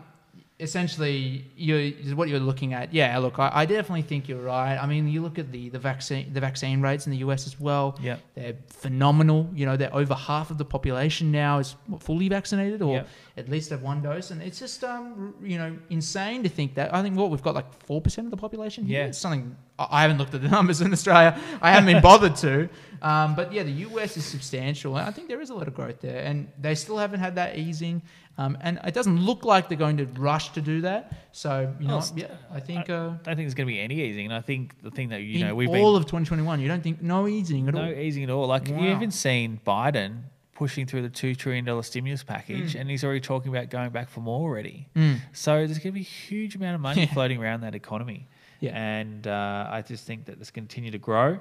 essentially 0.61 1.44
you 1.56 2.14
what 2.14 2.28
you're 2.28 2.40
looking 2.40 2.74
at. 2.74 2.92
Yeah, 2.92 3.18
look, 3.18 3.38
I, 3.38 3.50
I 3.52 3.66
definitely 3.66 4.02
think 4.02 4.28
you're 4.28 4.42
right. 4.42 4.76
I 4.76 4.86
mean, 4.86 5.08
you 5.08 5.22
look 5.22 5.38
at 5.38 5.50
the 5.52 5.68
the 5.70 5.78
vaccine 5.78 6.32
the 6.32 6.40
vaccine 6.40 6.80
rates 6.80 7.06
in 7.06 7.12
the 7.12 7.18
US 7.18 7.46
as 7.46 7.58
well. 7.58 7.98
Yeah. 8.02 8.16
they're 8.34 8.56
phenomenal. 8.68 9.48
You 9.54 9.66
know, 9.66 9.76
they're 9.76 9.94
over 9.94 10.14
half 10.14 10.50
of 10.50 10.58
the 10.58 10.64
population 10.64 11.30
now 11.32 11.58
is 11.58 11.74
fully 12.00 12.28
vaccinated 12.28 12.82
or 12.82 12.94
Yeah. 12.96 13.04
at 13.36 13.48
least 13.48 13.70
have 13.70 13.82
one 13.82 14.02
dose, 14.02 14.30
and 14.30 14.42
it's 14.42 14.58
just 14.58 14.82
um 14.84 15.34
you 15.42 15.58
know 15.58 15.76
insane 15.90 16.42
to 16.42 16.48
think 16.48 16.74
that. 16.74 16.94
I 16.94 17.02
think 17.02 17.16
what 17.16 17.30
we've 17.30 17.42
got 17.42 17.54
like 17.54 17.72
four 17.88 18.00
percent 18.00 18.26
of 18.26 18.30
the 18.30 18.36
population. 18.36 18.84
Here. 18.84 19.00
Yeah. 19.00 19.06
it's 19.08 19.18
something 19.18 19.56
I 19.78 19.86
I 19.98 20.02
haven't 20.02 20.18
looked 20.18 20.34
at 20.34 20.42
the 20.42 20.48
numbers 20.58 20.80
in 20.80 20.92
Australia. 20.92 21.38
I 21.62 21.70
haven't 21.72 21.90
been 21.92 22.02
bothered 22.02 22.36
to. 22.46 22.68
Um, 23.02 23.34
but 23.34 23.50
yeah, 23.52 23.62
the 23.62 23.76
US 23.88 24.16
is 24.18 24.24
substantial. 24.26 24.96
and 24.98 25.08
I 25.08 25.11
think 25.11 25.28
there 25.28 25.40
is 25.40 25.48
a 25.50 25.54
lot 25.54 25.66
of 25.68 25.74
growth 25.74 26.00
there, 26.00 26.22
and 26.28 26.48
they 26.61 26.74
still 26.74 26.98
haven't 26.98 27.20
had 27.20 27.34
that 27.36 27.56
easing. 27.56 28.02
Um, 28.38 28.56
and 28.62 28.80
it 28.84 28.94
doesn't 28.94 29.18
look 29.20 29.44
like 29.44 29.68
they're 29.68 29.76
going 29.76 29.98
to 29.98 30.06
rush 30.18 30.52
to 30.52 30.62
do 30.62 30.80
that. 30.82 31.12
So 31.32 31.74
you 31.78 31.86
know, 31.88 31.98
Well, 31.98 32.12
yeah, 32.16 32.26
I 32.50 32.60
think 32.60 32.88
uh, 32.88 32.94
I 32.94 32.96
don't 33.08 33.24
think 33.24 33.36
there's 33.38 33.54
going 33.54 33.66
to 33.68 33.72
be 33.72 33.80
any 33.80 34.00
easing. 34.00 34.24
And 34.26 34.34
I 34.34 34.40
think 34.40 34.80
the 34.82 34.90
thing 34.90 35.10
that 35.10 35.20
you 35.22 35.44
know 35.44 35.54
we've 35.54 35.68
all 35.68 35.74
been 35.94 36.02
of 36.02 36.06
2021, 36.06 36.60
you 36.60 36.68
don't 36.68 36.82
think 36.82 37.02
no 37.02 37.28
easing 37.28 37.68
at 37.68 37.74
no 37.74 37.80
all. 37.82 37.86
No 37.88 37.92
easing 37.92 38.24
at 38.24 38.30
all. 38.30 38.46
Like 38.46 38.68
Wow. 38.68 38.80
you 38.80 38.90
even 38.90 39.10
seen 39.10 39.60
Biden 39.66 40.22
pushing 40.54 40.86
through 40.86 41.02
the 41.02 41.08
two 41.10 41.34
trillion 41.34 41.64
dollar 41.64 41.82
stimulus 41.82 42.22
package, 42.22 42.74
Mm. 42.74 42.80
and 42.80 42.90
he's 42.90 43.02
already 43.04 43.20
talking 43.20 43.50
about 43.50 43.68
going 43.70 43.90
back 43.90 44.08
for 44.08 44.20
more 44.20 44.40
already. 44.48 44.88
Mm. 44.96 45.18
So 45.32 45.56
there's 45.66 45.78
going 45.78 45.92
to 45.92 45.92
be 45.92 46.00
a 46.00 46.02
huge 46.02 46.54
amount 46.54 46.74
of 46.76 46.80
money 46.80 47.02
Yeah. 47.02 47.12
floating 47.12 47.42
around 47.42 47.60
that 47.62 47.74
economy. 47.74 48.28
Yeah. 48.60 48.76
And 48.78 49.26
uh, 49.26 49.68
I 49.70 49.82
just 49.82 50.06
think 50.06 50.26
that 50.26 50.38
this 50.38 50.50
continue 50.50 50.90
to 50.90 50.98
grow. 50.98 51.40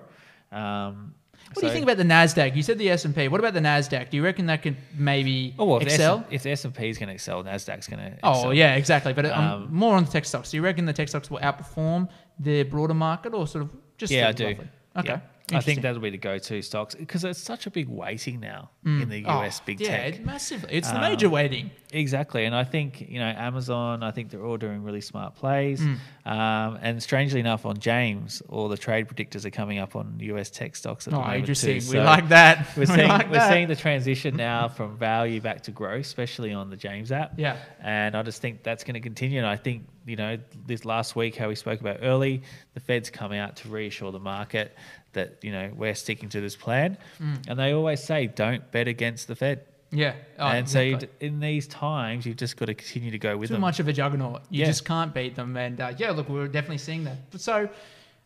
Um, 0.52 1.14
What 1.54 1.62
do 1.62 1.66
you 1.68 1.72
think 1.74 1.84
about 1.84 1.98
the 1.98 2.04
Nasdaq? 2.04 2.56
You 2.56 2.62
said 2.64 2.78
the 2.78 2.90
S 2.90 3.06
and 3.06 3.16
P. 3.16 3.28
What 3.28 3.40
about 3.40 3.54
the 3.54 3.60
Nasdaq? 3.60 4.10
Do 4.12 4.18
you 4.18 4.24
reckon 4.24 4.46
that 4.48 4.62
could 4.62 4.78
maybe 4.96 5.56
Oh, 5.58 5.66
well, 5.66 5.78
if 5.80 5.84
excel? 5.88 6.20
The 6.20 6.24
S- 6.26 6.32
if 6.32 6.44
the 6.44 6.52
S 6.52 6.66
and 6.66 6.74
P 6.76 6.90
is 6.90 6.98
going 6.98 7.08
to 7.10 7.14
excel, 7.16 7.44
Nasdaq's 7.44 7.88
going 7.88 8.00
to. 8.12 8.18
Oh 8.24 8.52
yeah, 8.52 8.76
exactly. 8.76 9.14
But 9.14 9.26
um, 9.26 9.46
Um, 9.64 9.68
more 9.72 9.96
on 9.96 10.06
the 10.06 10.12
tech 10.12 10.26
stocks. 10.26 10.52
Do 10.52 10.58
you 10.58 10.64
reckon 10.64 10.86
the 10.86 10.94
tech 10.94 11.10
stocks 11.10 11.30
will 11.32 11.40
outperform 11.40 12.08
the 12.40 12.64
broader 12.64 12.94
market, 12.94 13.34
or 13.34 13.48
sort 13.48 13.64
of 13.64 13.72
just 13.98 14.12
Yeah, 14.14 14.30
I 14.30 14.32
do. 14.32 14.46
roughly? 14.48 14.68
Okay, 14.98 15.08
Yeah. 15.10 15.20
I 15.54 15.62
think 15.62 15.82
that'll 15.82 16.02
be 16.02 16.10
the 16.10 16.18
go-to 16.18 16.62
stocks 16.62 16.96
because 16.96 17.24
it's 17.24 17.40
such 17.40 17.66
a 17.68 17.72
big 17.72 17.88
weighting 17.90 18.40
now 18.40 18.70
Mm. 18.86 19.02
in 19.04 19.10
the 19.10 19.26
Oh, 19.26 19.42
US 19.42 19.60
big 19.60 19.82
yeah, 19.82 19.88
tech. 19.98 20.16
it 20.16 20.26
massively. 20.26 20.70
It's 20.74 20.90
the 20.90 20.96
Um, 20.96 21.02
major 21.02 21.30
weighting. 21.30 21.72
Exactly, 21.92 22.46
and 22.46 22.54
I 22.56 22.64
think 22.64 23.02
you 23.10 23.20
know 23.20 23.26
Amazon. 23.26 24.04
I 24.04 24.12
think 24.12 24.30
they're 24.30 24.46
all 24.46 24.58
doing 24.58 24.84
really 24.84 25.02
smart 25.02 25.36
plays. 25.36 25.82
Mm. 25.82 25.98
Um, 26.26 26.78
and 26.82 27.02
strangely 27.02 27.40
enough, 27.40 27.66
on 27.66 27.80
James, 27.80 28.42
all 28.48 28.68
the 28.70 28.78
trade 28.78 29.08
predictors 29.08 29.44
are 29.46 29.50
coming 29.50 29.80
up 29.80 29.96
on 29.96 30.18
US 30.20 30.50
tech 30.52 30.76
stocks 30.76 31.08
at 31.08 31.12
the 31.14 31.18
Oh, 31.18 31.22
moment 31.22 31.40
interesting. 31.40 31.80
too. 31.82 31.92
we 31.98 32.00
like 32.00 32.30
that. 32.30 32.68
We're 32.78 32.82
We 32.82 32.86
seeing 32.86 33.08
like 33.08 33.28
we're 33.28 33.34
that. 33.38 33.52
seeing 33.52 33.68
the 33.68 33.76
transition 33.76 34.36
now 34.38 34.68
from 34.78 34.98
value 34.98 35.42
back 35.42 35.62
to 35.64 35.72
growth, 35.72 36.02
especially 36.06 36.54
on 36.54 36.70
the 36.70 36.78
James 36.78 37.12
app. 37.12 37.34
Yeah. 37.38 37.58
And 37.82 38.16
I 38.16 38.22
just 38.24 38.42
think 38.42 38.62
that's 38.64 38.84
going 38.84 38.94
to 38.94 39.00
continue. 39.00 39.40
And 39.40 39.48
I 39.48 39.56
think, 39.56 39.88
you 40.06 40.16
know, 40.16 40.38
this 40.68 40.86
last 40.86 41.16
week, 41.16 41.36
how 41.36 41.48
we 41.48 41.56
spoke 41.56 41.82
about 41.82 41.98
early, 42.04 42.44
the 42.76 42.80
Fed's 42.80 43.10
come 43.10 43.32
out 43.34 43.56
to 43.58 43.68
reassure 43.70 44.12
the 44.12 44.20
market 44.20 44.76
that, 45.14 45.38
you 45.42 45.52
know, 45.52 45.72
we're 45.76 45.96
sticking 45.96 46.30
to 46.30 46.42
this 46.42 46.56
plan. 46.56 46.98
Mm. 47.22 47.48
And 47.50 47.60
they 47.60 47.72
always 47.74 48.04
say, 48.04 48.28
don't 48.28 48.70
bet 48.72 48.88
against 48.88 49.28
the 49.28 49.36
Fed. 49.36 49.66
Yeah. 49.92 50.14
Oh, 50.38 50.48
and 50.48 50.70
so 50.70 50.80
exactly. 50.82 51.10
d- 51.20 51.26
in 51.26 51.40
these 51.40 51.68
times, 51.68 52.26
you've 52.26 52.38
just 52.38 52.58
got 52.58 52.66
to 52.66 52.76
continue 52.76 53.10
to 53.12 53.18
go 53.18 53.36
with 53.38 53.50
them. 53.50 53.56
too 53.56 53.58
them. 53.58 53.62
much 53.62 53.80
of 53.80 53.88
a 53.88 53.94
juggernaut. 53.94 54.44
You 54.50 54.60
Yeah. 54.62 54.66
just 54.68 54.86
can't 54.86 55.14
beat 55.14 55.36
them. 55.36 55.58
And 55.58 55.82
uh, 55.82 55.94
yeah, 55.98 56.12
look, 56.12 56.30
we're 56.30 56.48
definitely 56.48 56.78
seeing 56.78 57.04
that. 57.06 57.32
But 57.32 57.42
so, 57.42 57.70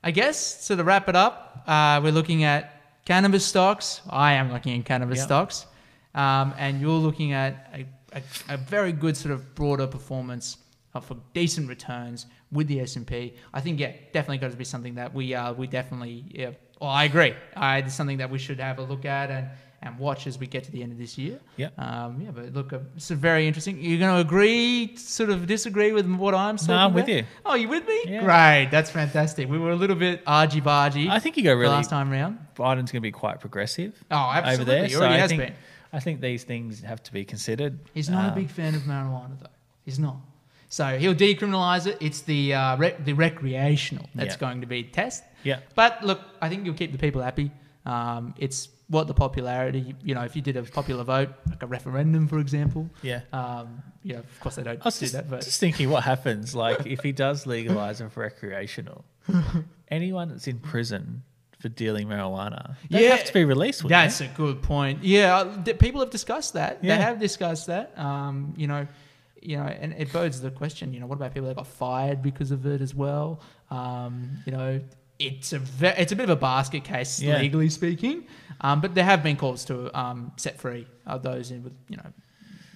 I 0.04 0.12
guess 0.12 0.38
so 0.66 0.76
to 0.76 0.84
wrap 0.84 1.08
it 1.08 1.16
up, 1.16 1.64
uh, 1.66 2.02
we're 2.04 2.12
looking 2.12 2.44
at 2.44 2.82
cannabis 3.06 3.46
stocks. 3.46 4.02
I 4.10 4.34
am 4.34 4.52
looking 4.52 4.78
at 4.78 4.86
cannabis 4.86 5.20
Yeah. 5.20 5.26
stocks, 5.26 5.66
um, 6.16 6.54
and 6.58 6.82
you're 6.82 6.92
looking 6.92 7.32
at 7.32 7.70
a, 7.74 7.86
a, 8.18 8.22
a 8.56 8.58
very 8.58 8.92
good 8.92 9.16
sort 9.16 9.34
of 9.34 9.56
broader 9.56 9.88
performance 9.88 10.58
for 11.02 11.18
decent 11.34 11.68
returns 11.70 12.26
with 12.52 12.68
the 12.68 12.82
S 12.82 12.98
and 12.98 13.08
P. 13.08 13.34
I 13.54 13.62
think 13.62 13.80
yeah, 13.80 13.94
definitely 14.12 14.38
got 14.40 14.52
to 14.52 14.58
be 14.58 14.66
something 14.66 14.96
that 14.96 15.14
we 15.14 15.34
uh, 15.34 15.54
we 15.54 15.66
definitely 15.68 16.26
yeah. 16.30 16.52
Well, 16.84 16.92
I 16.92 17.06
agree. 17.06 17.34
Uh, 17.56 17.82
it's 17.84 17.96
something 17.96 18.18
that 18.18 18.30
we 18.30 18.38
should 18.38 18.60
have 18.60 18.78
a 18.80 18.84
look 18.84 19.06
at 19.06 19.32
and. 19.32 19.48
And 19.86 20.00
watch 20.00 20.28
as 20.28 20.40
we 20.40 20.48
get 20.48 20.64
to 20.64 20.72
the 20.72 20.82
end 20.82 20.94
of 20.94 20.98
this 20.98 21.18
year. 21.18 21.42
Yeah. 21.58 21.68
Um, 21.78 22.22
yeah, 22.22 22.32
but 22.32 22.54
look, 22.54 22.72
uh, 22.72 22.80
it's 22.96 23.10
very 23.10 23.46
interesting. 23.50 23.82
You're 23.82 24.00
going 24.00 24.16
to 24.16 24.22
agree, 24.22 24.96
sort 24.96 25.30
of 25.30 25.46
disagree 25.46 25.92
with 25.92 26.10
what 26.10 26.34
I'm 26.34 26.58
saying? 26.58 26.78
No, 26.80 26.86
I'm 26.86 26.94
with 26.94 27.10
you. 27.10 27.26
Oh, 27.46 27.56
you 27.56 27.68
with 27.68 27.86
me? 27.86 28.00
Yeah. 28.08 28.24
Great, 28.24 28.70
that's 28.72 28.90
fantastic. 28.90 29.50
We 29.50 29.60
were 29.60 29.72
a 29.72 29.76
little 29.76 29.98
bit 29.98 30.22
argy 30.26 30.62
bargy 30.62 31.10
I 31.10 31.20
think 31.20 31.36
you 31.36 31.44
go 31.44 31.54
really. 31.54 31.68
last 31.74 31.90
time 31.90 32.10
round. 32.10 32.38
Biden's 32.56 32.94
going 32.94 33.02
to 33.04 33.08
be 33.12 33.12
quite 33.12 33.42
progressive 33.42 34.02
Oh, 34.10 34.16
absolutely. 34.16 34.54
over 34.54 34.64
there. 34.64 34.84
He 34.86 34.94
so 34.94 35.00
already 35.00 35.16
I 35.16 35.18
has 35.18 35.30
think, 35.32 35.42
been. 35.44 35.54
I 35.92 36.00
think 36.00 36.22
these 36.22 36.46
things 36.46 36.80
have 36.84 37.04
to 37.04 37.12
be 37.12 37.26
considered. 37.26 37.78
He's 37.94 38.10
not 38.10 38.24
a 38.24 38.28
Um, 38.30 38.36
big 38.36 38.50
fan 38.52 38.76
of 38.76 38.84
marijuana, 38.84 39.38
though. 39.38 39.48
He's 39.84 40.00
not. 40.00 40.16
So 40.74 40.98
he'll 40.98 41.14
decriminalize 41.14 41.86
it. 41.86 41.98
It's 42.02 42.22
the 42.22 42.56
uh, 42.56 42.78
rec- 42.78 43.06
the 43.06 43.14
recreational 43.14 44.08
that's 44.16 44.34
Yeah. 44.36 44.40
going 44.46 44.62
to 44.62 44.68
be 44.68 44.82
the 44.82 44.90
test. 44.90 45.24
Yeah. 45.44 45.60
But 45.76 46.04
look, 46.04 46.20
I 46.42 46.50
think 46.50 46.66
you'll 46.66 46.74
keep 46.84 46.92
the 46.92 46.98
people 46.98 47.22
happy. 47.22 47.52
Um, 47.86 48.34
it's 48.40 48.70
what 48.88 49.06
the 49.06 49.14
popularity, 49.14 49.96
you 50.04 50.16
know, 50.16 50.24
if 50.24 50.36
you 50.36 50.42
did 50.42 50.58
a 50.58 50.64
popular 50.64 51.04
vote, 51.04 51.30
like 51.48 51.62
a 51.62 51.68
referendum, 51.68 52.28
for 52.28 52.40
example, 52.40 52.90
Yeah. 53.04 53.22
um, 53.32 53.84
yeah, 54.02 54.18
of 54.18 54.40
course 54.40 54.56
they 54.56 54.64
don't 54.64 54.82
I 54.82 54.86
was 54.86 54.98
do 54.98 55.06
just, 55.06 55.14
that, 55.14 55.30
but 55.30 55.42
just 55.44 55.60
thinking 55.60 55.92
what 55.92 56.04
happens 56.04 56.56
like 56.66 56.88
if 56.88 57.02
he 57.02 57.12
does 57.12 57.46
legalize 57.46 58.00
them 58.00 58.10
for 58.10 58.22
recreational. 58.22 59.06
anyone 59.90 60.30
that's 60.30 60.48
in 60.48 60.58
prison 60.60 61.22
for 61.60 61.70
dealing 61.70 62.08
marijuana, 62.08 62.76
they 62.90 63.04
Yeah, 63.04 63.16
have 63.16 63.26
to 63.26 63.34
be 63.34 63.46
released. 63.46 63.88
That's 63.88 64.22
a 64.22 64.28
good 64.28 64.64
point. 64.64 65.04
Yeah, 65.04 65.38
uh, 65.38 65.74
people 65.74 66.02
have 66.02 66.10
discussed 66.10 66.54
that. 66.54 66.80
Yeah. 66.82 66.98
They 66.98 67.02
have 67.04 67.20
discussed 67.20 67.68
that. 67.68 67.98
Um, 67.98 68.54
you 68.58 68.68
know, 68.68 68.88
you 69.46 69.58
know, 69.58 69.64
and 69.64 69.94
it 69.98 70.12
bodes 70.14 70.42
the 70.42 70.52
question. 70.52 70.94
You 70.94 71.00
know, 71.00 71.08
what 71.08 71.16
about 71.16 71.34
people 71.34 71.48
that 71.50 71.56
got 71.56 71.68
fired 71.68 72.22
because 72.22 72.52
of 72.52 72.66
it 72.66 72.82
as 72.82 72.94
well? 72.96 73.40
Um, 73.70 74.30
you 74.46 74.52
know, 74.52 74.80
it's 75.20 75.54
a 75.54 75.60
ve- 75.60 75.94
it's 75.98 76.12
a 76.12 76.16
bit 76.16 76.24
of 76.24 76.30
a 76.32 76.36
basket 76.40 76.84
case 76.84 77.22
Yeah. 77.22 77.38
legally 77.40 77.70
speaking. 77.70 78.26
Um, 78.62 78.82
but 78.82 78.96
there 78.96 79.04
have 79.04 79.22
been 79.24 79.36
calls 79.36 79.66
to 79.66 79.76
um, 79.98 80.32
set 80.38 80.60
free 80.60 80.88
uh, 81.08 81.18
those 81.18 81.52
in 81.52 81.64
with 81.64 81.74
you 81.90 81.98
know 81.98 82.10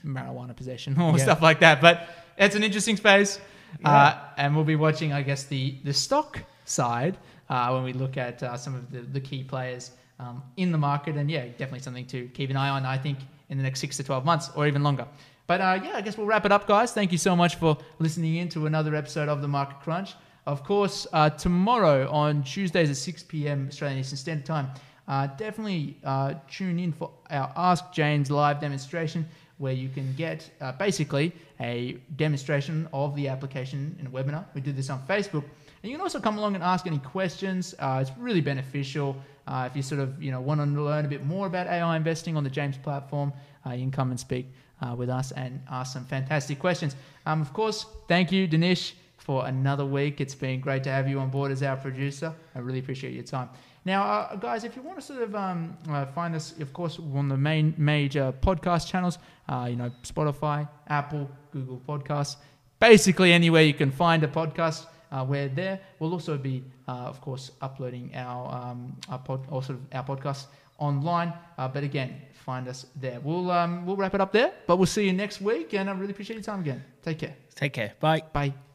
marijuana 0.06 0.56
possession 0.56 1.00
or 1.02 1.18
Yeah. 1.18 1.24
stuff 1.24 1.42
like 1.42 1.60
that. 1.62 1.82
But 1.82 2.08
it's 2.38 2.56
an 2.56 2.64
interesting 2.64 2.98
space, 2.98 3.40
uh, 3.86 4.14
and 4.38 4.56
we'll 4.56 4.66
be 4.66 4.76
watching, 4.76 5.14
I 5.14 5.22
guess, 5.22 5.44
the 5.46 5.78
the 5.84 5.94
stock 5.94 6.40
side 6.66 7.18
uh, 7.50 7.70
when 7.72 7.84
we 7.84 7.94
look 7.94 8.18
at 8.18 8.44
uh, 8.44 8.58
some 8.58 8.76
of 8.76 8.92
the, 8.92 9.00
the 9.02 9.22
key 9.22 9.44
players 9.44 9.92
um, 10.20 10.44
in 10.58 10.72
the 10.72 10.78
market. 10.78 11.16
And 11.16 11.30
yeah, 11.32 11.46
definitely 11.46 11.80
something 11.80 12.06
to 12.08 12.28
keep 12.34 12.50
an 12.50 12.58
eye 12.58 12.70
on. 12.70 12.86
I 12.86 12.98
think 12.98 13.20
in 13.50 13.58
the 13.58 13.64
next 13.64 13.80
six 13.80 13.98
to 13.98 14.04
twelve 14.04 14.26
months 14.26 14.50
or 14.56 14.68
even 14.68 14.84
longer. 14.84 15.08
But 15.48 15.62
uh, 15.62 15.80
yeah, 15.82 15.94
I 15.96 16.02
guess 16.02 16.18
we'll 16.18 16.28
wrap 16.28 16.46
it 16.46 16.52
up, 16.52 16.68
guys. 16.68 16.92
Thank 16.92 17.14
you 17.14 17.18
so 17.18 17.34
much 17.34 17.56
for 17.56 17.78
listening 18.00 18.36
in 18.36 18.50
to 18.50 18.66
another 18.66 18.94
episode 18.96 19.30
of 19.30 19.42
the 19.42 19.48
Market 19.48 19.80
Crunch. 19.80 20.14
Of 20.46 20.66
course, 20.66 21.08
uh, 21.14 21.30
tomorrow 21.30 22.10
on 22.10 22.44
Tuesdays 22.44 22.90
at 22.90 22.98
6 22.98 23.24
p.m. 23.24 23.68
Australian 23.70 24.02
Eastern 24.02 24.18
Standard 24.18 24.46
Time, 24.46 24.70
uh, 25.08 25.28
definitely 25.28 25.96
uh, 26.04 26.34
tune 26.52 26.80
in 26.80 26.92
for 26.92 27.12
our 27.30 27.52
Ask 27.56 27.94
James 27.94 28.30
live 28.30 28.60
demonstration 28.60 29.26
where 29.58 29.72
you 29.72 29.88
can 29.88 30.14
get 30.16 30.50
uh, 30.60 30.74
basically 30.74 31.32
a 31.62 31.98
demonstration 32.18 32.88
of 32.92 33.16
the 33.16 33.30
application 33.30 33.96
in 34.02 34.08
a 34.08 34.10
webinar. 34.10 34.44
We 34.54 34.60
do 34.60 34.74
this 34.74 34.90
on 34.90 35.02
Facebook. 35.08 35.46
And 35.82 35.90
you 35.90 35.94
can 35.94 36.02
also 36.02 36.20
come 36.20 36.38
along 36.38 36.56
and 36.56 36.64
ask 36.64 36.86
any 36.88 37.00
questions. 37.00 37.74
Uh, 37.80 38.00
it's 38.02 38.12
really 38.20 38.42
beneficial. 38.42 39.16
If 39.50 39.78
you 39.78 39.82
sort 39.82 40.02
of 40.02 40.22
you 40.22 40.32
know 40.32 40.42
want 40.42 40.60
to 40.60 40.66
learn 40.66 41.06
a 41.06 41.08
bit 41.08 41.26
more 41.26 41.48
about 41.48 41.68
AI 41.68 41.96
investing 41.96 42.36
on 42.36 42.44
the 42.44 42.50
James 42.50 42.78
platform, 42.78 43.32
you 43.66 43.78
can 43.78 43.92
come 43.92 44.12
and 44.12 44.20
speak 44.20 44.48
uh, 44.82 44.96
with 44.96 45.10
us 45.10 45.32
and 45.32 45.62
ask 45.70 45.94
some 45.94 46.06
fantastic 46.06 46.60
questions. 46.60 46.96
Um, 47.26 47.42
of 47.42 47.54
course, 47.54 47.86
thank 48.08 48.32
you, 48.32 48.48
Danish, 48.48 48.96
for 49.18 49.46
another 49.48 49.86
week. 49.86 50.22
It's 50.22 50.36
been 50.36 50.60
great 50.60 50.84
to 50.84 50.90
have 50.90 51.08
you 51.08 51.20
on 51.20 51.30
board 51.30 51.52
as 51.52 51.64
our 51.64 51.76
producer. 51.76 52.34
I 52.56 52.60
really 52.60 52.80
appreciate 52.80 53.14
your 53.14 53.24
time. 53.24 53.50
Now, 53.86 54.04
uh, 54.04 54.36
guys, 54.36 54.66
if 54.66 54.76
you 54.76 54.82
want 54.82 55.00
to 55.00 55.06
sort 55.06 55.22
of 55.22 55.34
um, 55.34 55.78
uh, 55.90 56.06
find 56.08 56.36
us, 56.36 56.58
of 56.60 56.74
course, 56.74 57.00
on 57.00 57.30
the 57.30 57.38
main 57.38 57.74
major 57.78 58.34
podcast 58.42 58.88
channels, 58.88 59.18
uh, 59.48 59.68
you 59.70 59.78
know, 59.78 59.92
Spotify, 60.04 60.68
Apple, 60.90 61.30
Google 61.52 61.82
Podcasts, 61.88 62.36
basically 62.80 63.32
anywhere 63.32 63.62
you 63.62 63.74
can 63.74 63.92
find 63.92 64.24
a 64.24 64.28
podcast. 64.28 64.88
Uh, 65.10 65.26
we're 65.28 65.48
there. 65.48 65.80
We'll 66.00 66.12
also 66.12 66.38
be, 66.38 66.66
uh, 66.88 66.92
of 66.92 67.22
course, 67.22 67.52
uploading 67.62 68.12
our 68.14 68.54
um, 68.54 68.94
our 69.08 69.20
pod, 69.20 69.46
or 69.50 69.64
sort 69.64 69.80
of 69.80 69.86
our 69.94 70.04
podcast 70.04 70.48
online. 70.78 71.34
Uh, 71.58 71.68
but 71.68 71.84
again, 71.84 72.22
find 72.34 72.68
us 72.68 72.86
there. 72.96 73.20
We'll 73.20 73.52
um, 73.52 73.86
we'll 73.86 73.98
wrap 73.98 74.14
it 74.16 74.22
up 74.22 74.32
there. 74.32 74.52
But 74.68 74.78
we'll 74.78 74.86
see 74.86 75.06
you 75.06 75.14
next 75.14 75.42
week, 75.42 75.74
and 75.74 75.90
I 75.90 75.94
really 75.94 76.12
appreciate 76.12 76.36
your 76.36 76.44
time 76.44 76.62
again. 76.62 76.84
Take 77.04 77.20
care. 77.20 77.36
Take 77.56 77.74
care. 77.74 77.94
Bye. 78.00 78.24
Bye. 78.34 78.67